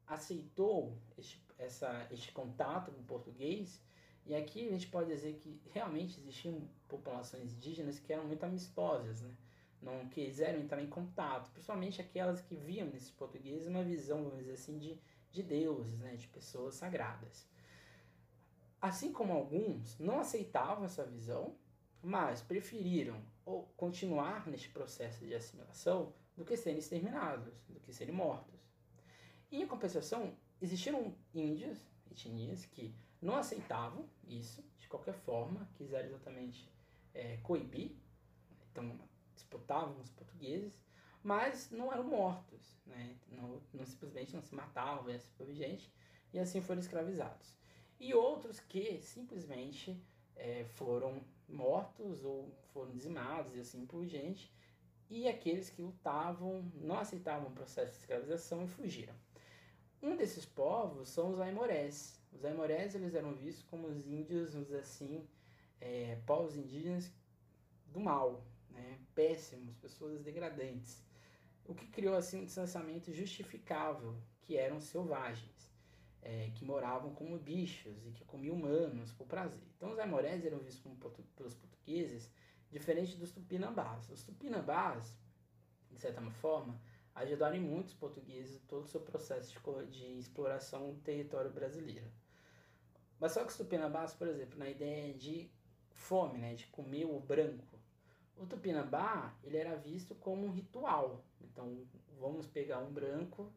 aceitou 0.07 0.97
este, 1.17 1.39
essa, 1.57 2.07
este 2.09 2.31
contato 2.31 2.91
com 2.91 3.01
o 3.01 3.05
português, 3.05 3.81
e 4.25 4.33
aqui 4.33 4.67
a 4.67 4.71
gente 4.71 4.87
pode 4.87 5.09
dizer 5.09 5.35
que 5.35 5.61
realmente 5.71 6.19
existiam 6.19 6.67
populações 6.87 7.53
indígenas 7.53 7.99
que 7.99 8.11
eram 8.11 8.25
muito 8.25 8.43
amistosas, 8.43 9.21
né? 9.21 9.35
Não 9.81 10.07
quiseram 10.09 10.59
entrar 10.59 10.81
em 10.81 10.89
contato, 10.89 11.51
principalmente 11.51 12.01
aquelas 12.01 12.41
que 12.41 12.55
viam 12.55 12.87
nesses 12.87 13.11
portugueses 13.11 13.67
uma 13.67 13.83
visão, 13.83 14.23
vamos 14.23 14.39
dizer 14.39 14.53
assim, 14.53 14.77
de, 14.77 14.99
de 15.31 15.43
deuses, 15.43 15.99
né, 15.99 16.15
de 16.15 16.27
pessoas 16.27 16.75
sagradas. 16.75 17.47
Assim 18.81 19.11
como 19.11 19.33
alguns 19.33 19.97
não 19.99 20.19
aceitavam 20.19 20.85
essa 20.85 21.03
visão, 21.03 21.55
mas 22.01 22.41
preferiram 22.41 23.21
ou 23.45 23.63
continuar 23.75 24.47
neste 24.47 24.69
processo 24.69 25.25
de 25.25 25.33
assimilação 25.33 26.13
do 26.35 26.45
que 26.45 26.57
serem 26.57 26.79
exterminados, 26.79 27.53
do 27.67 27.79
que 27.79 27.93
serem 27.93 28.13
mortos. 28.13 28.59
Em 29.51 29.65
compensação, 29.65 30.35
existiram 30.61 31.15
índios, 31.33 31.77
etnias, 32.11 32.65
que 32.65 32.93
não 33.21 33.35
aceitavam 33.35 34.07
isso 34.27 34.63
de 34.77 34.87
qualquer 34.87 35.13
forma, 35.13 35.67
quiseram 35.75 36.07
exatamente 36.09 36.69
é, 37.13 37.37
coibir, 37.37 37.95
então 38.71 38.99
disputavam 39.35 39.99
os 39.99 40.09
portugueses, 40.09 40.83
mas 41.23 41.69
não 41.71 41.91
eram 41.91 42.03
mortos, 42.03 42.79
né? 42.85 43.15
não, 43.29 43.61
não 43.73 43.85
simplesmente 43.85 44.33
não 44.33 44.41
se 44.41 44.53
matavam, 44.53 45.13
assim 45.13 45.31
por 45.37 45.51
gente, 45.51 45.91
e 46.33 46.39
assim 46.39 46.61
foram 46.61 46.79
escravizados. 46.79 47.55
E 47.99 48.13
outros 48.13 48.59
que 48.59 48.99
simplesmente 49.01 50.01
é, 50.35 50.65
foram 50.65 51.21
mortos 51.47 52.23
ou 52.23 52.51
foram 52.73 52.91
dizimados 52.91 53.55
e 53.55 53.59
assim 53.59 53.85
por 53.85 54.05
diante, 54.05 54.53
e 55.09 55.27
aqueles 55.27 55.69
que 55.69 55.81
lutavam 55.81 56.71
não 56.75 56.99
aceitavam 56.99 57.49
o 57.49 57.51
processo 57.51 57.91
de 57.91 57.99
escravização 57.99 58.63
e 58.63 58.67
fugiram. 58.67 59.13
Um 60.01 60.15
desses 60.15 60.45
povos 60.45 61.09
são 61.09 61.31
os 61.31 61.39
aimorés. 61.39 62.21
Os 62.31 62.43
aimorés 62.43 62.95
eles 62.95 63.15
eram 63.15 63.33
vistos 63.33 63.63
como 63.63 63.87
os 63.87 64.07
índios, 64.07 64.55
assim, 64.73 65.27
é, 65.79 66.19
povos 66.25 66.55
indígenas 66.55 67.11
do 67.87 67.99
mal, 67.99 68.43
né, 68.75 68.99
péssimos, 69.15 69.75
pessoas 69.77 70.21
degradantes. 70.21 71.03
O 71.65 71.73
que 71.73 71.87
criou 71.87 72.15
assim 72.15 72.41
um 72.41 72.45
distanciamento 72.45 73.11
justificável, 73.11 74.15
que 74.41 74.55
eram 74.57 74.79
selvagens, 74.79 75.69
é, 76.21 76.51
que 76.55 76.65
moravam 76.65 77.13
como 77.13 77.37
bichos 77.37 78.05
e 78.05 78.11
que 78.11 78.25
comiam 78.25 78.55
humanos 78.55 79.11
por 79.13 79.25
prazer. 79.25 79.63
Então 79.77 79.91
os 79.91 79.99
aimorés 79.99 80.45
eram 80.45 80.59
vistos 80.59 80.81
como, 80.83 80.95
pelos 81.35 81.53
portugueses 81.53 82.31
diferente 82.71 83.15
dos 83.15 83.31
tupinambás. 83.31 84.09
Os 84.09 84.23
tupinambás, 84.23 85.17
de 85.91 85.99
certa 85.99 86.21
forma, 86.31 86.79
ajudaram 87.13 87.59
muito 87.61 87.87
os 87.87 87.93
portugueses 87.93 88.61
todo 88.67 88.83
o 88.83 88.87
seu 88.87 89.01
processo 89.01 89.53
de, 89.53 89.85
de 89.91 90.19
exploração 90.19 90.93
do 90.93 90.99
território 91.01 91.51
brasileiro. 91.51 92.11
Mas 93.19 93.31
só 93.31 93.43
que 93.43 93.51
os 93.51 93.57
tupinambás, 93.57 94.13
por 94.13 94.27
exemplo, 94.27 94.59
na 94.59 94.69
ideia 94.69 95.13
de 95.13 95.49
fome, 95.89 96.37
né, 96.37 96.55
de 96.55 96.67
comer 96.67 97.05
o 97.05 97.19
branco, 97.19 97.74
o 98.37 98.45
Tupinambá, 98.45 99.33
ele 99.43 99.57
era 99.57 99.75
visto 99.75 100.13
como 100.15 100.45
um 100.45 100.51
ritual. 100.51 101.23
Então, 101.41 101.85
vamos 102.19 102.45
pegar 102.45 102.79
um 102.79 102.91
branco 102.91 103.51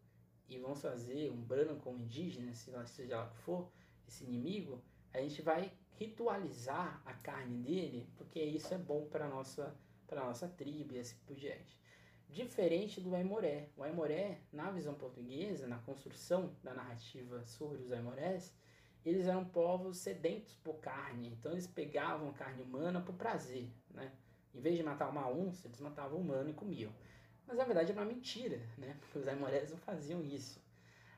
e 0.48 0.58
vamos 0.58 0.80
fazer 0.80 1.30
um 1.30 1.42
branco 1.42 1.90
um 1.90 1.98
indígena, 1.98 2.52
seja 2.54 3.16
lá 3.16 3.26
o 3.26 3.30
que 3.30 3.38
for, 3.38 3.70
esse 4.06 4.24
inimigo, 4.24 4.82
a 5.12 5.20
gente 5.20 5.42
vai 5.42 5.72
ritualizar 5.98 7.02
a 7.04 7.12
carne 7.12 7.58
dele, 7.58 8.08
porque 8.16 8.40
isso 8.40 8.72
é 8.72 8.78
bom 8.78 9.06
para 9.06 9.28
nossa, 9.28 9.76
nossa 10.10 10.48
tribo 10.48 10.94
e 10.94 11.00
assim 11.00 11.16
por 11.26 11.36
diante. 11.36 11.78
Diferente 12.28 13.00
do 13.00 13.14
Aimoré. 13.14 13.70
O 13.76 13.82
Aimoré, 13.82 14.40
na 14.52 14.70
visão 14.70 14.94
portuguesa, 14.94 15.66
na 15.66 15.78
construção 15.78 16.54
da 16.62 16.74
narrativa 16.74 17.44
sobre 17.44 17.82
os 17.82 17.90
Aimorés, 17.90 18.54
eles 19.04 19.26
eram 19.26 19.44
povos 19.44 19.98
sedentos 19.98 20.54
por 20.56 20.74
carne, 20.74 21.28
então 21.28 21.52
eles 21.52 21.66
pegavam 21.66 22.32
carne 22.32 22.62
humana 22.62 23.00
por 23.00 23.14
prazer, 23.14 23.70
né? 23.90 24.12
Em 24.54 24.60
vez 24.60 24.76
de 24.76 24.82
matar 24.82 25.08
uma 25.08 25.28
onça, 25.28 25.66
eles 25.66 25.80
matavam 25.80 26.18
um 26.18 26.22
humano 26.22 26.50
e 26.50 26.54
comiam. 26.54 26.92
Mas 27.46 27.56
na 27.56 27.64
verdade 27.64 27.92
era 27.92 28.00
uma 28.00 28.06
mentira, 28.06 28.60
né? 28.76 28.96
Porque 29.00 29.18
os 29.18 29.28
aimorés 29.28 29.70
não 29.70 29.78
faziam 29.78 30.22
isso. 30.22 30.60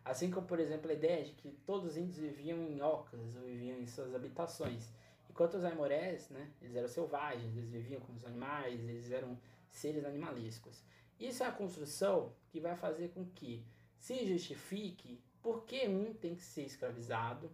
Assim 0.04 0.30
como, 0.30 0.46
por 0.46 0.58
exemplo, 0.58 0.90
a 0.90 0.94
ideia 0.94 1.24
de 1.24 1.32
que 1.32 1.50
todos 1.66 1.90
os 1.90 1.96
índios 1.96 2.16
viviam 2.16 2.58
em 2.58 2.80
ocas 2.80 3.36
ou 3.36 3.42
viviam 3.42 3.78
em 3.78 3.86
suas 3.86 4.14
habitações. 4.14 4.92
Enquanto 5.28 5.54
os 5.54 5.64
aimorés, 5.64 6.28
né, 6.30 6.50
eles 6.60 6.74
eram 6.74 6.88
selvagens, 6.88 7.56
eles 7.56 7.70
viviam 7.70 8.00
com 8.00 8.12
os 8.12 8.24
animais, 8.24 8.80
eles 8.80 9.10
eram 9.10 9.38
seres 9.70 10.04
animalescos. 10.04 10.82
Isso 11.18 11.42
é 11.42 11.46
a 11.46 11.52
construção 11.52 12.32
que 12.48 12.60
vai 12.60 12.76
fazer 12.76 13.10
com 13.10 13.24
que 13.26 13.64
se 13.98 14.26
justifique 14.26 15.22
por 15.42 15.64
que 15.64 15.86
um 15.86 16.14
tem 16.14 16.34
que 16.34 16.42
ser 16.42 16.62
escravizado, 16.62 17.50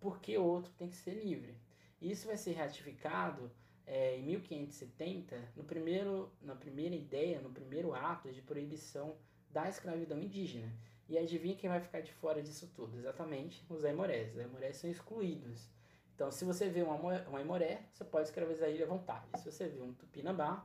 por 0.00 0.20
que 0.20 0.36
o 0.36 0.44
outro 0.44 0.72
tem 0.76 0.88
que 0.88 0.96
ser 0.96 1.14
livre. 1.14 1.56
Isso 2.00 2.26
vai 2.26 2.36
ser 2.36 2.52
ratificado 2.52 3.50
é, 3.86 4.16
em 4.16 4.22
1570, 4.22 5.36
no 5.56 5.64
primeiro, 5.64 6.32
na 6.42 6.54
primeira 6.54 6.94
ideia, 6.94 7.40
no 7.40 7.50
primeiro 7.50 7.94
ato 7.94 8.32
de 8.32 8.40
proibição 8.40 9.16
da 9.50 9.68
escravidão 9.68 10.18
indígena. 10.18 10.72
E 11.08 11.18
adivinha 11.18 11.54
quem 11.54 11.68
vai 11.68 11.80
ficar 11.80 12.00
de 12.00 12.12
fora 12.12 12.42
disso 12.42 12.70
tudo? 12.74 12.96
Exatamente 12.96 13.64
os 13.68 13.84
aimorés. 13.84 14.32
Os 14.32 14.40
aimorés 14.40 14.76
são 14.78 14.90
excluídos. 14.90 15.68
Então, 16.14 16.30
se 16.30 16.44
você 16.44 16.68
vê 16.68 16.82
um 16.82 17.36
aimoré, 17.36 17.82
você 17.92 18.04
pode 18.04 18.28
escravizar 18.28 18.68
ele 18.68 18.82
à 18.82 18.86
vontade. 18.86 19.26
Se 19.38 19.50
você 19.50 19.68
vê 19.68 19.82
um 19.82 19.92
tupinambá, 19.92 20.64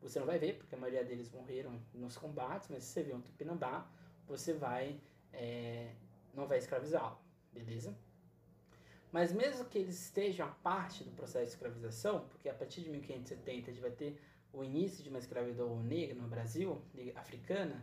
você 0.00 0.20
não 0.20 0.26
vai 0.26 0.38
ver, 0.38 0.58
porque 0.58 0.74
a 0.74 0.78
maioria 0.78 1.02
deles 1.02 1.30
morreram 1.30 1.80
nos 1.94 2.16
combates, 2.16 2.68
mas 2.68 2.84
se 2.84 2.92
você 2.92 3.02
vê 3.02 3.14
um 3.14 3.20
tupinambá, 3.20 3.90
você 4.26 4.52
vai 4.52 5.00
é, 5.32 5.92
não 6.34 6.46
vai 6.46 6.58
escravizá-lo, 6.58 7.18
beleza? 7.52 7.96
Mas 9.14 9.32
mesmo 9.32 9.64
que 9.66 9.78
eles 9.78 10.06
estejam 10.06 10.44
a 10.44 10.50
parte 10.50 11.04
do 11.04 11.12
processo 11.12 11.44
de 11.44 11.52
escravização, 11.52 12.26
porque 12.30 12.48
a 12.48 12.52
partir 12.52 12.80
de 12.80 12.90
1570 12.90 13.70
a 13.70 13.72
gente 13.72 13.80
vai 13.80 13.92
ter 13.92 14.20
o 14.52 14.64
início 14.64 15.04
de 15.04 15.08
uma 15.08 15.20
escravidão 15.20 15.80
negra 15.84 16.20
no 16.20 16.26
Brasil, 16.26 16.82
africana, 17.14 17.80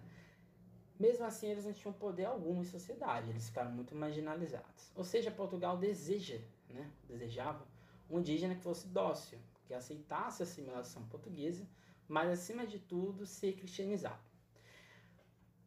mesmo 1.00 1.24
assim 1.24 1.48
eles 1.48 1.64
não 1.64 1.72
tinham 1.72 1.94
poder 1.94 2.26
algum 2.26 2.60
em 2.62 2.66
sociedade, 2.66 3.30
eles 3.30 3.48
ficaram 3.48 3.72
muito 3.72 3.96
marginalizados. 3.96 4.92
Ou 4.94 5.06
seja, 5.06 5.32
Portugal 5.32 5.78
deseja, 5.78 6.38
né, 6.68 6.92
desejava 7.08 7.66
um 8.10 8.20
indígena 8.20 8.54
que 8.54 8.62
fosse 8.62 8.90
dócil, 8.90 9.40
que 9.64 9.74
aceitasse 9.74 10.44
a 10.44 10.46
assimilação 10.46 11.06
portuguesa, 11.06 11.66
mas 12.10 12.30
acima 12.30 12.68
de 12.68 12.78
tudo 12.78 13.26
ser 13.26 13.54
cristianizado. 13.54 14.20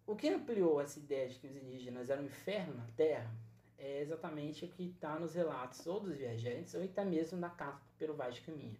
O 0.06 0.14
que 0.14 0.28
ampliou 0.28 0.78
essa 0.78 0.98
ideia 0.98 1.26
de 1.26 1.38
que 1.38 1.46
os 1.46 1.56
indígenas 1.56 2.10
eram 2.10 2.22
um 2.22 2.26
inferno 2.26 2.74
na 2.74 2.86
Terra 2.88 3.34
é 3.78 4.00
exatamente 4.00 4.64
o 4.64 4.68
que 4.68 4.84
está 4.84 5.18
nos 5.18 5.34
relatos 5.34 5.86
ou 5.86 6.00
dos 6.00 6.16
viajantes 6.16 6.74
ou 6.74 6.82
até 6.82 7.04
mesmo 7.04 7.38
na 7.38 7.50
carta 7.50 8.06
do 8.06 8.14
Vaz 8.14 8.36
de 8.36 8.42
Caminha. 8.42 8.78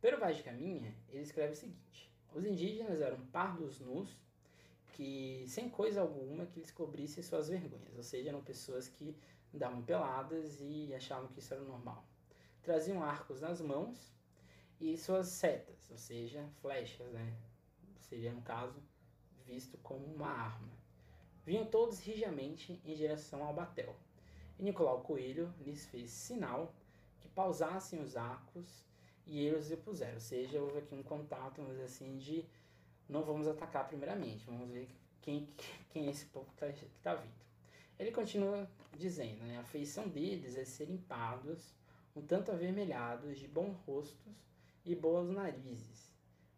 Pero 0.00 0.18
Vaz 0.18 0.36
de 0.36 0.42
Caminha, 0.42 0.94
ele 1.08 1.22
escreve 1.22 1.52
o 1.52 1.56
seguinte, 1.56 2.12
os 2.34 2.44
indígenas 2.44 3.00
eram 3.00 3.20
pardos 3.26 3.80
nus, 3.80 4.16
que 4.92 5.44
sem 5.48 5.68
coisa 5.68 6.00
alguma 6.00 6.46
que 6.46 6.70
cobrissem 6.72 7.22
suas 7.22 7.48
vergonhas, 7.48 7.96
ou 7.96 8.02
seja, 8.02 8.28
eram 8.28 8.42
pessoas 8.42 8.88
que 8.88 9.16
andavam 9.54 9.82
peladas 9.82 10.60
e 10.60 10.94
achavam 10.94 11.28
que 11.28 11.38
isso 11.38 11.54
era 11.54 11.62
normal. 11.62 12.04
Traziam 12.62 13.02
arcos 13.02 13.40
nas 13.40 13.60
mãos 13.60 14.12
e 14.80 14.96
suas 14.96 15.28
setas, 15.28 15.90
ou 15.90 15.96
seja, 15.96 16.48
flechas, 16.60 17.10
né? 17.12 17.36
Seria, 18.00 18.32
no 18.32 18.42
caso, 18.42 18.82
visto 19.46 19.78
como 19.78 20.04
uma 20.06 20.28
arma. 20.28 20.72
Vinham 21.44 21.66
todos 21.66 22.00
rijamente 22.00 22.80
em 22.84 22.94
direção 22.94 23.42
ao 23.44 23.54
batel. 23.54 23.96
E 24.58 24.62
Nicolau 24.62 25.00
Coelho 25.00 25.52
lhes 25.60 25.86
fez 25.86 26.10
sinal 26.10 26.74
que 27.20 27.28
pausassem 27.28 28.00
os 28.00 28.16
arcos 28.16 28.84
e 29.26 29.40
eles 29.40 29.70
o 29.70 29.76
puseram. 29.78 30.14
Ou 30.14 30.20
seja, 30.20 30.60
houve 30.60 30.78
aqui 30.78 30.94
um 30.94 31.02
contato, 31.02 31.56
vamos 31.56 31.72
dizer 31.72 31.84
assim, 31.84 32.18
de 32.18 32.44
não 33.08 33.22
vamos 33.22 33.46
atacar 33.46 33.86
primeiramente, 33.86 34.46
vamos 34.46 34.70
ver 34.70 34.88
quem, 35.20 35.48
quem 35.90 36.06
é 36.06 36.10
esse 36.10 36.26
povo 36.26 36.46
que 36.56 36.64
está 36.64 36.86
tá 37.02 37.14
vindo. 37.14 37.42
Ele 37.98 38.10
continua 38.10 38.68
dizendo, 38.96 39.44
né, 39.44 39.58
a 39.58 39.64
feição 39.64 40.08
deles 40.08 40.56
é 40.56 40.64
serem 40.64 40.96
pardos, 40.96 41.74
um 42.16 42.22
tanto 42.22 42.50
avermelhados, 42.50 43.38
de 43.38 43.46
bons 43.46 43.76
rostos 43.86 44.32
e 44.84 44.94
boas 44.94 45.28
narizes, 45.28 46.10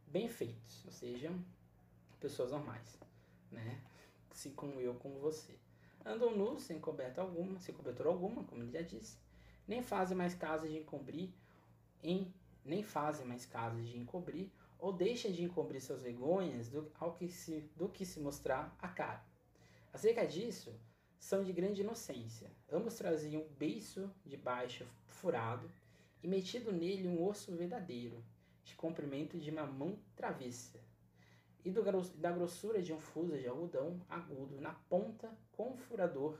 bem 0.06 0.28
feitos, 0.28 0.82
ou 0.86 0.92
seja, 0.92 1.30
pessoas 2.18 2.50
normais, 2.50 2.98
né, 3.50 3.80
assim 4.30 4.50
como 4.54 4.80
eu, 4.80 4.94
como 4.94 5.18
você. 5.18 5.52
Andam 6.04 6.36
nus, 6.36 6.62
sem 6.62 6.78
coberta 6.78 7.20
alguma, 7.20 7.58
sem 7.58 7.74
cobertura 7.74 8.10
alguma, 8.10 8.44
como 8.44 8.62
ele 8.62 8.70
já 8.70 8.82
disse, 8.82 9.16
nem 9.66 9.82
fazem 9.82 10.16
mais 10.16 10.34
casas 10.34 10.70
de 10.70 10.76
encobrir, 10.76 11.30
em, 12.02 12.32
nem 12.64 12.82
fazem 12.82 13.26
mais 13.26 13.46
casas 13.46 13.86
de 13.86 13.98
encobrir 13.98 14.50
ou 14.78 14.92
deixa 14.92 15.30
de 15.30 15.42
encobrir 15.42 15.80
suas 15.80 16.02
vergonhas 16.02 16.68
do, 16.68 16.92
ao 17.00 17.14
que 17.14 17.26
se, 17.28 17.60
do 17.74 17.88
que 17.88 18.04
se 18.04 18.20
mostrar 18.20 18.76
a 18.78 18.88
cara. 18.88 19.24
Acerca 19.94 20.26
disso, 20.26 20.74
são 21.18 21.42
de 21.42 21.54
grande 21.54 21.80
inocência. 21.80 22.50
Ambos 22.70 22.96
traziam 22.96 23.42
um 23.42 23.48
beiço 23.54 24.10
de 24.26 24.36
baixo 24.36 24.86
furado 25.06 25.70
e 26.22 26.28
metido 26.28 26.70
nele 26.70 27.08
um 27.08 27.26
osso 27.26 27.56
verdadeiro, 27.56 28.22
de 28.62 28.74
comprimento 28.74 29.38
de 29.38 29.50
uma 29.50 29.64
mão 29.64 29.98
travessa, 30.14 30.78
e 31.64 31.70
do, 31.70 31.82
da 31.82 32.30
grossura 32.30 32.82
de 32.82 32.92
um 32.92 33.00
fuso 33.00 33.38
de 33.38 33.48
algodão 33.48 34.00
agudo 34.08 34.60
na 34.60 34.74
ponta 34.74 35.36
com 35.52 35.76
furador, 35.76 36.38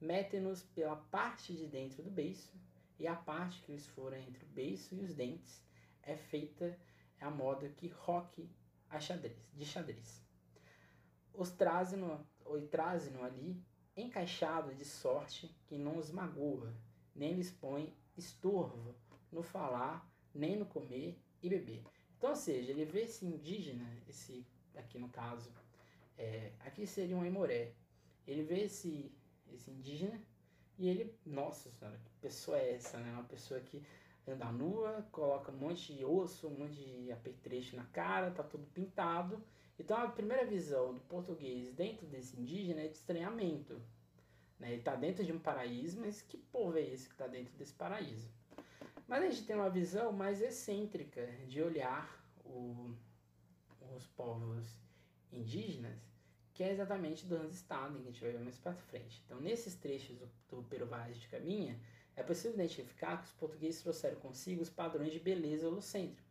mete-nos 0.00 0.62
pela 0.62 0.96
parte 0.96 1.52
de 1.52 1.66
dentro 1.66 2.02
do 2.02 2.10
beiço, 2.10 2.54
e 2.98 3.06
a 3.06 3.16
parte 3.16 3.60
que 3.62 3.72
lhes 3.72 3.86
fora 3.88 4.18
entre 4.18 4.44
o 4.44 4.48
beiço 4.48 4.94
e 4.94 5.00
os 5.00 5.12
dentes 5.14 5.60
é 6.02 6.16
feita 6.16 6.78
a 7.20 7.30
moda 7.30 7.68
que 7.68 7.88
rock 7.88 8.48
a 8.88 9.00
xadrez, 9.00 9.36
de 9.52 9.64
xadrez. 9.64 10.22
Os 11.34 11.50
trazem-no, 11.50 12.24
trazem 12.70 13.16
ali 13.22 13.64
encaixado 13.96 14.74
de 14.74 14.84
sorte 14.84 15.48
que 15.66 15.78
não 15.78 15.98
os 15.98 16.10
magoa, 16.10 16.74
nem 17.14 17.34
lhes 17.34 17.50
põe 17.50 17.96
estorvo 18.16 18.94
no 19.30 19.42
falar, 19.42 20.08
nem 20.34 20.56
no 20.56 20.66
comer 20.66 21.18
e 21.42 21.48
beber. 21.48 21.82
Então, 22.22 22.30
ou 22.30 22.36
seja, 22.36 22.70
ele 22.70 22.84
vê 22.84 23.00
esse 23.00 23.26
indígena, 23.26 23.84
esse 24.08 24.46
aqui 24.76 24.96
no 24.96 25.08
caso, 25.08 25.50
é, 26.16 26.52
aqui 26.60 26.86
seria 26.86 27.16
um 27.16 27.22
Aimoré. 27.22 27.72
Ele 28.28 28.44
vê 28.44 28.60
esse, 28.60 29.10
esse 29.52 29.72
indígena 29.72 30.22
e 30.78 30.88
ele, 30.88 31.12
nossa 31.26 31.68
senhora, 31.72 31.98
que 31.98 32.12
pessoa 32.20 32.56
é 32.56 32.74
essa, 32.74 32.96
né? 32.98 33.10
Uma 33.10 33.24
pessoa 33.24 33.58
que 33.58 33.82
anda 34.24 34.52
nua, 34.52 35.04
coloca 35.10 35.50
um 35.50 35.56
monte 35.56 35.96
de 35.96 36.04
osso, 36.04 36.46
um 36.46 36.58
monte 36.58 36.76
de 36.76 37.10
apetrecho 37.10 37.74
na 37.74 37.86
cara, 37.86 38.30
tá 38.30 38.44
tudo 38.44 38.68
pintado. 38.68 39.42
Então 39.76 39.96
a 39.96 40.06
primeira 40.06 40.46
visão 40.46 40.94
do 40.94 41.00
português 41.00 41.72
dentro 41.72 42.06
desse 42.06 42.38
indígena 42.38 42.82
é 42.82 42.86
de 42.86 42.94
estranhamento. 42.94 43.82
Né? 44.60 44.68
Ele 44.68 44.78
está 44.78 44.94
dentro 44.94 45.24
de 45.24 45.32
um 45.32 45.40
paraíso, 45.40 45.98
mas 46.00 46.22
que 46.22 46.38
povo 46.38 46.78
é 46.78 46.82
esse 46.82 47.08
que 47.08 47.14
está 47.14 47.26
dentro 47.26 47.52
desse 47.56 47.74
paraíso? 47.74 48.30
Mas 49.06 49.22
a 49.22 49.30
gente 49.30 49.44
tem 49.44 49.56
uma 49.56 49.70
visão 49.70 50.12
mais 50.12 50.40
excêntrica 50.40 51.26
de 51.46 51.60
olhar 51.60 52.22
o, 52.44 52.94
os 53.96 54.06
povos 54.06 54.80
indígenas, 55.32 55.98
que 56.54 56.62
é 56.62 56.70
exatamente 56.70 57.26
do 57.26 57.36
Hans 57.36 57.54
Staden, 57.54 58.02
que 58.02 58.08
a 58.08 58.10
gente 58.12 58.20
vai 58.20 58.32
ver 58.32 58.40
mais 58.40 58.58
para 58.58 58.74
frente. 58.74 59.22
Então, 59.24 59.40
nesses 59.40 59.74
trechos 59.74 60.16
do, 60.18 60.30
do 60.48 60.62
Pero 60.68 60.86
Vaz 60.86 61.18
de 61.18 61.28
Caminha, 61.28 61.80
é 62.14 62.22
possível 62.22 62.54
identificar 62.54 63.18
que 63.18 63.24
os 63.24 63.32
portugueses 63.32 63.80
trouxeram 63.80 64.20
consigo 64.20 64.62
os 64.62 64.70
padrões 64.70 65.12
de 65.12 65.18
beleza 65.18 65.66
holocêntricos, 65.66 66.30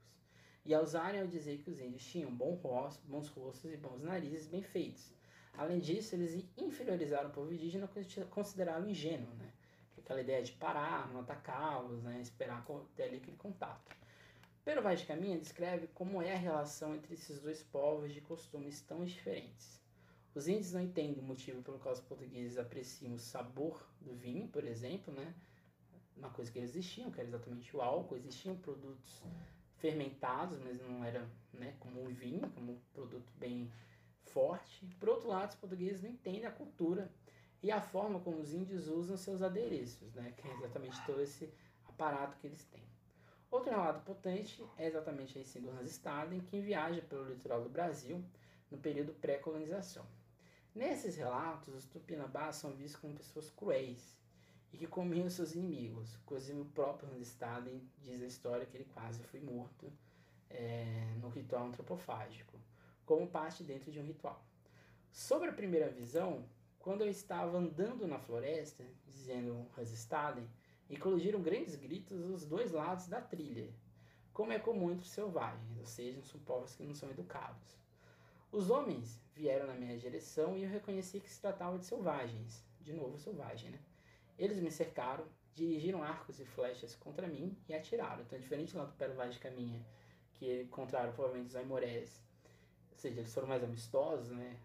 e 0.64 0.76
a 0.76 0.82
usarem 0.82 1.22
ao 1.22 1.28
dizer 1.28 1.58
que 1.58 1.72
os 1.72 1.80
índios 1.80 2.06
tinham 2.06 2.34
bons 2.34 2.62
rostos, 2.62 3.04
bons 3.06 3.28
rostos 3.30 3.74
e 3.74 3.78
bons 3.78 4.02
narizes 4.02 4.48
bem 4.48 4.62
feitos. 4.62 5.12
Além 5.54 5.80
disso, 5.80 6.16
eles 6.16 6.46
inferiorizaram 6.56 7.30
o 7.30 7.34
povo 7.34 7.52
indígena 7.52 7.90
considerá-lo 8.30 8.88
ingênuo, 8.88 9.34
né? 9.36 9.52
Aquela 10.02 10.22
ideia 10.22 10.43
de 10.43 10.52
parar, 10.54 11.12
não 11.12 11.22
atacá-los, 11.22 12.04
né? 12.04 12.20
esperar 12.22 12.66
ter 12.95 13.04
ali 13.04 13.18
aquele 13.18 13.38
contato. 13.38 13.95
Pero 14.64 14.82
Vaz 14.82 14.99
de 14.99 15.08
Caminha 15.08 15.39
descreve 15.39 15.88
como 15.88 16.22
é 16.22 16.34
a 16.34 16.38
relação 16.38 16.93
entre 16.93 17.16
esses 17.16 17.39
dois 17.39 17.64
povos 17.64 18.14
de 18.14 18.22
costumes 18.22 18.82
tão 18.82 19.04
diferentes. 19.04 19.82
Os 20.36 20.47
índios 20.47 20.72
não 20.72 20.82
entendem 20.82 21.20
o 21.20 21.26
motivo 21.26 21.62
pelo 21.62 21.80
qual 21.80 21.93
os 21.93 21.99
portugueses 21.99 22.58
apreciam 22.58 23.16
o 23.16 23.20
sabor 23.20 23.86
do 23.99 24.14
vinho, 24.14 24.47
por 24.47 24.64
exemplo, 24.64 25.14
né? 25.14 25.34
uma 26.16 26.30
coisa 26.30 26.52
que 26.52 26.60
existiam, 26.60 27.12
que 27.12 27.20
era 27.20 27.28
exatamente 27.28 27.76
o 27.76 27.82
álcool. 27.82 28.16
Existiam 28.16 28.56
produtos 28.56 29.22
fermentados, 29.78 30.60
mas 30.60 30.80
não 30.80 31.04
era 31.04 31.28
né, 31.52 31.76
como 31.80 32.02
o 32.02 32.10
vinho, 32.10 32.49
como 32.52 32.74
um 32.74 32.80
produto 32.93 33.32
bem 33.38 33.72
forte. 34.26 34.86
Por 34.99 35.10
outro 35.10 35.28
lado, 35.28 35.49
os 35.49 35.56
portugueses 35.56 36.02
não 36.02 36.10
entendem 36.10 36.45
a 36.45 36.52
cultura 36.52 37.12
e 37.62 37.72
a 37.72 37.82
forma 37.82 38.20
como 38.20 38.39
os 38.39 38.53
índios 38.53 38.88
usam 38.88 39.18
seus 39.18 39.41
adereços, 39.41 40.14
né, 40.14 40.34
que 40.36 40.47
é 40.47 40.53
exatamente 40.53 41.05
todo 41.05 41.22
esse 41.22 41.51
aparato 41.88 42.38
que 42.38 42.47
eles 42.47 42.64
têm. 42.66 42.84
Outro 43.49 43.70
relato 43.70 44.01
potente 44.01 44.64
é 44.78 44.88
exatamente 44.88 45.38
esse 45.38 45.59
do 45.59 45.70
Hans 45.70 45.91
Staden, 45.91 46.39
que 46.39 46.62
viaja 46.62 47.01
pelo 47.01 47.26
litoral 47.26 47.62
do 47.62 47.70
Brasil 47.70 48.24
no 48.70 48.78
período 48.78 49.14
pré-colonização. 49.14 50.05
Nesses 50.74 51.18
relatos, 51.18 51.76
os 51.76 51.86
tupinambás 51.86 52.55
são 52.55 52.72
vistos 52.72 53.01
como 53.01 53.14
pessoas 53.14 53.49
cruéis, 53.49 54.18
e 54.74 54.78
que 54.78 54.88
comiam 54.88 55.30
seus 55.30 55.53
inimigos. 55.53 56.16
Inclusive 56.24 56.62
o 56.62 56.66
próprio 56.66 57.09
Staden 57.22 57.82
diz 57.99 58.22
a 58.22 58.26
história 58.26 58.66
que 58.66 58.78
ele 58.78 58.88
quase 58.93 59.22
foi 59.24 59.39
morto 59.39 59.91
é, 60.49 61.14
no 61.22 61.30
ritual 61.30 61.68
antropofágico, 61.68 62.57
como 63.05 63.28
parte 63.28 63.64
dentro 63.64 63.91
de 63.91 63.99
um 63.99 64.05
ritual. 64.05 64.43
Sobre 65.12 65.49
a 65.49 65.53
primeira 65.53 65.89
visão, 65.89 66.45
quando 66.82 67.02
eu 67.02 67.10
estava 67.10 67.58
andando 67.58 68.08
na 68.08 68.20
floresta, 68.20 68.84
dizendo 69.08 69.68
Staden, 69.84 70.48
eclodiram 70.90 71.42
grandes 71.42 71.76
gritos 71.76 72.20
dos 72.20 72.46
dois 72.46 72.72
lados 72.72 73.08
da 73.08 73.22
trilha, 73.22 73.70
como 74.34 74.52
é 74.52 74.60
comum 74.60 74.92
entre 74.92 75.06
os 75.06 75.12
selvagens, 75.12 75.78
ou 75.78 75.86
seja, 75.86 76.22
são 76.24 76.40
povos 76.42 76.76
que 76.76 76.84
não 76.84 76.96
são 76.96 77.10
educados. 77.10 77.78
Os 78.52 78.70
homens 78.70 79.22
vieram 79.34 79.68
na 79.68 79.74
minha 79.74 79.98
direção 79.98 80.58
e 80.58 80.64
eu 80.64 80.70
reconheci 80.70 81.20
que 81.20 81.30
se 81.30 81.40
tratava 81.40 81.78
de 81.78 81.86
selvagens, 81.86 82.66
de 82.82 82.94
novo 82.94 83.18
selvagem, 83.18 83.70
né? 83.70 83.80
Eles 84.38 84.60
me 84.60 84.72
cercaram, 84.72 85.26
dirigiram 85.54 86.04
arcos 86.04 86.40
e 86.40 86.46
flechas 86.46 86.96
contra 86.96 87.28
mim 87.28 87.56
e 87.70 87.74
atiraram. 87.74 88.24
Então, 88.24 88.40
diferente 88.40 88.76
lá 88.76 88.86
do 88.86 88.94
Pero 88.94 89.14
Vaz 89.14 89.34
de 89.36 89.40
Caminha, 89.40 89.86
que 90.34 90.64
encontraram 90.64 91.14
provavelmente 91.14 91.50
os 91.50 91.56
Aimorés, 91.56 92.22
ou 92.92 92.98
seja, 92.98 93.20
eles 93.20 93.34
foram 93.34 93.48
mais 93.48 93.64
amistosos, 93.64 94.30
né? 94.30 94.58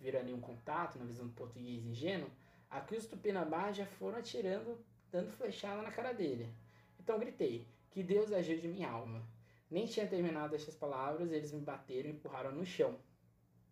Viram 0.00 0.20
ali 0.20 0.32
um 0.32 0.40
contato 0.40 0.98
na 0.98 1.04
visão 1.04 1.26
do 1.26 1.32
português 1.32 1.84
ingênuo. 1.84 2.30
Aqui 2.70 2.96
os 2.96 3.06
Tupinambá 3.06 3.72
já 3.72 3.86
foram 3.86 4.18
atirando, 4.18 4.78
dando 5.10 5.30
flechada 5.30 5.82
na 5.82 5.90
cara 5.90 6.12
dele. 6.12 6.52
Então 6.98 7.18
gritei, 7.18 7.66
que 7.90 8.02
Deus 8.02 8.32
ajude 8.32 8.68
minha 8.68 8.90
alma. 8.90 9.22
Nem 9.70 9.86
tinha 9.86 10.06
terminado 10.06 10.54
estas 10.54 10.76
palavras, 10.76 11.32
eles 11.32 11.52
me 11.52 11.60
bateram 11.60 12.10
e 12.10 12.12
empurraram 12.12 12.52
no 12.52 12.64
chão. 12.64 12.98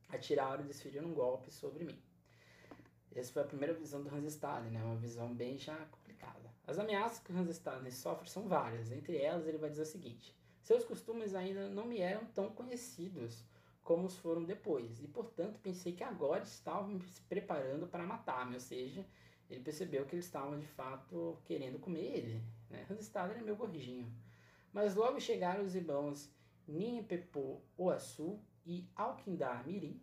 Atiraram 0.08 0.64
e 0.64 0.68
desferiram 0.68 1.08
um 1.08 1.14
golpe 1.14 1.50
sobre 1.50 1.84
mim. 1.84 1.98
Essa 3.14 3.32
foi 3.32 3.42
a 3.42 3.46
primeira 3.46 3.74
visão 3.74 4.02
do 4.02 4.14
Hans 4.14 4.24
Stalin, 4.32 4.70
né? 4.70 4.82
Uma 4.82 4.96
visão 4.96 5.34
bem 5.34 5.58
já 5.58 5.76
complicada. 5.90 6.50
As 6.66 6.78
ameaças 6.78 7.18
que 7.18 7.32
o 7.32 7.36
Hans 7.36 7.50
Stalin 7.50 7.90
sofre 7.90 8.28
são 8.28 8.48
várias. 8.48 8.90
Entre 8.90 9.16
elas, 9.18 9.46
ele 9.46 9.58
vai 9.58 9.68
dizer 9.68 9.82
o 9.82 9.86
seguinte: 9.86 10.34
seus 10.62 10.84
costumes 10.84 11.34
ainda 11.34 11.68
não 11.68 11.86
me 11.86 11.98
eram 11.98 12.24
tão 12.26 12.50
conhecidos 12.50 13.44
como 13.82 14.06
os 14.06 14.16
foram 14.16 14.44
depois, 14.44 15.02
e 15.02 15.08
portanto 15.08 15.58
pensei 15.60 15.92
que 15.92 16.04
agora 16.04 16.42
estavam 16.42 17.00
se 17.00 17.20
preparando 17.22 17.86
para 17.86 18.06
matar-me, 18.06 18.54
ou 18.54 18.60
seja, 18.60 19.04
ele 19.50 19.60
percebeu 19.60 20.06
que 20.06 20.14
eles 20.14 20.24
estavam 20.24 20.58
de 20.58 20.66
fato 20.66 21.38
querendo 21.44 21.78
comer 21.78 22.04
ele. 22.04 22.42
Né? 22.70 22.86
Stalin 23.00 23.34
é 23.34 23.42
meu 23.42 23.56
gordinho. 23.56 24.10
Mas 24.72 24.94
logo 24.94 25.20
chegaram 25.20 25.64
os 25.64 25.74
irmãos 25.74 26.32
Ninhepepô 26.66 27.60
Oaçu 27.76 28.40
e 28.64 28.88
Alquindá 28.96 29.62
Mirim 29.66 30.00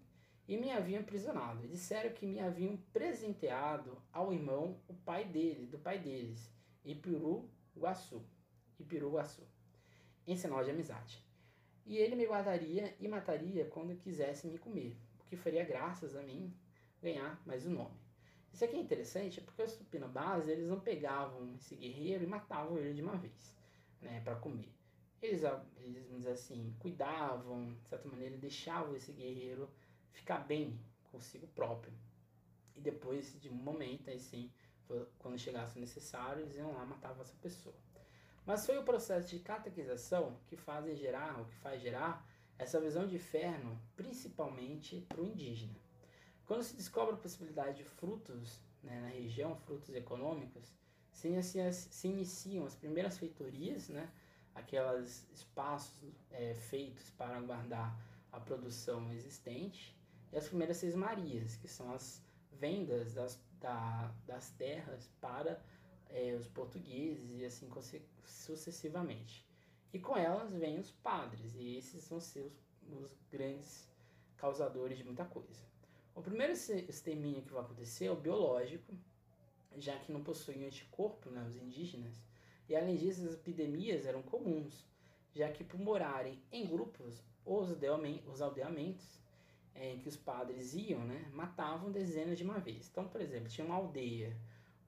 e 0.48 0.58
me 0.58 0.72
haviam 0.72 1.02
aprisionado. 1.02 1.64
E 1.66 1.68
disseram 1.68 2.12
que 2.12 2.26
me 2.26 2.40
haviam 2.40 2.78
presenteado 2.94 3.98
ao 4.12 4.32
irmão, 4.34 4.80
o 4.88 4.94
pai 4.94 5.26
dele, 5.26 5.66
do 5.66 5.80
pai 5.80 5.98
deles, 5.98 6.52
Ipiru 6.84 7.50
Guaçu, 7.76 8.22
Ipiru 8.80 9.12
Guaçu, 9.12 9.48
em 10.28 10.36
sinal 10.36 10.64
de 10.64 10.72
amizade. 10.72 11.29
E 11.90 11.98
ele 11.98 12.16
me 12.16 12.28
guardaria 12.28 12.96
e 13.00 13.08
mataria 13.08 13.66
quando 13.66 13.98
quisesse 13.98 14.46
me 14.46 14.60
comer, 14.60 14.96
o 15.20 15.24
que 15.24 15.36
faria 15.36 15.64
graças 15.64 16.16
a 16.16 16.22
mim 16.22 16.54
ganhar 17.02 17.42
mais 17.48 17.66
o 17.66 17.70
um 17.70 17.74
nome. 17.74 17.98
Isso 18.54 18.64
aqui 18.64 18.76
é 18.76 18.80
interessante 18.80 19.42
porque 19.42 19.64
os 19.64 19.74
Tupinambás, 19.74 20.48
eles 20.48 20.70
não 20.70 20.80
pegavam 20.80 21.52
esse 21.56 21.76
guerreiro 21.76 22.24
e 22.24 22.28
matavam 22.28 22.78
ele 22.78 22.94
de 22.94 23.02
uma 23.02 23.18
vez, 23.18 23.56
né, 24.04 24.22
para 24.24 24.36
comer. 24.36 24.72
Eles, 25.20 25.42
eles, 25.78 26.04
vamos 26.06 26.20
dizer 26.20 26.34
assim, 26.34 26.76
cuidavam, 26.78 27.74
de 27.82 27.90
certa 27.90 28.08
maneira, 28.08 28.38
deixavam 28.38 28.96
esse 28.96 29.12
guerreiro 29.12 29.68
ficar 30.12 30.42
bem 30.46 30.80
consigo 31.12 31.48
próprio. 31.48 31.92
E 32.76 32.82
depois 32.82 33.36
de 33.42 33.50
um 33.50 33.56
momento, 33.56 34.12
aí 34.12 34.20
sim, 34.20 34.52
quando 35.18 35.40
chegasse 35.40 35.76
o 35.76 35.82
necessário, 35.82 36.44
eles 36.44 36.56
iam 36.56 36.72
lá 36.72 36.84
e 36.84 36.88
matavam 36.88 37.24
essa 37.24 37.36
pessoa. 37.42 37.76
Mas 38.50 38.66
foi 38.66 38.80
o 38.80 38.84
processo 38.84 39.28
de 39.30 39.38
catequização 39.38 40.36
que 40.48 40.58
faz 40.58 40.98
gerar, 40.98 41.40
o 41.40 41.46
que 41.46 41.56
faz 41.58 41.80
gerar 41.80 42.28
essa 42.58 42.82
visão 42.82 43.06
de 43.06 43.16
inferno, 43.16 43.80
principalmente 43.96 45.02
para 45.08 45.22
o 45.22 45.24
indígena. 45.28 45.76
Quando 46.48 46.64
se 46.64 46.76
descobre 46.76 47.14
a 47.14 47.18
possibilidade 47.20 47.78
de 47.78 47.84
frutos 47.84 48.60
né, 48.82 49.02
na 49.02 49.10
região, 49.10 49.56
frutos 49.56 49.94
econômicos, 49.94 50.74
se, 51.12 51.30
se 51.70 52.08
iniciam 52.08 52.66
as 52.66 52.76
primeiras 52.76 53.20
feitorias, 53.20 53.88
né, 53.88 54.10
aqueles 54.56 55.30
espaços 55.32 56.12
é, 56.32 56.56
feitos 56.56 57.12
para 57.12 57.40
guardar 57.42 57.96
a 58.32 58.40
produção 58.40 59.14
existente, 59.14 59.96
e 60.34 60.38
as 60.38 60.48
primeiras 60.48 60.78
seis 60.78 60.96
marias, 60.96 61.56
que 61.56 61.68
são 61.68 61.94
as 61.94 62.20
vendas 62.54 63.14
das, 63.14 63.40
da, 63.62 64.12
das 64.26 64.50
terras 64.54 65.08
para 65.22 65.64
é, 66.10 66.34
os 66.34 66.48
portugueses 66.48 67.40
e 67.40 67.46
assim 67.46 67.70
sucessivamente. 68.32 69.46
E 69.92 70.00
com 70.00 70.16
elas 70.16 70.54
vêm 70.54 70.80
os 70.80 70.92
padres, 70.92 71.56
e 71.56 71.78
esses 71.78 72.04
são 72.04 72.20
seus, 72.20 72.54
os 72.92 73.18
grandes 73.32 73.90
causadores 74.38 74.98
de 74.98 75.04
muita 75.04 75.26
coisa. 75.26 75.68
O 76.16 76.22
primeiro 76.22 76.54
extermínio 76.54 77.42
que 77.42 77.54
vai 77.54 77.64
acontecer 77.64 78.06
é 78.06 78.12
o 78.12 78.16
biológico, 78.16 78.94
já 79.78 79.98
que 79.98 80.12
não 80.12 80.24
possuem 80.24 80.66
anticorpo, 80.66 81.30
né, 81.30 81.44
os 81.48 81.56
indígenas, 81.56 82.22
e 82.68 82.76
além 82.76 82.96
disso, 82.96 83.26
as 83.28 83.34
epidemias 83.34 84.06
eram 84.06 84.22
comuns, 84.22 84.86
já 85.34 85.52
que 85.52 85.64
por 85.64 85.80
morarem 85.80 86.40
em 86.52 86.68
grupos, 86.68 87.24
os, 87.46 87.70
os 88.28 88.42
aldeamentos 88.42 89.20
é, 89.74 89.96
que 89.98 90.08
os 90.08 90.18
padres 90.18 90.74
iam, 90.74 91.04
né, 91.04 91.30
matavam 91.34 91.92
dezenas 91.92 92.38
de 92.38 92.44
uma 92.44 92.60
vez. 92.60 92.90
Então, 92.92 93.08
por 93.08 93.22
exemplo, 93.22 93.50
tinha 93.50 93.66
uma 93.66 93.76
aldeia, 93.76 94.36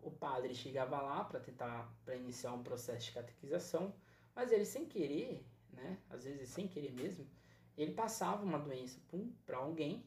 o 0.02 0.12
padre 0.12 0.54
chegava 0.54 1.02
lá 1.02 1.24
para 1.24 1.39
tentar, 1.39 1.91
para 2.04 2.16
iniciar 2.16 2.54
um 2.54 2.64
processo 2.64 3.06
de 3.06 3.12
catequização, 3.12 3.93
mas 4.36 4.52
ele 4.52 4.66
sem 4.66 4.86
querer, 4.86 5.45
né, 5.72 5.97
às 6.10 6.24
vezes 6.24 6.49
sem 6.49 6.68
querer 6.68 6.91
mesmo, 6.91 7.28
ele 7.78 7.93
passava 7.93 8.43
uma 8.43 8.60
doença 8.60 8.99
para 9.45 9.58
alguém 9.58 10.04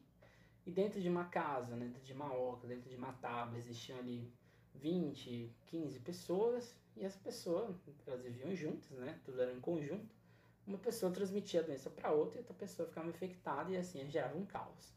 e 0.66 0.70
dentro 0.70 1.00
de 1.00 1.08
uma 1.08 1.24
casa, 1.26 1.76
né, 1.76 1.86
dentro 1.86 2.02
de 2.02 2.12
uma 2.12 2.32
oca, 2.32 2.66
dentro 2.66 2.88
de 2.88 2.96
uma 2.96 3.12
tábua, 3.14 3.58
existiam 3.58 3.98
ali 3.98 4.32
20, 4.74 5.54
15 5.66 6.00
pessoas 6.00 6.76
e 6.96 7.04
as 7.04 7.16
pessoas, 7.16 7.76
elas 8.06 8.22
viviam 8.22 8.54
juntas, 8.54 8.90
né, 8.90 9.18
tudo 9.24 9.40
era 9.40 9.52
em 9.52 9.60
conjunto 9.60 10.14
uma 10.66 10.78
pessoa 10.78 11.12
transmitia 11.12 11.60
a 11.60 11.62
doença 11.62 11.90
para 11.90 12.10
outra 12.10 12.38
e 12.38 12.40
outra 12.40 12.54
pessoa 12.54 12.88
ficava 12.88 13.08
infectada 13.08 13.70
e 13.70 13.76
assim 13.76 14.08
gerava 14.10 14.36
um 14.36 14.46
caos. 14.46 14.94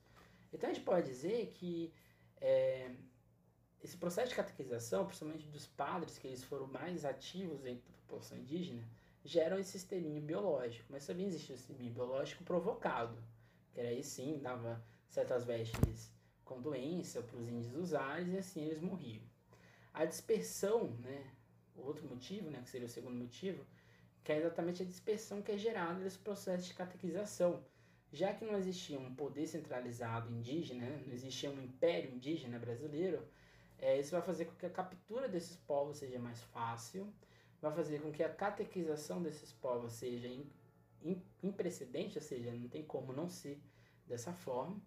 Então 0.54 0.70
a 0.70 0.74
gente 0.74 0.84
pode 0.84 1.08
dizer 1.08 1.48
que 1.48 1.93
é, 2.39 2.91
esse 3.84 3.98
processo 3.98 4.30
de 4.30 4.36
catequização, 4.36 5.06
principalmente 5.06 5.48
dos 5.48 5.66
padres, 5.66 6.18
que 6.18 6.28
eles 6.28 6.44
foram 6.44 6.68
mais 6.68 7.06
ativos 7.06 7.62
dentro 7.62 7.84
da 7.90 7.98
população 8.00 8.38
indígena, 8.38 8.84
geram 9.24 9.60
esse 9.60 9.78
extermínio 9.78 10.22
biológico. 10.22 10.86
Mas 10.90 11.06
também 11.06 11.28
existe 11.28 11.52
o 11.52 11.56
extermínio 11.56 11.94
biológico 11.94 12.44
provocado, 12.44 13.18
que 13.74 13.82
aí 13.82 14.04
sim 14.04 14.40
dava 14.40 14.84
certas 15.08 15.46
vestes 15.46 16.12
com 16.44 16.62
doença 16.62 17.22
para 17.22 17.38
os 17.38 17.48
índios 17.48 17.76
usarem 17.76 18.34
e 18.34 18.38
assim 18.38 18.64
eles 18.64 18.80
morriam. 18.80 19.22
A 19.94 20.06
dispersão, 20.06 20.90
né, 21.02 21.32
outro 21.76 22.08
motivo, 22.08 22.50
né, 22.50 22.62
que 22.62 22.70
seria 22.70 22.88
o 22.88 22.90
segundo 22.90 23.16
motivo, 23.16 23.66
que 24.24 24.32
é 24.32 24.38
exatamente 24.38 24.84
a 24.84 24.86
dispersão 24.86 25.42
que 25.42 25.52
é 25.52 25.58
gerada 25.58 26.00
nesse 26.00 26.18
processo 26.18 26.68
de 26.68 26.74
catequização. 26.74 27.64
Já 28.12 28.34
que 28.34 28.46
não 28.46 28.58
existia 28.58 29.00
um 29.00 29.14
poder 29.14 29.46
centralizado 29.48 30.32
indígena, 30.32 30.86
não 31.06 31.14
existia 31.14 31.50
um 31.50 31.62
império 31.62 32.14
indígena 32.14 32.58
brasileiro, 32.58 33.28
é, 33.80 34.00
isso 34.00 34.12
vai 34.12 34.22
fazer 34.22 34.46
com 34.46 34.56
que 34.56 34.66
a 34.66 34.70
captura 34.70 35.28
desses 35.30 35.56
povos 35.56 35.98
seja 35.98 36.20
mais 36.20 36.42
fácil, 36.42 37.12
vai 37.62 37.72
fazer 37.72 38.02
com 38.02 38.12
que 38.12 38.24
a 38.24 38.30
catequização 38.30 39.22
desses 39.22 39.52
povos 39.54 39.94
seja 39.94 40.28
imprecedente, 41.44 42.18
ou 42.18 42.24
seja, 42.24 42.52
não 42.52 42.68
tem 42.68 42.84
como 42.84 43.14
não 43.14 43.30
ser 43.30 43.62
dessa 44.06 44.34
forma, 44.34 44.80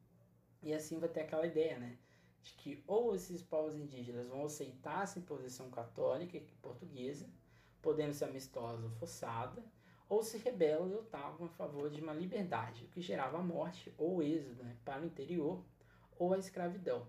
e 0.63 0.73
assim 0.73 0.99
vai 0.99 1.09
ter 1.09 1.21
aquela 1.21 1.47
ideia, 1.47 1.79
né? 1.79 1.99
De 2.43 2.53
que 2.55 2.83
ou 2.87 3.15
esses 3.15 3.43
povos 3.43 3.77
indígenas 3.77 4.29
vão 4.29 4.45
aceitar 4.45 5.05
essa 5.05 5.19
imposição 5.19 5.71
católica 5.71 6.37
e 6.37 6.41
portuguesa, 6.63 7.29
podendo 7.83 8.15
ser 8.15 8.25
amistosa 8.25 8.85
ou 8.85 8.91
forçada, 8.91 9.63
ou 10.09 10.23
se 10.23 10.39
rebelam 10.39 10.89
e 10.89 10.95
lutavam 10.95 11.47
a 11.47 11.51
favor 11.51 11.89
de 11.89 12.01
uma 12.01 12.13
liberdade, 12.13 12.85
o 12.85 12.89
que 12.89 13.01
gerava 13.01 13.39
a 13.39 13.43
morte 13.43 13.95
ou 13.97 14.23
êxodo 14.23 14.65
né, 14.65 14.77
para 14.85 15.01
o 15.01 15.07
interior 15.07 15.63
ou 16.19 16.35
a 16.35 16.39
escravidão. 16.39 17.07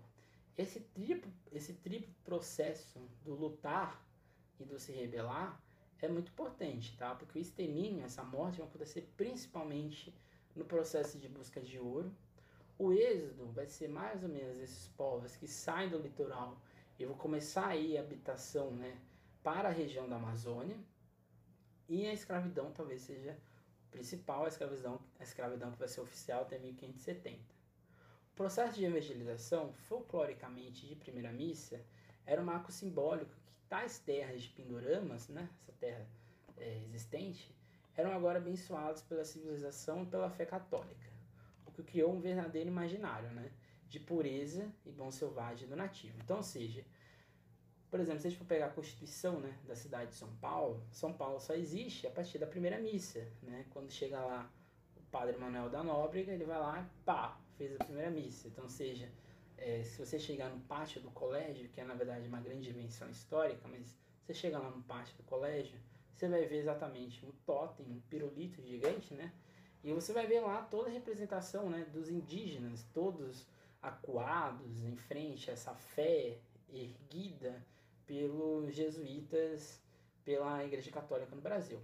Esse 0.56 0.80
triplo, 0.80 1.32
esse 1.50 1.74
triplo 1.74 2.14
processo 2.24 3.00
do 3.24 3.34
lutar 3.34 4.04
e 4.60 4.64
do 4.64 4.78
se 4.78 4.92
rebelar 4.92 5.60
é 6.00 6.08
muito 6.08 6.30
importante, 6.30 6.96
tá? 6.96 7.14
Porque 7.14 7.38
o 7.38 7.40
extermínio, 7.40 8.04
essa 8.04 8.22
morte, 8.22 8.58
vai 8.58 8.66
acontecer 8.66 9.12
principalmente 9.16 10.14
no 10.54 10.64
processo 10.64 11.18
de 11.18 11.28
busca 11.28 11.60
de 11.60 11.78
ouro. 11.78 12.12
O 12.78 12.92
êxodo 12.92 13.52
vai 13.52 13.66
ser 13.66 13.88
mais 13.88 14.22
ou 14.22 14.28
menos 14.28 14.58
esses 14.58 14.88
povos 14.88 15.36
que 15.36 15.46
saem 15.46 15.88
do 15.88 15.98
litoral 15.98 16.60
e 16.98 17.06
vão 17.06 17.16
começar 17.16 17.68
aí 17.68 17.96
a 17.96 18.00
habitação, 18.00 18.72
né? 18.72 19.00
para 19.42 19.68
a 19.68 19.72
região 19.72 20.08
da 20.08 20.16
Amazônia 20.16 20.76
e 21.88 22.06
a 22.06 22.12
escravidão 22.12 22.70
talvez 22.72 23.02
seja 23.02 23.36
principal, 23.90 24.44
a 24.44 24.48
escravidão, 24.48 25.00
a 25.18 25.22
escravidão 25.22 25.70
que 25.72 25.78
vai 25.78 25.88
ser 25.88 26.00
oficial 26.00 26.42
até 26.42 26.58
1570. 26.58 27.61
O 28.32 28.34
processo 28.34 28.74
de 28.74 28.84
evangelização, 28.84 29.72
folcloricamente 29.74 30.86
de 30.86 30.96
primeira 30.96 31.30
missa, 31.30 31.80
era 32.24 32.40
um 32.40 32.44
marco 32.44 32.72
simbólico 32.72 33.34
que 33.44 33.52
tais 33.68 33.98
terras 33.98 34.42
de 34.42 34.48
Pindoramas, 34.48 35.28
né, 35.28 35.50
essa 35.60 35.72
terra 35.72 36.06
é, 36.56 36.82
existente, 36.84 37.54
eram 37.94 38.10
agora 38.10 38.38
abençoadas 38.38 39.02
pela 39.02 39.24
civilização 39.24 40.04
e 40.04 40.06
pela 40.06 40.30
fé 40.30 40.46
católica, 40.46 41.10
o 41.66 41.72
que 41.72 41.82
criou 41.82 42.10
um 42.10 42.20
verdadeiro 42.20 42.70
imaginário 42.70 43.30
né, 43.32 43.52
de 43.86 44.00
pureza 44.00 44.72
e 44.86 44.90
bom 44.90 45.10
selvagem 45.10 45.68
do 45.68 45.76
nativo. 45.76 46.18
Então, 46.22 46.38
ou 46.38 46.42
seja, 46.42 46.86
por 47.90 48.00
exemplo, 48.00 48.22
se 48.22 48.28
a 48.28 48.30
gente 48.30 48.38
for 48.38 48.46
pegar 48.46 48.66
a 48.66 48.70
Constituição 48.70 49.40
né, 49.40 49.58
da 49.66 49.76
cidade 49.76 50.12
de 50.12 50.16
São 50.16 50.34
Paulo, 50.36 50.82
São 50.90 51.12
Paulo 51.12 51.38
só 51.38 51.52
existe 51.52 52.06
a 52.06 52.10
partir 52.10 52.38
da 52.38 52.46
primeira 52.46 52.78
missa. 52.78 53.30
Né? 53.42 53.66
Quando 53.68 53.90
chega 53.90 54.18
lá 54.18 54.50
o 54.96 55.02
padre 55.10 55.36
Manuel 55.36 55.68
da 55.68 55.84
Nóbrega, 55.84 56.32
ele 56.32 56.46
vai 56.46 56.58
lá 56.58 56.80
e 56.80 57.04
pá, 57.04 57.38
fez 57.62 57.80
a 57.80 57.84
primeira 57.84 58.10
missa. 58.10 58.48
Então, 58.48 58.68
seja, 58.68 59.08
é, 59.56 59.84
se 59.84 59.96
você 59.98 60.18
chegar 60.18 60.50
no 60.50 60.60
pátio 60.62 61.00
do 61.00 61.10
colégio, 61.10 61.68
que 61.68 61.80
é 61.80 61.84
na 61.84 61.94
verdade 61.94 62.26
uma 62.26 62.40
grande 62.40 62.70
invenção 62.70 63.08
histórica, 63.08 63.68
mas 63.68 63.96
você 64.22 64.34
chega 64.34 64.58
lá 64.58 64.70
no 64.70 64.82
pátio 64.82 65.16
do 65.16 65.22
colégio, 65.22 65.78
você 66.12 66.28
vai 66.28 66.44
ver 66.46 66.56
exatamente 66.56 67.24
um 67.24 67.30
totem, 67.46 67.86
um 67.86 68.00
pirulito 68.00 68.60
gigante, 68.62 69.14
né? 69.14 69.32
E 69.84 69.92
você 69.92 70.12
vai 70.12 70.26
ver 70.26 70.40
lá 70.40 70.62
toda 70.62 70.88
a 70.88 70.92
representação 70.92 71.68
né, 71.68 71.84
dos 71.92 72.08
indígenas, 72.08 72.84
todos 72.92 73.46
acuados 73.80 74.84
em 74.84 74.96
frente 74.96 75.50
a 75.50 75.54
essa 75.54 75.74
fé 75.74 76.38
erguida 76.68 77.64
pelos 78.06 78.72
jesuítas, 78.74 79.82
pela 80.24 80.64
Igreja 80.64 80.90
Católica 80.90 81.34
no 81.34 81.42
Brasil. 81.42 81.80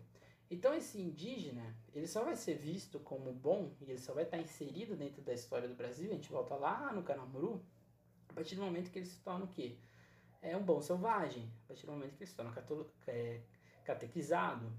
Então 0.51 0.75
esse 0.75 0.99
indígena, 0.99 1.77
ele 1.95 2.07
só 2.07 2.25
vai 2.25 2.35
ser 2.35 2.55
visto 2.55 2.99
como 3.01 3.33
bom 3.33 3.71
e 3.81 3.91
ele 3.91 3.99
só 3.99 4.15
vai 4.15 4.25
estar 4.25 4.39
inserido 4.39 4.97
dentro 4.97 5.21
da 5.21 5.35
história 5.35 5.69
do 5.69 5.75
Brasil, 5.75 6.11
a 6.11 6.15
gente 6.15 6.31
volta 6.31 6.55
lá 6.55 6.93
no 6.93 7.03
Canamuru, 7.03 7.63
a 8.29 8.33
partir 8.33 8.55
do 8.55 8.63
momento 8.63 8.91
que 8.91 8.99
ele 8.99 9.07
se 9.07 9.19
torna 9.21 9.45
o 9.45 9.49
quê? 9.49 9.77
É 10.41 10.57
um 10.57 10.63
bom 10.63 10.81
selvagem, 10.81 11.51
a 11.65 11.69
partir 11.69 11.85
do 11.85 11.93
momento 11.93 12.17
que 12.17 12.23
ele 12.23 12.31
se 12.31 12.37
torna 12.37 12.55
é, 13.07 13.41
catequizado, 13.85 14.73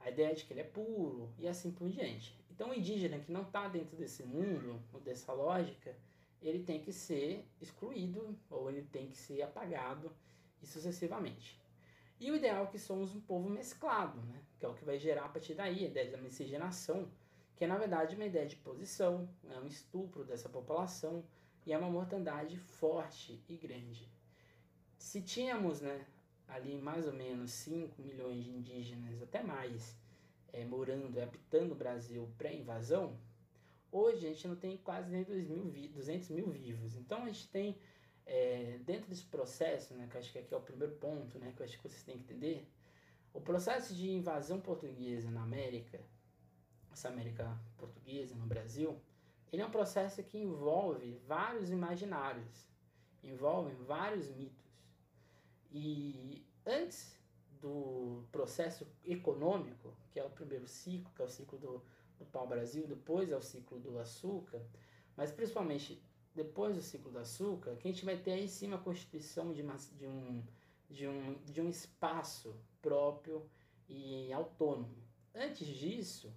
a 0.00 0.10
ideia 0.10 0.32
é 0.32 0.34
de 0.34 0.44
que 0.44 0.52
ele 0.52 0.60
é 0.60 0.64
puro 0.64 1.32
e 1.38 1.48
assim 1.48 1.70
por 1.70 1.88
diante. 1.88 2.38
Então 2.50 2.70
o 2.70 2.74
indígena 2.74 3.18
que 3.18 3.32
não 3.32 3.42
está 3.42 3.66
dentro 3.68 3.96
desse 3.96 4.22
mundo, 4.22 4.78
ou 4.92 5.00
dessa 5.00 5.32
lógica, 5.32 5.96
ele 6.42 6.62
tem 6.62 6.80
que 6.80 6.92
ser 6.92 7.48
excluído 7.60 8.38
ou 8.50 8.68
ele 8.68 8.82
tem 8.82 9.08
que 9.08 9.16
ser 9.16 9.40
apagado 9.40 10.12
e 10.62 10.66
sucessivamente. 10.66 11.58
E 12.20 12.30
o 12.30 12.36
ideal 12.36 12.64
é 12.64 12.66
que 12.66 12.78
somos 12.78 13.14
um 13.14 13.20
povo 13.20 13.48
mesclado, 13.48 14.20
né? 14.22 14.40
Que 14.64 14.66
é 14.66 14.68
o 14.68 14.74
que 14.74 14.84
vai 14.84 14.98
gerar 14.98 15.26
a 15.26 15.28
partir 15.28 15.54
daí 15.54 15.84
a 15.84 15.88
ideia 15.88 16.10
da 16.10 16.16
miscigenação, 16.16 17.10
que 17.54 17.64
é 17.64 17.66
na 17.66 17.76
verdade 17.76 18.16
uma 18.16 18.24
ideia 18.24 18.46
de 18.46 18.56
posição, 18.56 19.28
é 19.50 19.58
um 19.58 19.66
estupro 19.66 20.24
dessa 20.24 20.48
população 20.48 21.22
e 21.66 21.72
é 21.72 21.78
uma 21.78 21.90
mortandade 21.90 22.56
forte 22.56 23.42
e 23.46 23.56
grande. 23.56 24.08
Se 24.96 25.20
tínhamos 25.20 25.82
né, 25.82 26.06
ali 26.48 26.78
mais 26.78 27.06
ou 27.06 27.12
menos 27.12 27.50
5 27.52 28.00
milhões 28.00 28.42
de 28.42 28.50
indígenas, 28.50 29.22
até 29.22 29.42
mais, 29.42 29.94
é, 30.50 30.64
morando 30.64 31.18
e 31.18 31.20
habitando 31.20 31.74
o 31.74 31.76
Brasil 31.76 32.26
pré-invasão, 32.38 33.18
hoje 33.92 34.26
a 34.26 34.30
gente 34.30 34.48
não 34.48 34.56
tem 34.56 34.78
quase 34.78 35.10
nem 35.10 35.24
2 35.24 35.48
mil, 35.48 35.90
200 35.90 36.30
mil 36.30 36.50
vivos. 36.50 36.96
Então 36.96 37.24
a 37.24 37.26
gente 37.26 37.48
tem, 37.48 37.76
é, 38.24 38.78
dentro 38.86 39.10
desse 39.10 39.24
processo, 39.24 39.92
né, 39.94 40.08
que 40.10 40.16
acho 40.16 40.32
que 40.32 40.38
aqui 40.38 40.54
é 40.54 40.56
o 40.56 40.62
primeiro 40.62 40.94
ponto 40.94 41.38
né, 41.38 41.52
que 41.54 41.60
eu 41.60 41.66
acho 41.66 41.76
que 41.76 41.86
vocês 41.86 42.02
têm 42.02 42.16
que 42.16 42.24
entender, 42.24 42.66
o 43.34 43.40
processo 43.40 43.92
de 43.92 44.08
invasão 44.10 44.60
portuguesa 44.60 45.28
na 45.28 45.42
América, 45.42 46.00
essa 46.92 47.08
América 47.08 47.60
portuguesa 47.76 48.36
no 48.36 48.46
Brasil, 48.46 48.98
ele 49.52 49.60
é 49.60 49.66
um 49.66 49.70
processo 49.70 50.22
que 50.22 50.38
envolve 50.38 51.20
vários 51.26 51.68
imaginários, 51.68 52.70
envolve 53.22 53.74
vários 53.74 54.30
mitos. 54.30 54.64
E 55.72 56.46
antes 56.64 57.18
do 57.60 58.22
processo 58.30 58.86
econômico, 59.04 59.92
que 60.12 60.20
é 60.20 60.24
o 60.24 60.30
primeiro 60.30 60.68
ciclo, 60.68 61.12
que 61.14 61.20
é 61.20 61.24
o 61.24 61.28
ciclo 61.28 61.58
do, 61.58 61.82
do 62.18 62.24
pau-brasil, 62.26 62.86
depois 62.86 63.30
é 63.32 63.36
o 63.36 63.42
ciclo 63.42 63.80
do 63.80 63.98
açúcar, 63.98 64.62
mas 65.16 65.32
principalmente 65.32 66.00
depois 66.32 66.76
do 66.76 66.82
ciclo 66.82 67.10
do 67.10 67.18
açúcar, 67.18 67.74
que 67.76 67.88
a 67.88 67.90
gente 67.90 68.04
vai 68.04 68.16
ter 68.16 68.32
aí 68.32 68.48
sim 68.48 68.72
a 68.72 68.78
constituição 68.78 69.52
de, 69.52 69.62
uma, 69.62 69.76
de, 69.76 70.06
um, 70.06 70.42
de, 70.88 71.08
um, 71.08 71.34
de 71.44 71.60
um 71.60 71.68
espaço 71.68 72.54
próprio 72.84 73.42
e 73.88 74.30
autônomo. 74.30 74.94
Antes 75.34 75.66
disso, 75.66 76.30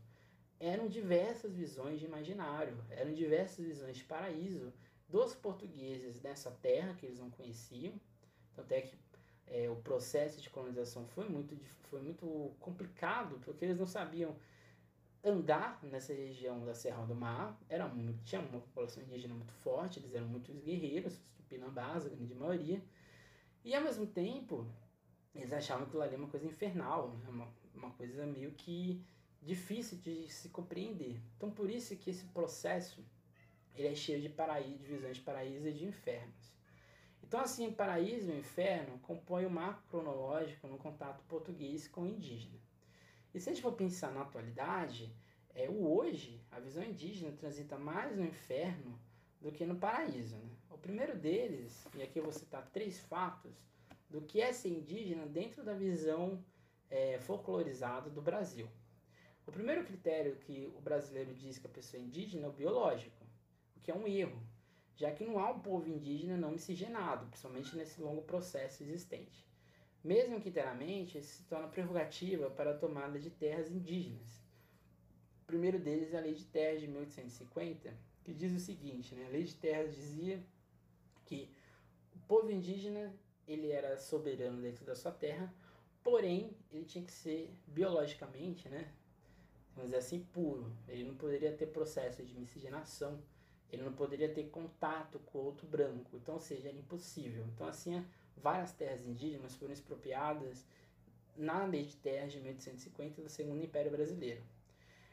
eram 0.57 0.87
diversas 0.87 1.53
visões 1.53 1.99
de 1.99 2.05
imaginário, 2.05 2.81
eram 2.89 3.13
diversas 3.13 3.65
visões 3.65 3.97
de 3.97 4.05
paraíso 4.05 4.73
dos 5.09 5.35
portugueses 5.35 6.21
nessa 6.21 6.49
terra 6.49 6.93
que 6.95 7.05
eles 7.05 7.19
não 7.19 7.29
conheciam. 7.29 7.93
Tanto 8.55 8.71
é 8.71 8.81
que 8.81 8.97
é, 9.45 9.69
o 9.69 9.75
processo 9.75 10.41
de 10.41 10.49
colonização 10.49 11.05
foi 11.07 11.27
muito, 11.27 11.55
foi 11.89 12.01
muito 12.01 12.55
complicado, 12.61 13.39
porque 13.43 13.65
eles 13.65 13.77
não 13.77 13.85
sabiam 13.85 14.33
andar 15.23 15.83
nessa 15.83 16.13
região 16.13 16.65
da 16.65 16.73
Serra 16.73 17.05
do 17.05 17.13
Mar. 17.13 17.59
Era 17.67 17.87
muito, 17.87 18.23
tinha 18.23 18.41
uma 18.41 18.61
população 18.61 19.03
indígena 19.03 19.33
muito 19.33 19.53
forte, 19.53 19.99
eles 19.99 20.15
eram 20.15 20.27
muitos 20.27 20.57
guerreiros, 20.59 21.17
tupinambás, 21.35 22.05
a 22.05 22.09
grande 22.09 22.33
maioria. 22.33 22.81
E 23.63 23.75
ao 23.75 23.83
mesmo 23.83 24.07
tempo, 24.07 24.65
eles 25.37 25.53
achavam 25.53 25.85
aquilo 25.85 26.01
ali 26.01 26.15
uma 26.15 26.27
coisa 26.27 26.45
infernal, 26.45 27.15
uma, 27.27 27.47
uma 27.73 27.91
coisa 27.91 28.25
meio 28.25 28.51
que 28.51 29.03
difícil 29.41 29.97
de 29.99 30.27
se 30.29 30.49
compreender. 30.49 31.19
Então 31.37 31.49
por 31.51 31.69
isso 31.69 31.95
que 31.95 32.09
esse 32.09 32.25
processo 32.25 33.05
ele 33.75 33.87
é 33.87 33.95
cheio 33.95 34.19
de 34.19 34.29
paraíso, 34.29 34.79
de 34.79 34.85
visões 34.85 35.17
de 35.17 35.23
paraíso 35.23 35.67
e 35.67 35.73
de 35.73 35.85
infernos. 35.85 36.53
Então 37.23 37.39
assim, 37.39 37.71
paraíso 37.71 38.31
e 38.31 38.39
inferno 38.39 38.97
compõem 38.99 39.45
o 39.45 39.49
marco 39.49 39.87
cronológico 39.89 40.67
no 40.67 40.77
contato 40.77 41.23
português 41.25 41.87
com 41.87 42.01
o 42.01 42.07
indígena. 42.07 42.59
E 43.33 43.39
se 43.39 43.49
a 43.49 43.53
gente 43.53 43.61
for 43.61 43.73
pensar 43.73 44.11
na 44.11 44.21
atualidade, 44.21 45.13
é, 45.53 45.69
o 45.69 45.87
hoje, 45.91 46.41
a 46.51 46.59
visão 46.59 46.83
indígena 46.83 47.31
transita 47.31 47.77
mais 47.77 48.15
no 48.15 48.25
inferno 48.25 48.99
do 49.41 49.51
que 49.51 49.65
no 49.65 49.75
paraíso. 49.75 50.35
Né? 50.35 50.49
O 50.69 50.77
primeiro 50.77 51.17
deles, 51.17 51.87
e 51.95 52.01
aqui 52.01 52.19
eu 52.19 52.23
vou 52.23 52.31
citar 52.31 52.67
três 52.71 52.99
fatos, 52.99 53.55
do 54.09 54.21
que 54.21 54.41
é 54.41 54.53
ser 54.53 54.69
indígena 54.69 55.25
dentro 55.25 55.63
da 55.63 55.73
visão 55.73 56.43
é, 56.89 57.19
folclorizada 57.19 58.09
do 58.09 58.21
Brasil. 58.21 58.67
O 59.45 59.51
primeiro 59.51 59.85
critério 59.85 60.35
que 60.37 60.71
o 60.75 60.81
brasileiro 60.81 61.33
diz 61.33 61.57
que 61.57 61.67
a 61.67 61.69
pessoa 61.69 62.01
é 62.01 62.05
indígena 62.05 62.45
é 62.45 62.49
o 62.49 62.53
biológico, 62.53 63.25
o 63.75 63.79
que 63.79 63.91
é 63.91 63.95
um 63.95 64.07
erro, 64.07 64.41
já 64.95 65.11
que 65.11 65.23
não 65.23 65.39
há 65.39 65.51
um 65.51 65.59
povo 65.59 65.87
indígena 65.87 66.35
não 66.35 66.51
miscigenado, 66.51 67.27
principalmente 67.27 67.75
nesse 67.75 68.01
longo 68.01 68.23
processo 68.23 68.83
existente. 68.83 69.47
Mesmo 70.03 70.39
que 70.39 70.49
inteiramente, 70.49 71.17
isso 71.17 71.37
se 71.37 71.43
torna 71.43 71.67
prerrogativa 71.67 72.49
para 72.49 72.71
a 72.71 72.77
tomada 72.77 73.19
de 73.19 73.29
terras 73.29 73.69
indígenas. 73.69 74.41
O 75.43 75.45
primeiro 75.45 75.79
deles 75.79 76.13
é 76.13 76.17
a 76.17 76.21
Lei 76.21 76.33
de 76.33 76.45
Terras 76.45 76.81
de 76.81 76.87
1850, 76.87 77.93
que 78.23 78.33
diz 78.33 78.51
o 78.53 78.59
seguinte, 78.59 79.15
né? 79.15 79.25
a 79.25 79.29
Lei 79.29 79.43
de 79.43 79.55
Terras 79.55 79.95
dizia 79.95 80.43
que 81.25 81.49
o 82.13 82.19
povo 82.27 82.51
indígena 82.51 83.13
ele 83.47 83.71
era 83.71 83.97
soberano 83.97 84.61
dentro 84.61 84.85
da 84.85 84.95
sua 84.95 85.11
terra, 85.11 85.53
porém 86.03 86.55
ele 86.71 86.85
tinha 86.85 87.03
que 87.03 87.11
ser 87.11 87.53
biologicamente, 87.65 88.67
né, 88.69 88.91
vamos 89.73 89.91
dizer 89.91 89.97
assim, 89.97 90.19
puro. 90.33 90.71
Ele 90.87 91.03
não 91.03 91.15
poderia 91.15 91.51
ter 91.55 91.67
processo 91.67 92.23
de 92.23 92.33
miscigenação, 92.37 93.21
ele 93.71 93.83
não 93.83 93.93
poderia 93.93 94.33
ter 94.33 94.49
contato 94.49 95.19
com 95.19 95.39
outro 95.39 95.67
branco. 95.67 96.17
Então, 96.17 96.35
ou 96.35 96.39
seja, 96.39 96.69
era 96.69 96.77
impossível. 96.77 97.45
Então, 97.53 97.67
assim, 97.67 98.05
várias 98.35 98.71
terras 98.73 99.05
indígenas 99.05 99.55
foram 99.55 99.73
expropriadas 99.73 100.65
na 101.35 101.65
Lei 101.65 101.83
de 101.83 101.95
Terras 101.97 102.31
de 102.31 102.39
1850 102.39 103.21
do 103.21 103.29
Segundo 103.29 103.63
Império 103.63 103.91
Brasileiro. 103.91 104.41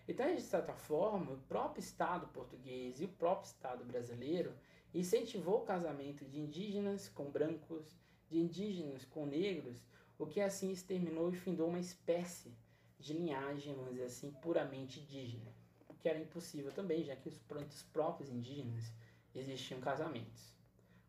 Então, 0.06 0.34
de 0.34 0.40
certa 0.40 0.74
forma, 0.74 1.32
o 1.32 1.38
próprio 1.48 1.80
Estado 1.80 2.26
português 2.28 3.00
e 3.00 3.04
o 3.04 3.08
próprio 3.08 3.46
Estado 3.46 3.84
brasileiro 3.84 4.54
incentivou 4.92 5.62
o 5.62 5.64
casamento 5.64 6.24
de 6.24 6.38
indígenas 6.38 7.08
com 7.08 7.30
brancos, 7.30 7.96
de 8.28 8.38
indígenas 8.38 9.04
com 9.04 9.26
negros, 9.26 9.78
o 10.18 10.26
que 10.26 10.40
assim 10.40 10.70
exterminou 10.70 11.30
e 11.30 11.36
findou 11.36 11.68
uma 11.68 11.80
espécie 11.80 12.52
de 12.98 13.12
linhagem, 13.12 13.74
vamos 13.74 13.92
dizer 13.92 14.06
assim, 14.06 14.30
puramente 14.30 15.00
indígena, 15.00 15.52
o 15.88 15.94
que 15.94 16.08
era 16.08 16.18
impossível 16.18 16.72
também, 16.72 17.04
já 17.04 17.14
que 17.16 17.28
os, 17.28 17.40
os 17.70 17.82
próprios 17.82 18.30
indígenas 18.30 18.92
existiam 19.34 19.80
casamentos. 19.80 20.54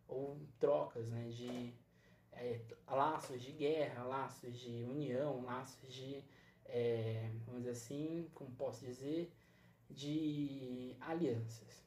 Ou 0.08 0.40
trocas 0.60 1.08
né, 1.10 1.30
de 1.30 1.74
é, 2.34 2.60
laços 2.88 3.42
de 3.42 3.52
guerra, 3.52 4.04
laços 4.04 4.60
de 4.60 4.84
união, 4.84 5.44
laços 5.44 5.94
de, 5.94 6.24
é, 6.66 7.32
vamos 7.46 7.62
dizer 7.62 7.72
assim, 7.72 8.30
como 8.34 8.52
posso 8.52 8.86
dizer, 8.86 9.32
de 9.90 10.96
alianças. 11.00 11.86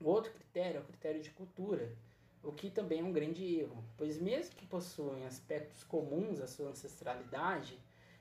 O 0.00 0.08
outro 0.08 0.32
critério 0.32 0.78
é 0.78 0.80
o 0.80 0.86
critério 0.86 1.22
de 1.22 1.30
cultura, 1.30 1.96
o 2.42 2.52
que 2.52 2.70
também 2.70 3.00
é 3.00 3.04
um 3.04 3.12
grande 3.12 3.44
erro, 3.58 3.84
pois 3.96 4.18
mesmo 4.18 4.54
que 4.54 4.66
possuem 4.66 5.26
aspectos 5.26 5.82
comuns 5.84 6.40
à 6.40 6.46
sua 6.46 6.70
ancestralidade, 6.70 7.78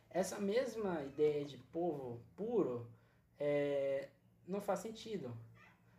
essa 0.09 0.39
mesma 0.39 1.03
ideia 1.03 1.43
de 1.43 1.57
povo 1.57 2.21
puro 2.35 2.87
é, 3.37 4.09
não 4.47 4.61
faz 4.61 4.79
sentido. 4.79 5.35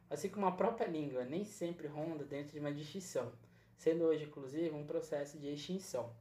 Assim 0.08 0.28
como 0.28 0.46
a 0.46 0.52
própria 0.52 0.86
língua 0.86 1.24
nem 1.24 1.44
sempre 1.44 1.86
ronda 1.86 2.24
dentro 2.24 2.52
de 2.52 2.58
uma 2.58 2.72
distinção, 2.72 3.32
sendo 3.76 4.04
hoje, 4.04 4.24
inclusive, 4.24 4.70
um 4.70 4.86
processo 4.86 5.38
de 5.38 5.48
extinção. 5.48 6.14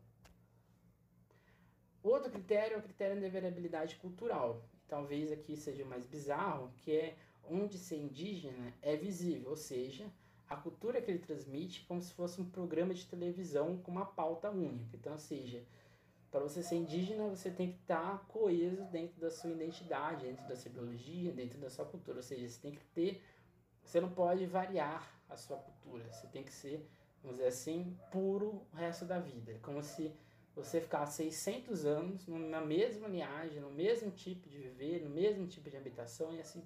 Outro 2.04 2.32
critério 2.32 2.76
é 2.76 2.78
o 2.78 2.84
critério 2.84 3.20
da 3.20 3.30
variabilidade 3.30 3.96
cultural. 3.96 4.64
Talvez 4.88 5.32
aqui 5.32 5.56
seja 5.56 5.84
o 5.84 5.88
mais 5.88 6.06
bizarro, 6.06 6.72
que 6.78 6.96
é 6.96 7.16
onde 7.50 7.78
ser 7.78 7.98
indígena 7.98 8.74
é 8.82 8.96
visível, 8.96 9.50
ou 9.50 9.56
seja, 9.56 10.06
a 10.50 10.56
cultura 10.56 11.02
que 11.02 11.10
ele 11.10 11.20
transmite 11.20 11.86
como 11.88 12.02
se 12.02 12.14
fosse 12.14 12.40
um 12.40 12.50
programa 12.50 12.94
de 12.94 13.06
televisão 13.06 13.78
com 13.78 13.92
uma 13.92 14.06
pauta 14.06 14.50
única. 14.50 14.96
Então, 14.96 15.14
ou 15.14 15.18
seja, 15.18 15.64
para 16.30 16.40
você 16.40 16.62
ser 16.62 16.76
indígena, 16.76 17.28
você 17.28 17.50
tem 17.50 17.72
que 17.72 17.80
estar 17.80 18.20
tá 18.20 18.26
coeso 18.28 18.84
dentro 18.86 19.20
da 19.20 19.32
sua 19.32 19.52
identidade, 19.52 20.26
dentro 20.26 20.48
da 20.48 20.56
sua 20.56 20.72
biologia, 20.72 21.32
dentro 21.32 21.60
da 21.60 21.70
sua 21.70 21.86
cultura. 21.86 22.18
Ou 22.18 22.24
seja, 22.24 22.48
você 22.48 22.60
tem 22.60 22.72
que 22.74 22.86
ter. 22.94 23.24
Você 23.84 24.00
não 24.02 24.12
pode 24.12 24.46
variar 24.46 25.10
a 25.30 25.36
sua 25.36 25.58
cultura. 25.58 26.12
Você 26.12 26.28
tem 26.28 26.44
que 26.44 26.52
ser, 26.52 26.88
vamos 27.24 27.38
dizer 27.38 27.50
assim, 27.50 27.98
puro 28.12 28.68
o 28.72 28.76
resto 28.76 29.06
da 29.06 29.20
vida. 29.20 29.54
É 29.54 29.58
como 29.60 29.82
se 29.82 30.14
você 30.56 30.80
ficasse 30.80 31.24
600 31.24 31.86
anos 31.86 32.28
na 32.28 32.62
mesma 32.62 33.08
linhagem, 33.08 33.60
no 33.60 33.72
mesmo 33.72 34.12
tipo 34.12 34.48
de 34.48 34.58
viver, 34.58 35.02
no 35.04 35.10
mesmo 35.10 35.48
tipo 35.48 35.70
de 35.70 35.76
habitação 35.76 36.34
e 36.34 36.40
assim, 36.40 36.64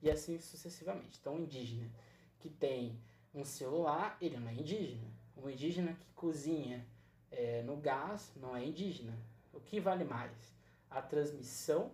e 0.00 0.10
assim 0.10 0.38
sucessivamente. 0.38 1.18
Então, 1.20 1.36
o 1.36 1.40
indígena 1.40 1.90
que 2.38 2.48
tem 2.48 2.98
um 3.36 3.44
celular, 3.44 4.16
ele 4.20 4.38
não 4.38 4.48
é 4.48 4.54
indígena. 4.54 5.08
Um 5.36 5.50
indígena 5.50 5.92
que 5.92 6.10
cozinha 6.14 6.86
é, 7.30 7.62
no 7.62 7.76
gás 7.76 8.32
não 8.36 8.56
é 8.56 8.64
indígena. 8.64 9.16
O 9.52 9.60
que 9.60 9.78
vale 9.78 10.04
mais? 10.04 10.54
A 10.88 11.02
transmissão 11.02 11.92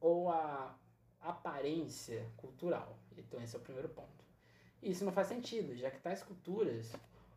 ou 0.00 0.28
a 0.28 0.76
aparência 1.20 2.26
cultural? 2.36 2.98
Então 3.16 3.40
esse 3.40 3.54
é 3.54 3.58
o 3.58 3.62
primeiro 3.62 3.88
ponto. 3.88 4.24
Isso 4.82 5.04
não 5.04 5.12
faz 5.12 5.28
sentido, 5.28 5.76
já 5.76 5.90
que 5.90 6.00
tais 6.00 6.22
culturas 6.22 6.92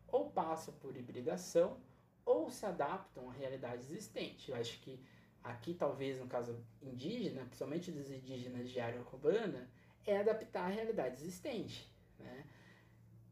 ou 0.08 0.30
passam 0.30 0.74
por 0.74 0.96
hibridação 0.96 1.78
ou 2.24 2.50
se 2.50 2.66
adaptam 2.66 3.30
à 3.30 3.32
realidade 3.32 3.82
existente. 3.82 4.50
Eu 4.50 4.56
acho 4.56 4.80
que 4.80 5.00
aqui 5.44 5.74
talvez 5.74 6.18
no 6.18 6.26
caso 6.26 6.58
indígena, 6.82 7.44
principalmente 7.44 7.92
dos 7.92 8.10
indígenas 8.10 8.68
de 8.68 8.80
área 8.80 9.00
urbana, 9.00 9.70
é 10.04 10.18
adaptar 10.18 10.64
à 10.64 10.68
realidade 10.68 11.14
existente, 11.14 11.88
né? 12.18 12.44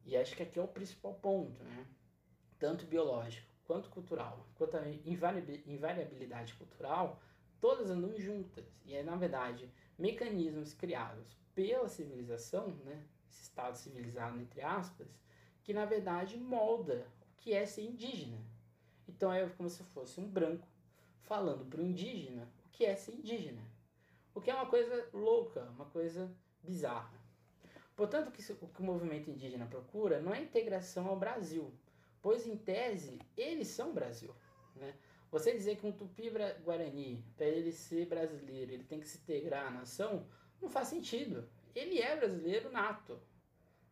E 0.04 0.16
acho 0.16 0.36
que 0.36 0.42
aqui 0.42 0.58
é 0.58 0.62
o 0.62 0.68
principal 0.68 1.14
ponto, 1.14 1.62
né? 1.64 1.86
Tanto 2.58 2.86
biológico 2.86 3.54
quanto 3.64 3.88
cultural, 3.88 4.46
quanto 4.54 4.76
a 4.76 4.88
invariabilidade 4.88 6.54
cultural, 6.54 7.20
todas 7.60 7.90
andam 7.90 8.16
juntas. 8.18 8.80
E 8.84 8.94
é, 8.94 9.02
na 9.02 9.16
verdade, 9.16 9.70
mecanismos 9.98 10.74
criados 10.74 11.36
pela 11.54 11.88
civilização, 11.88 12.68
né, 12.84 13.04
esse 13.30 13.42
Estado 13.42 13.76
civilizado, 13.76 14.38
entre 14.40 14.60
aspas, 14.60 15.08
que 15.62 15.72
na 15.72 15.84
verdade 15.84 16.36
molda 16.36 17.06
o 17.22 17.36
que 17.36 17.54
é 17.54 17.64
ser 17.64 17.82
indígena. 17.82 18.38
Então 19.08 19.32
é 19.32 19.48
como 19.50 19.68
se 19.68 19.82
fosse 19.82 20.20
um 20.20 20.28
branco 20.28 20.66
falando 21.22 21.64
para 21.64 21.80
o 21.80 21.84
indígena 21.84 22.48
o 22.66 22.68
que 22.70 22.84
é 22.84 22.94
ser 22.96 23.12
indígena. 23.12 23.62
O 24.34 24.40
que 24.40 24.50
é 24.50 24.54
uma 24.54 24.66
coisa 24.66 25.08
louca, 25.12 25.62
uma 25.70 25.86
coisa 25.86 26.30
bizarra. 26.62 27.23
Portanto, 27.96 28.28
o 28.28 28.32
que 28.32 28.52
o, 28.52 28.68
que 28.68 28.80
o 28.80 28.84
movimento 28.84 29.30
indígena 29.30 29.66
procura 29.66 30.20
não 30.20 30.34
é 30.34 30.40
integração 30.40 31.06
ao 31.06 31.18
Brasil, 31.18 31.72
pois 32.20 32.46
em 32.46 32.56
tese 32.56 33.20
eles 33.36 33.68
são 33.68 33.92
Brasil. 33.92 34.34
Né? 34.74 34.94
Você 35.30 35.52
dizer 35.52 35.76
que 35.76 35.86
um 35.86 35.92
tupi-guarani, 35.92 37.24
para 37.36 37.46
ele 37.46 37.72
ser 37.72 38.06
brasileiro, 38.06 38.72
ele 38.72 38.84
tem 38.84 39.00
que 39.00 39.06
se 39.08 39.18
integrar 39.18 39.66
à 39.66 39.70
nação, 39.70 40.26
não 40.60 40.68
faz 40.68 40.88
sentido. 40.88 41.48
Ele 41.74 42.00
é 42.00 42.16
brasileiro 42.16 42.70
nato. 42.70 43.20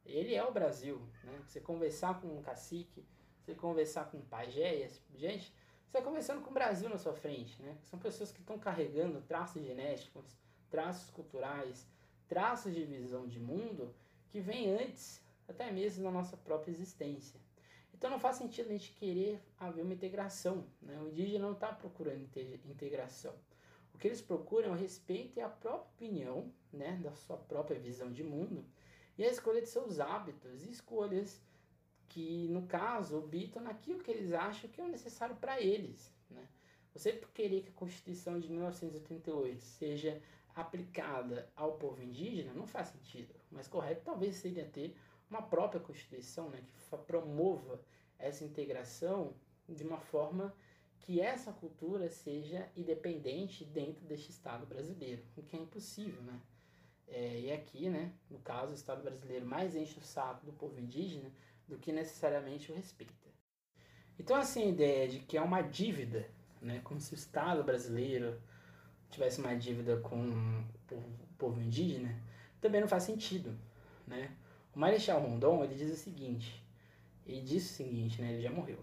Ele 0.04 0.34
é 0.34 0.44
o 0.44 0.52
Brasil. 0.52 1.00
Né? 1.24 1.40
Você 1.46 1.60
conversar 1.60 2.20
com 2.20 2.28
um 2.28 2.42
cacique, 2.42 3.04
você 3.40 3.54
conversar 3.54 4.10
com 4.10 4.18
um 4.18 4.22
pajé, 4.22 4.88
gente, 5.14 5.52
você 5.90 5.98
está 5.98 6.02
conversando 6.02 6.42
com 6.42 6.50
o 6.50 6.54
Brasil 6.54 6.88
na 6.88 6.96
sua 6.96 7.12
frente. 7.12 7.60
Né? 7.60 7.76
São 7.82 7.98
pessoas 7.98 8.32
que 8.32 8.40
estão 8.40 8.58
carregando 8.58 9.20
traços 9.22 9.64
genéticos, 9.64 10.36
traços 10.70 11.10
culturais, 11.10 11.86
traços 12.32 12.74
de 12.74 12.82
visão 12.82 13.28
de 13.28 13.38
mundo 13.38 13.94
que 14.30 14.40
vem 14.40 14.70
antes, 14.70 15.20
até 15.46 15.70
mesmo 15.70 16.02
da 16.02 16.10
nossa 16.10 16.34
própria 16.34 16.72
existência. 16.72 17.38
Então 17.92 18.08
não 18.08 18.18
faz 18.18 18.36
sentido 18.36 18.70
a 18.70 18.72
gente 18.72 18.92
querer 18.92 19.38
haver 19.60 19.84
uma 19.84 19.92
integração. 19.92 20.64
Né? 20.80 20.98
O 20.98 21.08
indígena 21.08 21.44
não 21.44 21.52
está 21.52 21.70
procurando 21.70 22.26
integração. 22.64 23.34
O 23.92 23.98
que 23.98 24.08
eles 24.08 24.22
procuram 24.22 24.68
é 24.68 24.70
o 24.70 24.74
respeito 24.74 25.38
e 25.38 25.42
a 25.42 25.48
própria 25.50 25.90
opinião, 25.90 26.50
né, 26.72 26.98
da 27.02 27.12
sua 27.12 27.36
própria 27.36 27.78
visão 27.78 28.10
de 28.10 28.24
mundo, 28.24 28.64
e 29.18 29.24
a 29.24 29.28
escolha 29.28 29.60
de 29.60 29.68
seus 29.68 30.00
hábitos 30.00 30.64
e 30.64 30.70
escolhas 30.70 31.38
que, 32.08 32.48
no 32.48 32.66
caso, 32.66 33.18
habitam 33.18 33.62
naquilo 33.62 34.02
que 34.02 34.10
eles 34.10 34.32
acham 34.32 34.70
que 34.70 34.80
é 34.80 34.88
necessário 34.88 35.36
para 35.36 35.60
eles. 35.60 36.10
Né? 36.30 36.48
Você 36.94 37.12
querer 37.34 37.62
que 37.62 37.68
a 37.68 37.74
Constituição 37.74 38.40
de 38.40 38.48
1988 38.48 39.62
seja 39.62 40.22
aplicada 40.54 41.50
ao 41.56 41.72
povo 41.72 42.02
indígena 42.02 42.52
não 42.52 42.66
faz 42.66 42.88
sentido. 42.88 43.34
O 43.50 43.54
mais 43.54 43.68
correto 43.68 44.02
talvez 44.04 44.36
seria 44.36 44.64
ter 44.64 44.96
uma 45.30 45.42
própria 45.42 45.80
Constituição 45.80 46.50
né, 46.50 46.62
que 46.62 46.96
promova 47.06 47.80
essa 48.18 48.44
integração 48.44 49.34
de 49.68 49.82
uma 49.82 49.98
forma 49.98 50.54
que 51.00 51.20
essa 51.20 51.52
cultura 51.52 52.08
seja 52.10 52.68
independente 52.76 53.64
dentro 53.64 54.04
deste 54.04 54.30
Estado 54.30 54.66
brasileiro, 54.66 55.22
o 55.36 55.42
que 55.42 55.56
é 55.56 55.58
impossível, 55.58 56.22
né? 56.22 56.40
É, 57.08 57.40
e 57.40 57.52
aqui, 57.52 57.90
né, 57.90 58.12
no 58.30 58.38
caso, 58.38 58.72
o 58.72 58.74
Estado 58.74 59.02
brasileiro 59.02 59.44
mais 59.44 59.74
enche 59.74 59.98
o 59.98 60.02
saco 60.02 60.46
do 60.46 60.52
povo 60.52 60.78
indígena 60.80 61.30
do 61.68 61.76
que 61.76 61.92
necessariamente 61.92 62.70
o 62.70 62.74
respeita. 62.74 63.12
Então, 64.18 64.36
assim, 64.36 64.62
a 64.62 64.68
ideia 64.68 65.08
de 65.08 65.18
que 65.18 65.36
é 65.36 65.42
uma 65.42 65.60
dívida, 65.60 66.30
né, 66.60 66.80
como 66.84 67.00
se 67.00 67.12
o 67.12 67.16
Estado 67.16 67.64
brasileiro 67.64 68.40
tivesse 69.12 69.40
uma 69.40 69.54
dívida 69.54 69.98
com 69.98 70.16
o 70.90 71.26
povo 71.38 71.60
indígena, 71.60 72.18
também 72.60 72.80
não 72.80 72.88
faz 72.88 73.04
sentido, 73.04 73.54
né? 74.06 74.30
O 74.74 74.78
Marechal 74.78 75.20
Rondon, 75.20 75.62
ele 75.62 75.74
diz 75.74 75.92
o 75.92 75.96
seguinte, 75.96 76.64
ele 77.26 77.42
disse 77.42 77.72
o 77.72 77.76
seguinte, 77.76 78.20
né, 78.20 78.32
ele 78.32 78.42
já 78.42 78.50
morreu. 78.50 78.78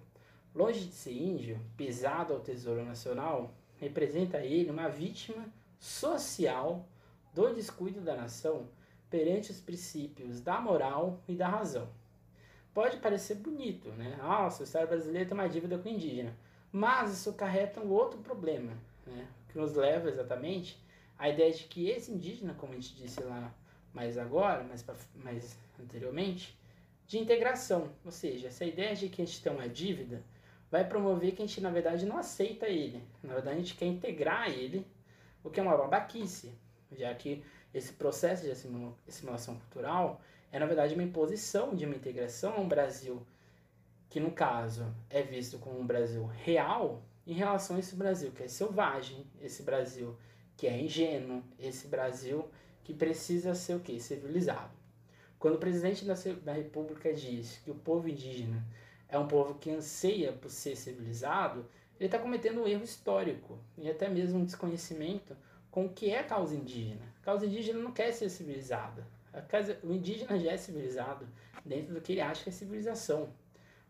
Longe 0.54 0.86
de 0.86 0.94
ser 0.94 1.14
índio, 1.14 1.60
pesado 1.76 2.34
ao 2.34 2.40
Tesouro 2.40 2.86
Nacional, 2.86 3.54
representa 3.78 4.38
ele 4.40 4.70
uma 4.70 4.88
vítima 4.88 5.46
social 5.80 6.88
do 7.34 7.54
descuido 7.54 8.02
da 8.02 8.16
nação 8.16 8.70
perante 9.10 9.52
os 9.52 9.60
princípios 9.60 10.42
da 10.42 10.62
moral 10.62 11.22
e 11.28 11.36
da 11.36 11.48
razão. 11.48 11.90
Pode 12.74 12.98
parecer 12.98 13.36
bonito, 13.36 13.90
né? 13.90 14.16
Nossa, 14.22 14.62
o 14.62 14.64
Estado 14.64 14.88
brasileiro 14.88 15.28
tem 15.28 15.38
uma 15.38 15.50
dívida 15.50 15.78
com 15.78 15.90
o 15.90 15.92
indígena. 15.92 16.36
Mas 16.72 17.12
isso 17.14 17.34
carreta 17.34 17.82
um 17.82 17.90
outro 17.90 18.20
problema, 18.20 18.74
né? 19.08 19.28
Que 19.50 19.58
nos 19.58 19.74
leva 19.74 20.10
exatamente 20.10 20.82
à 21.18 21.30
ideia 21.30 21.52
de 21.52 21.64
que 21.66 21.90
esse 21.90 22.12
indígena, 22.12 22.54
como 22.54 22.74
a 22.74 22.76
gente 22.76 22.96
disse 22.96 23.22
lá 23.22 23.54
mais 23.94 24.18
agora, 24.18 24.64
mais, 24.64 24.82
pra, 24.82 24.96
mais 25.16 25.58
anteriormente, 25.80 26.58
de 27.08 27.18
integração. 27.18 27.90
Ou 28.06 28.12
seja, 28.12 28.48
essa 28.48 28.64
ideia 28.64 28.96
de 28.96 29.10
que 29.10 29.22
a 29.22 29.26
gente 29.26 29.42
tem 29.42 29.52
uma 29.52 29.68
dívida 29.68 30.24
vai 30.72 30.88
promover 30.88 31.34
que 31.34 31.42
a 31.42 31.46
gente, 31.46 31.62
na 31.62 31.72
verdade, 31.72 32.06
não 32.06 32.18
aceita 32.18 32.68
ele. 32.68 33.04
Na 33.24 33.34
verdade, 33.34 33.56
a 33.58 33.60
gente 33.60 33.76
quer 33.76 33.86
integrar 33.86 34.50
ele, 34.50 34.86
o 35.44 35.50
que 35.50 35.60
é 35.60 35.64
uma 35.64 35.76
babaquice, 35.76 36.54
já 36.92 37.14
que 37.16 37.44
esse 37.74 37.94
processo 37.94 38.44
de 38.44 38.52
assimilação 38.52 39.56
cultural 39.56 40.22
é, 40.52 40.60
na 40.60 40.66
verdade, 40.66 40.94
uma 40.94 41.04
imposição 41.04 41.76
de 41.76 41.86
uma 41.86 41.96
integração 41.96 42.56
a 42.56 42.60
um 42.60 42.68
Brasil 42.68 43.22
que, 44.10 44.20
no 44.20 44.32
caso, 44.32 44.86
é 45.10 45.22
visto 45.22 45.60
como 45.60 45.80
um 45.80 45.86
Brasil 45.86 46.26
real 46.44 47.04
em 47.26 47.34
relação 47.34 47.76
a 47.76 47.80
esse 47.80 47.96
Brasil 47.96 48.32
que 48.32 48.44
é 48.44 48.48
selvagem, 48.48 49.26
esse 49.42 49.64
Brasil 49.64 50.16
que 50.58 50.68
é 50.68 50.82
ingênuo, 50.82 51.44
esse 51.58 51.88
Brasil 51.88 52.50
que 52.84 52.94
precisa 52.94 53.54
ser 53.54 53.76
o 53.76 53.80
quê? 53.80 54.00
Civilizado. 54.00 54.72
Quando 55.38 55.56
o 55.56 55.60
presidente 55.60 56.04
da, 56.06 56.52
República 56.52 57.14
diz 57.14 57.62
que 57.64 57.72
o 57.72 57.76
povo 57.76 58.10
indígena 58.10 58.66
é 59.08 59.18
um 59.18 59.28
povo 59.28 59.56
que 59.56 59.70
anseia 59.70 60.34
por 60.34 60.50
ser 60.50 60.76
civilizado, 60.76 61.66
ele 61.98 62.08
está 62.08 62.20
cometendo 62.20 62.62
um 62.62 62.68
erro 62.68 62.84
histórico 62.84 63.58
e 63.78 63.90
até 63.90 64.10
mesmo 64.10 64.40
um 64.40 64.46
desconhecimento 64.46 65.36
com 65.72 65.86
o 65.86 65.90
que 65.90 66.10
é 66.10 66.20
a 66.20 66.24
causa 66.24 66.56
indígena. 66.56 67.02
A 67.22 67.26
causa 67.26 67.46
indígena 67.46 67.80
não 67.80 67.92
quer 67.92 68.12
ser 68.12 68.30
civilizada. 68.30 69.08
Casa, 69.48 69.80
o 69.84 69.94
indígena 69.94 70.38
já 70.38 70.52
é 70.52 70.58
civilizado 70.58 71.28
dentro 71.64 71.94
do 71.94 72.02
que 72.02 72.14
ele 72.14 72.22
acha 72.22 72.44
que 72.44 72.50
é 72.50 72.52
civilização. 72.52 73.30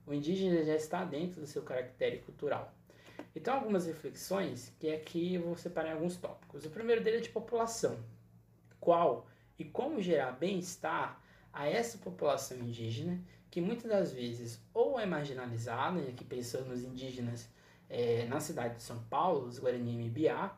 O 0.05 0.13
indígena 0.13 0.63
já 0.63 0.75
está 0.75 1.03
dentro 1.03 1.41
do 1.41 1.47
seu 1.47 1.63
caractere 1.63 2.19
cultural. 2.19 2.73
Então, 3.35 3.55
algumas 3.55 3.85
reflexões 3.85 4.73
que 4.79 4.91
aqui 4.91 5.35
eu 5.35 5.43
vou 5.43 5.55
separar 5.55 5.89
em 5.89 5.93
alguns 5.93 6.17
tópicos. 6.17 6.65
O 6.65 6.69
primeiro 6.69 7.03
dele 7.03 7.17
é 7.17 7.21
de 7.21 7.29
população. 7.29 7.99
Qual 8.79 9.27
e 9.57 9.65
como 9.65 10.01
gerar 10.01 10.31
bem-estar 10.31 11.21
a 11.51 11.67
essa 11.67 11.97
população 11.97 12.57
indígena, 12.57 13.21
que 13.51 13.59
muitas 13.59 13.89
das 13.89 14.13
vezes 14.13 14.61
ou 14.73 14.99
é 14.99 15.05
marginalizada, 15.05 15.99
e 15.99 16.09
aqui 16.09 16.23
pensando 16.23 16.69
nos 16.69 16.83
indígenas 16.83 17.49
é, 17.89 18.25
na 18.25 18.39
cidade 18.39 18.75
de 18.75 18.83
São 18.83 18.99
Paulo, 19.09 19.47
os 19.47 19.59
Guarani 19.59 20.05
e 20.05 20.09
Biá, 20.09 20.55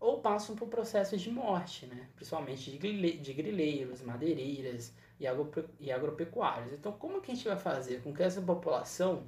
ou 0.00 0.20
passam 0.20 0.54
por 0.54 0.68
processos 0.68 1.20
de 1.20 1.30
morte, 1.30 1.86
né? 1.86 2.08
principalmente 2.14 2.70
de 2.70 3.32
grileiros, 3.34 4.00
madeireiras 4.00 4.94
e 5.18 5.90
agropecuários. 5.90 6.72
Então, 6.72 6.92
como 6.92 7.20
que 7.20 7.32
a 7.32 7.34
gente 7.34 7.48
vai 7.48 7.58
fazer 7.58 8.00
com 8.02 8.14
que 8.14 8.22
essa 8.22 8.40
população 8.40 9.24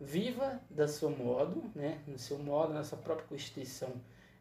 viva 0.00 0.60
da 0.68 0.86
seu 0.86 1.10
modo, 1.10 1.70
né? 1.74 2.00
no 2.06 2.18
seu 2.18 2.38
modo, 2.38 2.72
na 2.72 2.84
sua 2.84 2.98
própria 2.98 3.26
constituição 3.26 3.92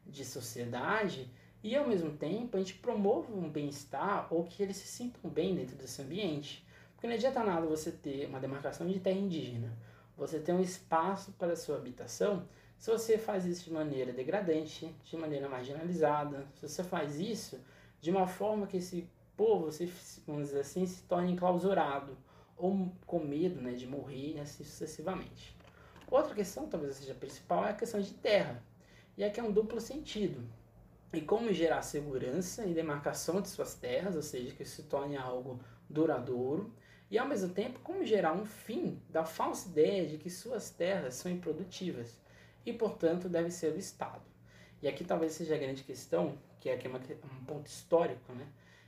de 0.06 0.24
sociedade, 0.24 1.30
e 1.64 1.76
ao 1.76 1.88
mesmo 1.88 2.12
tempo 2.12 2.56
a 2.56 2.60
gente 2.60 2.76
promova 2.76 3.34
um 3.34 3.49
bem-estar 3.49 4.28
ou 4.32 4.43
que 4.43 4.62
eles 4.62 4.78
se 4.78 4.88
sintam 4.88 5.30
bem 5.32 5.56
dentro 5.56 5.76
desse 5.76 6.01
ambiente. 6.01 6.66
Porque 6.93 7.08
não 7.08 7.16
adianta 7.16 7.43
nada 7.43 7.66
você 7.66 7.91
ter 7.91 8.28
uma 8.28 8.39
demarcação 8.39 8.88
de 8.88 8.99
terra 8.99 9.18
indígena, 9.18 9.76
você 10.16 10.39
ter 10.39 10.53
um 10.53 10.62
espaço 10.62 11.32
para 11.34 11.53
a 11.53 11.56
sua 11.56 11.78
habitação, 11.78 12.47
se 12.78 12.91
você 12.91 13.18
faz 13.18 13.45
isso 13.45 13.66
de 13.66 13.74
maneira 13.74 14.14
degradante, 14.14 14.93
de 15.03 15.18
maneira 15.18 15.49
marginalizada, 15.49 16.45
se 16.53 16.68
você 16.68 16.84
faz 16.84 17.20
isso 17.20 17.60
de 17.99 18.12
uma 18.12 18.28
forma 18.28 18.68
que 18.68 18.78
esse 18.78 19.10
povo, 19.36 19.72
se, 19.72 19.91
vamos 20.28 20.47
dizer 20.47 20.60
assim, 20.60 20.86
se 20.86 21.01
torne 21.03 21.32
enclausurado 21.32 22.16
ou 22.58 22.91
com 23.06 23.20
medo 23.20 23.62
né, 23.62 23.74
de 23.74 23.86
morrer 23.86 24.39
assim 24.39 24.64
sucessivamente. 24.64 25.56
Outra 26.10 26.36
questão, 26.36 26.68
talvez 26.68 26.95
seja 26.95 27.14
a 27.14 27.16
principal, 27.16 27.66
é 27.66 27.72
a 27.72 27.76
questão 27.76 27.99
de 27.99 28.14
terra. 28.14 28.64
E 29.18 29.24
aqui 29.24 29.39
é 29.39 29.43
um 29.43 29.51
duplo 29.51 29.82
sentido. 29.82 30.43
E 31.14 31.22
como 31.22 31.51
gerar 31.53 31.82
segurança 31.82 32.66
e 32.66 32.74
demarcação 32.74 33.41
de 33.41 33.47
suas 33.47 33.74
terras, 33.76 34.16
ou 34.16 34.22
seja, 34.22 34.53
que 34.53 34.66
se 34.66 34.84
torne 34.84 35.18
algo 35.18 35.60
duradouro, 35.89 36.74
e 37.10 37.18
ao 37.18 37.28
mesmo 37.28 37.49
tempo 37.53 37.80
como 37.80 38.03
gerar 38.03 38.34
um 38.34 38.45
fim 38.45 39.01
da 39.10 39.24
falsa 39.24 39.70
ideia 39.70 40.08
de 40.08 40.18
que 40.18 40.30
suas 40.30 40.70
terras 40.70 41.16
são 41.16 41.32
improdutivas 41.32 42.20
e, 42.66 42.74
portanto, 42.74 43.30
deve 43.30 43.51
ser 43.51 43.74
o 43.74 43.78
Estado. 43.78 44.22
E 44.82 44.88
aqui 44.88 45.03
talvez 45.03 45.34
seja 45.34 45.56
a 45.56 45.58
grande 45.58 45.84
questão, 45.84 46.38
que 46.60 46.70
é 46.70 46.74
aqui 46.74 46.88
uma, 46.88 46.99
um 46.99 47.45
ponto 47.45 47.68
histórico, 47.68 48.34
né? 48.34 48.47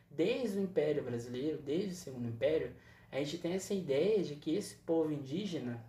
Desde 0.09 0.57
o 0.57 0.61
Império 0.61 1.03
Brasileiro, 1.03 1.59
desde 1.59 1.91
o 1.91 1.95
Segundo 1.95 2.27
Império, 2.27 2.73
a 3.11 3.17
gente 3.17 3.37
tem 3.37 3.53
essa 3.53 3.73
ideia 3.73 4.23
de 4.23 4.35
que 4.35 4.55
esse 4.55 4.75
povo 4.75 5.11
indígena 5.11 5.83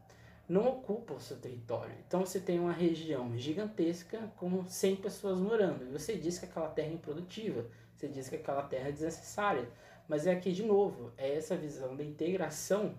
não 0.48 0.66
ocupa 0.66 1.14
o 1.14 1.20
seu 1.20 1.36
território. 1.36 1.94
Então 2.06 2.24
você 2.24 2.40
tem 2.40 2.58
uma 2.58 2.72
região 2.72 3.36
gigantesca 3.36 4.32
com 4.36 4.66
100 4.66 4.96
pessoas 4.96 5.38
morando. 5.38 5.84
E 5.84 5.92
você 5.92 6.16
diz 6.16 6.38
que 6.38 6.46
aquela 6.46 6.68
terra 6.68 6.88
é 6.88 6.94
improdutiva, 6.94 7.66
você 7.94 8.08
diz 8.08 8.28
que 8.28 8.36
aquela 8.36 8.62
terra 8.62 8.88
é 8.88 8.92
desnecessária. 8.92 9.68
Mas 10.08 10.26
é 10.26 10.32
aqui 10.32 10.52
de 10.52 10.62
novo, 10.62 11.12
é 11.18 11.36
essa 11.36 11.54
visão 11.54 11.94
da 11.94 12.02
integração 12.02 12.94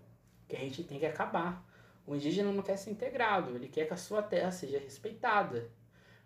que 0.47 0.55
a 0.55 0.59
gente 0.59 0.84
tem 0.84 0.99
que 0.99 1.05
acabar. 1.05 1.65
O 2.05 2.15
indígena 2.15 2.51
não 2.51 2.61
quer 2.61 2.78
ser 2.78 2.91
integrado, 2.91 3.55
ele 3.55 3.67
quer 3.67 3.88
que 3.88 3.93
a 3.93 3.97
sua 3.97 4.22
terra 4.22 4.51
seja 4.51 4.78
respeitada. 4.78 5.70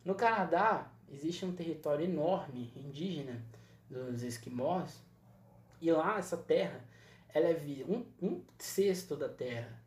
No 0.04 0.16
Canadá, 0.16 0.92
existe 1.10 1.46
um 1.46 1.54
território 1.54 2.06
enorme 2.06 2.74
indígena 2.76 3.42
dos 3.90 4.24
esquimós, 4.24 5.02
e 5.82 5.92
lá 5.92 6.18
essa 6.18 6.38
terra, 6.38 6.84
ela 7.34 7.48
é 7.48 7.86
um, 7.88 8.06
um 8.22 8.42
sexto 8.58 9.16
da 9.16 9.28
terra 9.28 9.82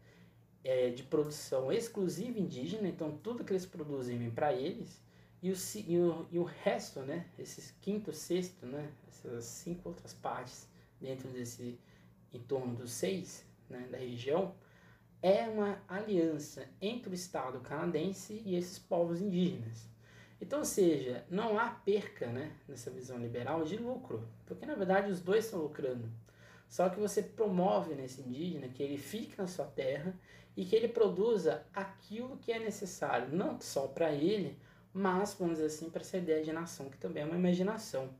é 0.66 0.90
de 0.90 1.04
produção 1.04 1.70
exclusiva 1.70 2.40
indígena, 2.40 2.88
então 2.88 3.16
tudo 3.18 3.44
que 3.44 3.52
eles 3.52 3.64
produzem 3.64 4.18
vem 4.18 4.30
para 4.30 4.52
eles, 4.52 5.00
e 5.40 5.52
o, 5.52 5.54
e, 5.86 5.98
o, 5.98 6.26
e 6.32 6.38
o 6.40 6.42
resto, 6.42 7.00
né, 7.02 7.26
esses 7.38 7.70
quinto, 7.80 8.12
sexto, 8.12 8.66
né, 8.66 8.90
essas 9.06 9.44
cinco 9.44 9.88
outras 9.88 10.12
partes 10.12 10.68
dentro 11.00 11.28
desse 11.28 11.78
em 12.34 12.40
torno 12.40 12.74
dos 12.74 12.90
seis 12.90 13.44
né, 13.70 13.86
da 13.90 13.96
região, 13.96 14.54
é 15.22 15.48
uma 15.48 15.80
aliança 15.88 16.68
entre 16.80 17.10
o 17.10 17.14
Estado 17.14 17.60
canadense 17.60 18.42
e 18.44 18.56
esses 18.56 18.78
povos 18.78 19.20
indígenas. 19.20 19.88
Então, 20.40 20.58
ou 20.58 20.64
seja, 20.64 21.24
não 21.30 21.58
há 21.58 21.70
perca 21.70 22.26
né, 22.26 22.52
nessa 22.68 22.90
visão 22.90 23.18
liberal 23.18 23.64
de 23.64 23.76
lucro, 23.76 24.28
porque 24.44 24.66
na 24.66 24.74
verdade 24.74 25.10
os 25.10 25.20
dois 25.20 25.44
estão 25.44 25.60
lucrando. 25.60 26.10
Só 26.68 26.88
que 26.88 26.98
você 26.98 27.22
promove 27.22 27.94
nesse 27.94 28.20
indígena 28.20 28.68
que 28.68 28.82
ele 28.82 28.98
fique 28.98 29.38
na 29.38 29.46
sua 29.46 29.66
terra 29.66 30.14
e 30.56 30.64
que 30.64 30.74
ele 30.74 30.88
produza 30.88 31.64
aquilo 31.72 32.36
que 32.38 32.50
é 32.50 32.58
necessário, 32.58 33.28
não 33.34 33.60
só 33.60 33.86
para 33.86 34.12
ele, 34.12 34.58
mas, 34.92 35.34
vamos 35.38 35.56
dizer 35.56 35.66
assim, 35.66 35.90
para 35.90 36.00
essa 36.00 36.16
ideia 36.16 36.42
de 36.42 36.52
nação, 36.52 36.88
que 36.88 36.96
também 36.96 37.22
é 37.22 37.26
uma 37.26 37.36
imaginação. 37.36 38.10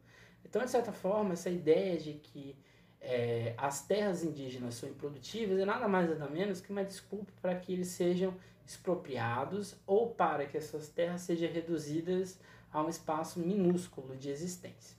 Então, 0.44 0.62
de 0.62 0.70
certa 0.70 0.92
forma, 0.92 1.32
essa 1.32 1.50
ideia 1.50 1.96
de 1.96 2.14
que 2.14 2.56
é, 3.00 3.54
as 3.56 3.86
terras 3.86 4.22
indígenas 4.22 4.74
são 4.74 4.88
improdutíveis 4.88 5.60
é 5.60 5.64
nada 5.64 5.86
mais 5.86 6.08
nada 6.08 6.28
menos 6.28 6.60
que 6.60 6.70
uma 6.70 6.84
desculpa 6.84 7.32
para 7.40 7.54
que 7.54 7.72
eles 7.72 7.88
sejam 7.88 8.34
expropriados 8.66 9.76
ou 9.86 10.10
para 10.10 10.44
que 10.46 10.56
essas 10.56 10.88
terras 10.88 11.20
sejam 11.20 11.50
reduzidas 11.50 12.38
a 12.72 12.82
um 12.82 12.88
espaço 12.88 13.38
minúsculo 13.38 14.16
de 14.16 14.28
existência. 14.28 14.96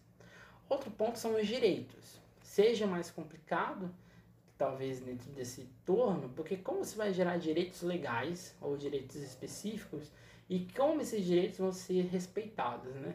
Outro 0.70 0.90
ponto 0.90 1.20
são 1.20 1.36
os 1.36 1.46
direitos. 1.46 2.20
Seja 2.58 2.88
mais 2.88 3.12
complicado, 3.12 3.94
talvez 4.58 5.00
dentro 5.00 5.32
desse 5.32 5.70
torno, 5.86 6.30
porque 6.30 6.58
como 6.58 6.84
você 6.84 6.98
vai 6.98 7.14
gerar 7.14 7.38
direitos 7.38 7.84
legais 7.84 8.56
ou 8.60 8.76
direitos 8.76 9.18
específicos 9.18 10.12
e 10.50 10.68
como 10.76 11.00
esses 11.00 11.24
direitos 11.24 11.60
vão 11.60 11.72
ser 11.72 12.08
respeitados, 12.08 12.96
né? 12.96 13.14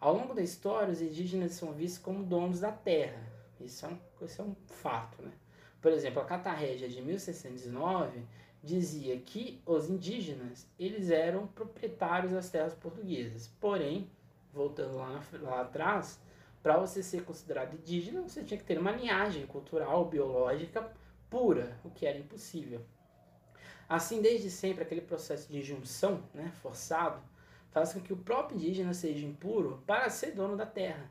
Ao 0.00 0.12
longo 0.12 0.34
da 0.34 0.42
história, 0.42 0.90
os 0.90 1.00
indígenas 1.00 1.52
são 1.52 1.72
vistos 1.72 2.02
como 2.02 2.24
donos 2.24 2.58
da 2.58 2.72
terra, 2.72 3.22
isso 3.60 3.86
é 3.86 3.88
um, 3.88 3.98
isso 4.20 4.42
é 4.42 4.44
um 4.44 4.56
fato, 4.66 5.22
né? 5.22 5.30
Por 5.80 5.92
exemplo, 5.92 6.20
a 6.20 6.24
Carta 6.24 6.50
Régia 6.50 6.88
de 6.88 7.00
1609 7.00 8.20
dizia 8.64 9.16
que 9.20 9.62
os 9.64 9.88
indígenas 9.88 10.66
eles 10.76 11.08
eram 11.08 11.46
proprietários 11.46 12.32
das 12.32 12.50
terras 12.50 12.74
portuguesas. 12.74 13.46
Porém, 13.60 14.10
voltando 14.52 14.96
lá, 14.96 15.22
lá 15.34 15.60
atrás, 15.60 16.18
para 16.62 16.76
você 16.76 17.02
ser 17.02 17.24
considerado 17.24 17.74
indígena, 17.74 18.22
você 18.22 18.42
tinha 18.42 18.58
que 18.58 18.64
ter 18.64 18.78
uma 18.78 18.92
linhagem 18.92 19.46
cultural, 19.46 20.04
biológica 20.04 20.92
pura, 21.28 21.78
o 21.82 21.90
que 21.90 22.06
era 22.06 22.18
impossível. 22.18 22.80
Assim, 23.88 24.22
desde 24.22 24.50
sempre, 24.50 24.82
aquele 24.82 25.00
processo 25.00 25.50
de 25.50 25.62
junção 25.62 26.22
né, 26.32 26.52
forçado 26.62 27.20
faz 27.70 27.92
com 27.92 28.00
que 28.00 28.12
o 28.12 28.16
próprio 28.16 28.56
indígena 28.56 28.94
seja 28.94 29.26
impuro 29.26 29.82
para 29.86 30.08
ser 30.10 30.32
dono 30.32 30.56
da 30.56 30.66
terra 30.66 31.10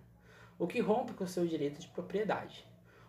o 0.62 0.68
que 0.68 0.80
rompe 0.80 1.14
com 1.14 1.26
seu 1.26 1.44
direito 1.44 1.82
de 1.82 1.88
propriedade. 1.88 2.68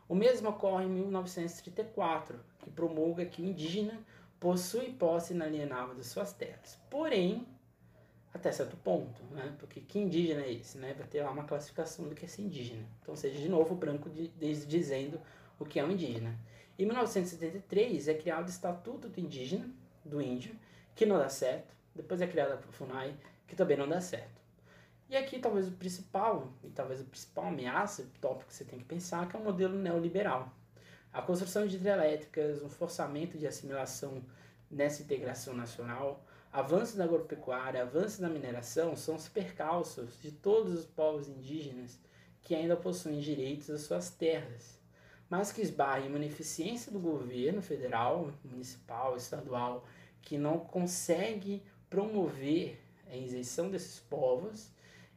O 0.09 0.15
mesmo 0.15 0.49
ocorre 0.49 0.87
em 0.87 0.89
1934, 0.89 2.41
que 2.61 2.71
promulga 2.71 3.27
que 3.27 3.43
o 3.43 3.45
indígena 3.45 4.01
possui 4.41 4.91
posse 4.95 5.35
inalienável 5.35 5.95
de 5.95 6.03
suas 6.03 6.33
terras. 6.33 6.81
Porém, 6.89 7.47
até 8.33 8.51
certo 8.51 8.77
ponto, 8.79 9.23
né? 9.31 9.55
porque 9.59 9.81
que 9.81 9.99
indígena 9.99 10.43
é 10.43 10.53
esse? 10.53 10.79
Né? 10.79 10.95
Vai 10.95 11.07
ter 11.07 11.23
lá 11.23 11.31
uma 11.31 11.45
classificação 11.45 12.09
do 12.09 12.15
que 12.15 12.25
é 12.25 12.29
ser 12.29 12.43
indígena. 12.43 12.85
Então, 13.03 13.15
seja 13.15 13.39
de 13.39 13.49
novo 13.49 13.75
o 13.75 13.77
branco 13.77 14.09
de, 14.09 14.29
de, 14.29 14.67
dizendo 14.67 15.21
o 15.59 15.65
que 15.65 15.79
é 15.79 15.85
um 15.85 15.91
indígena. 15.91 16.35
Em 16.79 16.87
1973 16.87 18.09
é 18.09 18.15
criado 18.15 18.47
o 18.47 18.51
Estatuto 18.51 19.09
do 19.09 19.21
Indígena, 19.21 19.69
do 20.05 20.21
Índio, 20.21 20.55
que 20.95 21.05
não 21.05 21.19
dá 21.19 21.29
certo. 21.29 21.75
Depois 21.95 22.21
é 22.21 22.27
criada 22.27 22.55
a 22.55 22.73
FUNAI, 22.73 23.15
que 23.47 23.55
também 23.55 23.77
não 23.77 23.89
dá 23.89 24.01
certo. 24.01 24.41
E 25.11 25.17
aqui 25.17 25.39
talvez 25.39 25.69
o 25.69 25.73
principal, 25.73 26.51
e 26.65 26.71
talvez 26.71 27.03
o 27.03 27.05
principal 27.05 27.49
ameaça, 27.49 28.03
o 28.03 28.07
tópico 28.19 28.49
que 28.49 28.55
você 28.55 28.65
tem 28.65 28.79
que 28.79 28.87
pensar, 28.87 29.29
que 29.29 29.37
é 29.37 29.39
o 29.39 29.45
modelo 29.45 29.79
neoliberal. 29.79 30.51
A 31.13 31.21
construção 31.21 31.67
de 31.67 31.77
hidrelétricas, 31.77 32.63
um 32.63 32.71
forçamento 32.71 33.37
de 33.37 33.47
assimilação 33.47 34.25
nessa 34.71 35.03
integração 35.03 35.53
nacional, 35.53 36.25
avanço 36.53 36.99
da 36.99 37.05
agropecuária, 37.05 37.81
avanço 37.81 38.21
da 38.21 38.29
mineração 38.29 38.95
são 38.95 39.15
os 39.15 39.27
percalços 39.27 40.21
de 40.21 40.31
todos 40.31 40.75
os 40.75 40.85
povos 40.85 41.27
indígenas 41.27 41.99
que 42.43 42.55
ainda 42.55 42.77
possuem 42.77 43.21
direitos 43.21 43.71
às 43.71 43.83
suas 43.83 44.11
terras, 44.11 44.79
mas 45.31 45.51
que 45.51 45.63
esbarram 45.63 46.05
em 46.05 46.09
uma 46.09 46.19
ineficiência 46.19 46.93
do 46.93 47.01
governo 47.01 47.63
federal, 47.63 48.31
municipal, 48.45 49.17
estadual, 49.17 49.87
que 50.21 50.37
não 50.37 50.59
consegue 50.59 51.63
promover 51.89 52.79
a 53.11 53.17
isenção 53.17 53.71
desses 53.71 53.99
povos 54.01 54.71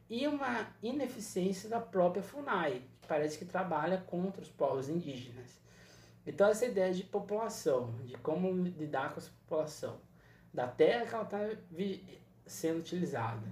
e 0.08 0.26
uma 0.26 0.68
ineficiência 0.82 1.68
da 1.68 1.80
própria 1.80 2.22
FUNAI, 2.22 2.82
que 3.02 3.08
parece 3.08 3.36
que 3.36 3.44
trabalha 3.44 3.98
contra 4.06 4.40
os 4.40 4.48
povos 4.48 4.88
indígenas. 4.88 5.60
Então, 6.26 6.48
essa 6.48 6.66
ideia 6.66 6.92
de 6.92 7.04
população, 7.04 7.94
de 8.04 8.14
como 8.18 8.50
lidar 8.50 9.12
com 9.12 9.20
essa 9.20 9.30
população, 9.42 10.00
da 10.52 10.66
terra 10.66 11.06
que 11.06 11.14
ela 11.14 11.24
está 11.24 11.62
sendo 12.46 12.78
utilizada, 12.78 13.46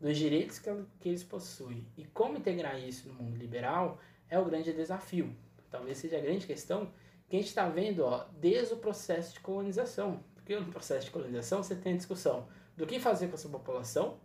dos 0.00 0.16
direitos 0.16 0.58
que, 0.58 0.68
ela, 0.68 0.86
que 1.00 1.08
eles 1.08 1.24
possuem 1.24 1.86
e 1.96 2.04
como 2.04 2.38
integrar 2.38 2.78
isso 2.78 3.08
no 3.08 3.14
mundo 3.14 3.36
liberal 3.36 3.98
é 4.28 4.38
o 4.38 4.44
grande 4.44 4.72
desafio. 4.72 5.34
Talvez 5.70 5.98
seja 5.98 6.18
a 6.18 6.20
grande 6.20 6.46
questão 6.46 6.90
que 7.28 7.36
a 7.36 7.38
gente 7.38 7.48
está 7.48 7.68
vendo 7.68 8.04
ó, 8.04 8.26
desde 8.40 8.74
o 8.74 8.78
processo 8.78 9.34
de 9.34 9.40
colonização. 9.40 10.22
Porque 10.34 10.58
no 10.58 10.70
processo 10.70 11.06
de 11.06 11.10
colonização 11.10 11.62
você 11.62 11.74
tem 11.74 11.92
a 11.94 11.96
discussão 11.96 12.48
do 12.76 12.86
que 12.86 12.98
fazer 12.98 13.28
com 13.28 13.34
essa 13.34 13.48
população 13.48 14.18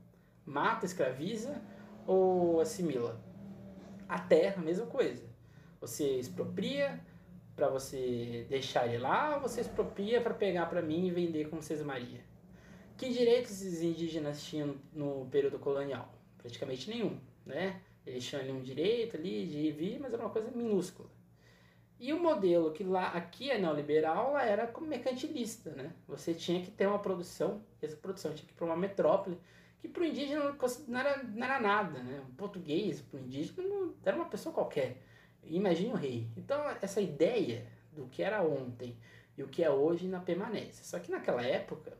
mata, 0.45 0.85
escraviza 0.85 1.61
ou 2.05 2.61
assimila? 2.61 3.19
A 4.07 4.19
terra, 4.19 4.61
mesma 4.61 4.85
coisa. 4.85 5.25
Você 5.81 6.19
expropria 6.19 6.99
para 7.55 7.69
você 7.69 8.45
deixar 8.49 8.87
ele 8.87 8.97
lá 8.97 9.37
você 9.37 9.61
expropria 9.61 10.21
para 10.21 10.33
pegar 10.33 10.65
para 10.65 10.81
mim 10.81 11.07
e 11.07 11.11
vender 11.11 11.49
como 11.49 11.61
César 11.61 11.85
Maria? 11.85 12.21
Que 12.97 13.09
direitos 13.09 13.61
os 13.61 13.81
indígenas 13.81 14.43
tinham 14.43 14.75
no 14.93 15.27
período 15.31 15.59
colonial? 15.59 16.13
Praticamente 16.37 16.89
nenhum, 16.89 17.19
né? 17.45 17.81
Eles 18.05 18.25
tinham 18.25 18.41
ali 18.41 18.51
um 18.51 18.61
direito 18.61 19.17
ali 19.17 19.45
de 19.45 19.57
ir 19.57 19.71
vir, 19.71 19.99
mas 19.99 20.13
era 20.13 20.21
uma 20.21 20.29
coisa 20.29 20.51
minúscula. 20.51 21.09
E 21.99 22.11
o 22.11 22.21
modelo 22.21 22.71
que 22.71 22.83
lá 22.83 23.07
aqui 23.09 23.49
é 23.49 23.57
neoliberal 23.57 24.33
lá 24.33 24.43
era 24.45 24.67
como 24.67 24.87
mercantilista, 24.87 25.71
né? 25.71 25.93
Você 26.07 26.33
tinha 26.33 26.61
que 26.61 26.69
ter 26.69 26.85
uma 26.85 26.99
produção, 26.99 27.63
essa 27.81 27.95
produção 27.95 28.33
tinha 28.33 28.45
que 28.45 28.51
ir 28.51 28.55
para 28.55 28.65
uma 28.65 28.75
metrópole 28.75 29.39
que 29.79 29.87
para 29.87 30.03
o 30.03 30.05
indígena 30.05 30.55
não 30.87 30.99
era, 30.99 31.23
não 31.23 31.45
era 31.45 31.59
nada, 31.59 32.01
né? 32.01 32.21
O 32.27 32.33
português 32.35 33.01
para 33.01 33.19
o 33.19 33.23
indígena 33.23 33.67
não, 33.67 33.93
era 34.03 34.15
uma 34.15 34.25
pessoa 34.25 34.53
qualquer. 34.53 35.01
Imagine 35.45 35.91
o 35.91 35.95
rei. 35.95 36.27
Então, 36.37 36.61
essa 36.81 37.01
ideia 37.01 37.65
do 37.91 38.05
que 38.07 38.23
era 38.23 38.41
ontem 38.41 38.97
e 39.37 39.43
o 39.43 39.47
que 39.47 39.63
é 39.63 39.69
hoje 39.69 40.05
ainda 40.05 40.19
permanece. 40.19 40.83
Só 40.83 40.99
que 40.99 41.11
naquela 41.11 41.43
época, 41.43 41.97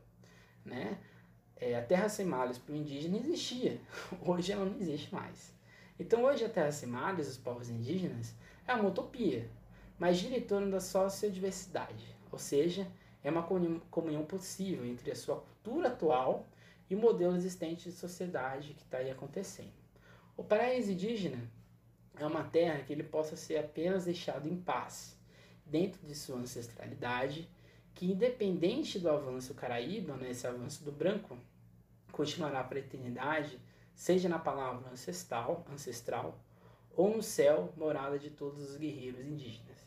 né, 0.64 0.98
é, 1.56 1.76
a 1.76 1.82
terra 1.82 2.08
sem 2.08 2.26
males 2.26 2.58
para 2.58 2.72
o 2.72 2.76
indígena 2.76 3.16
existia. 3.16 3.80
Hoje 4.24 4.52
ela 4.52 4.64
não 4.64 4.78
existe 4.78 5.12
mais. 5.14 5.54
Então, 5.98 6.24
hoje 6.24 6.44
a 6.44 6.48
terra 6.48 6.72
sem 6.72 6.88
males, 6.88 7.28
os 7.28 7.38
povos 7.38 7.70
indígenas, 7.70 8.34
é 8.66 8.74
uma 8.74 8.88
utopia, 8.88 9.48
mas 9.96 10.16
gira 10.16 10.36
em 10.36 10.40
torno 10.40 10.68
da 10.68 10.80
sociodiversidade. 10.80 12.04
Ou 12.32 12.38
seja, 12.38 12.86
é 13.22 13.30
uma 13.30 13.44
comunhão 13.44 14.24
possível 14.24 14.84
entre 14.84 15.12
a 15.12 15.14
sua 15.14 15.36
cultura 15.36 15.88
atual 15.88 16.46
e 16.90 16.96
o 16.96 16.98
modelo 16.98 17.36
existente 17.36 17.88
de 17.88 17.94
sociedade 17.94 18.74
que 18.74 18.82
está 18.82 18.98
aí 18.98 19.10
acontecendo. 19.10 19.72
O 20.36 20.42
paraíso 20.42 20.90
indígena 20.90 21.38
é 22.18 22.26
uma 22.26 22.44
terra 22.44 22.80
que 22.80 22.92
ele 22.92 23.02
possa 23.02 23.36
ser 23.36 23.58
apenas 23.58 24.04
deixado 24.04 24.48
em 24.48 24.56
paz, 24.56 25.18
dentro 25.66 26.06
de 26.06 26.14
sua 26.14 26.36
ancestralidade, 26.36 27.48
que 27.94 28.06
independente 28.06 28.98
do 28.98 29.08
avanço 29.08 29.54
caraíba, 29.54 30.16
né, 30.16 30.30
esse 30.30 30.46
avanço 30.46 30.84
do 30.84 30.92
branco, 30.92 31.38
continuará 32.10 32.62
para 32.62 32.78
a 32.78 32.80
eternidade, 32.80 33.58
seja 33.94 34.28
na 34.28 34.38
palavra 34.38 34.90
ancestral, 34.90 35.64
ancestral 35.70 36.38
ou 36.96 37.16
no 37.16 37.22
céu, 37.22 37.72
morada 37.76 38.18
de 38.18 38.30
todos 38.30 38.70
os 38.70 38.76
guerreiros 38.76 39.24
indígenas. 39.24 39.84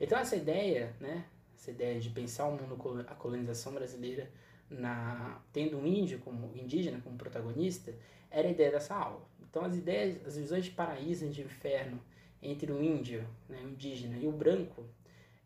Então 0.00 0.18
essa 0.18 0.36
ideia, 0.36 0.94
né, 1.00 1.26
essa 1.56 1.70
ideia 1.70 2.00
de 2.00 2.10
pensar 2.10 2.46
o 2.46 2.52
mundo, 2.52 3.04
a 3.08 3.14
colonização 3.14 3.72
brasileira 3.72 4.30
na 4.68 5.40
tendo 5.52 5.78
um 5.78 5.86
índio 5.86 6.18
como 6.20 6.56
indígena 6.56 7.00
como 7.00 7.16
protagonista 7.16 7.94
era 8.30 8.48
a 8.48 8.50
ideia 8.50 8.70
dessa 8.72 8.94
aula. 8.94 9.22
Então 9.54 9.64
as 9.64 9.76
ideias, 9.76 10.26
as 10.26 10.36
visões 10.36 10.64
de 10.64 10.72
paraíso 10.72 11.26
e 11.26 11.28
de 11.28 11.42
inferno 11.42 12.00
entre 12.42 12.72
o 12.72 12.82
índio, 12.82 13.24
né, 13.48 13.60
o 13.62 13.68
indígena 13.68 14.16
e 14.16 14.26
o 14.26 14.32
branco 14.32 14.84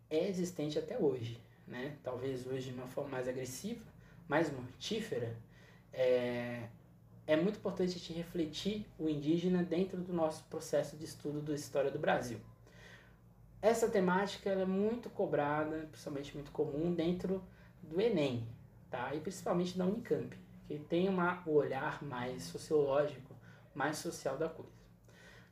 é 0.08 0.26
existente 0.26 0.78
até 0.78 0.98
hoje. 0.98 1.38
né, 1.66 1.94
talvez 2.02 2.46
hoje 2.46 2.70
de 2.70 2.74
uma 2.74 2.86
forma 2.86 3.10
mais 3.10 3.28
agressiva, 3.28 3.84
mais 4.26 4.50
mortífera, 4.50 5.36
é, 5.92 6.66
é 7.26 7.36
muito 7.36 7.58
importante 7.58 7.90
a 7.90 7.98
gente 7.98 8.14
refletir 8.14 8.86
o 8.98 9.10
indígena 9.10 9.62
dentro 9.62 10.00
do 10.00 10.14
nosso 10.14 10.42
processo 10.44 10.96
de 10.96 11.04
estudo 11.04 11.42
da 11.42 11.52
história 11.52 11.90
do 11.90 11.98
Brasil. 11.98 12.40
Essa 13.60 13.90
temática 13.90 14.48
é 14.48 14.64
muito 14.64 15.10
cobrada, 15.10 15.86
principalmente 15.90 16.34
muito 16.34 16.50
comum 16.50 16.94
dentro 16.94 17.44
do 17.82 18.00
Enem, 18.00 18.48
tá? 18.90 19.14
E 19.14 19.20
principalmente 19.20 19.76
da 19.76 19.84
Unicamp, 19.84 20.34
que 20.66 20.78
tem 20.78 21.10
uma, 21.10 21.42
um 21.46 21.50
olhar 21.50 22.02
mais 22.02 22.44
sociológico, 22.44 23.27
mais 23.78 23.96
social 23.98 24.36
da 24.36 24.48
coisa. 24.48 24.72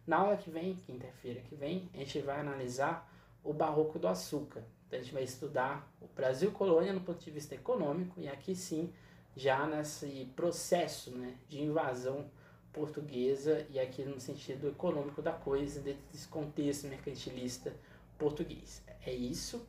Na 0.04 0.16
aula 0.18 0.36
que 0.36 0.50
vem, 0.50 0.74
quinta-feira 0.74 1.40
que 1.42 1.54
vem, 1.54 1.88
a 1.94 1.98
gente 1.98 2.20
vai 2.20 2.40
analisar 2.40 3.08
o 3.44 3.52
Barroco 3.52 4.00
do 4.00 4.08
Açúcar. 4.08 4.64
Então 4.86 4.98
a 4.98 5.02
gente 5.02 5.14
vai 5.14 5.22
estudar 5.22 5.88
o 6.00 6.08
Brasil 6.08 6.50
colônia 6.50 6.92
no 6.92 7.00
ponto 7.00 7.24
de 7.24 7.30
vista 7.30 7.54
econômico 7.54 8.20
e 8.20 8.28
aqui 8.28 8.54
sim 8.54 8.92
já 9.36 9.64
nesse 9.66 10.28
processo 10.34 11.10
né, 11.12 11.36
de 11.48 11.62
invasão 11.62 12.28
portuguesa 12.72 13.64
e 13.70 13.78
aqui 13.78 14.04
no 14.04 14.18
sentido 14.20 14.68
econômico 14.68 15.22
da 15.22 15.32
coisa, 15.32 15.80
desse 15.80 16.26
contexto 16.28 16.88
mercantilista 16.88 17.72
português. 18.18 18.82
É 19.04 19.12
isso. 19.12 19.64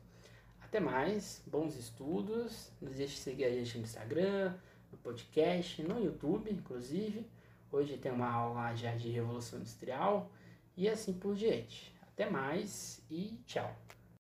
Até 0.62 0.80
mais, 0.80 1.44
bons 1.46 1.76
estudos. 1.78 2.72
Não 2.82 2.92
deixe 2.92 3.16
de 3.16 3.22
seguir 3.22 3.46
a 3.46 3.52
gente 3.52 3.78
no 3.78 3.84
Instagram, 3.84 4.56
no 4.92 4.98
podcast, 4.98 5.82
no 5.84 6.04
YouTube, 6.04 6.52
inclusive. 6.52 7.26
Hoje 7.72 7.98
tem 7.98 8.12
uma 8.12 8.32
aula 8.32 8.74
já 8.76 8.96
de 8.96 9.10
Revolução 9.10 9.60
Industrial 9.60 10.32
e 10.76 10.88
assim 10.88 11.14
por 11.14 11.36
diante. 11.36 11.94
Até 12.02 12.30
mais 12.30 13.02
e 13.10 13.38
tchau. 13.46 13.76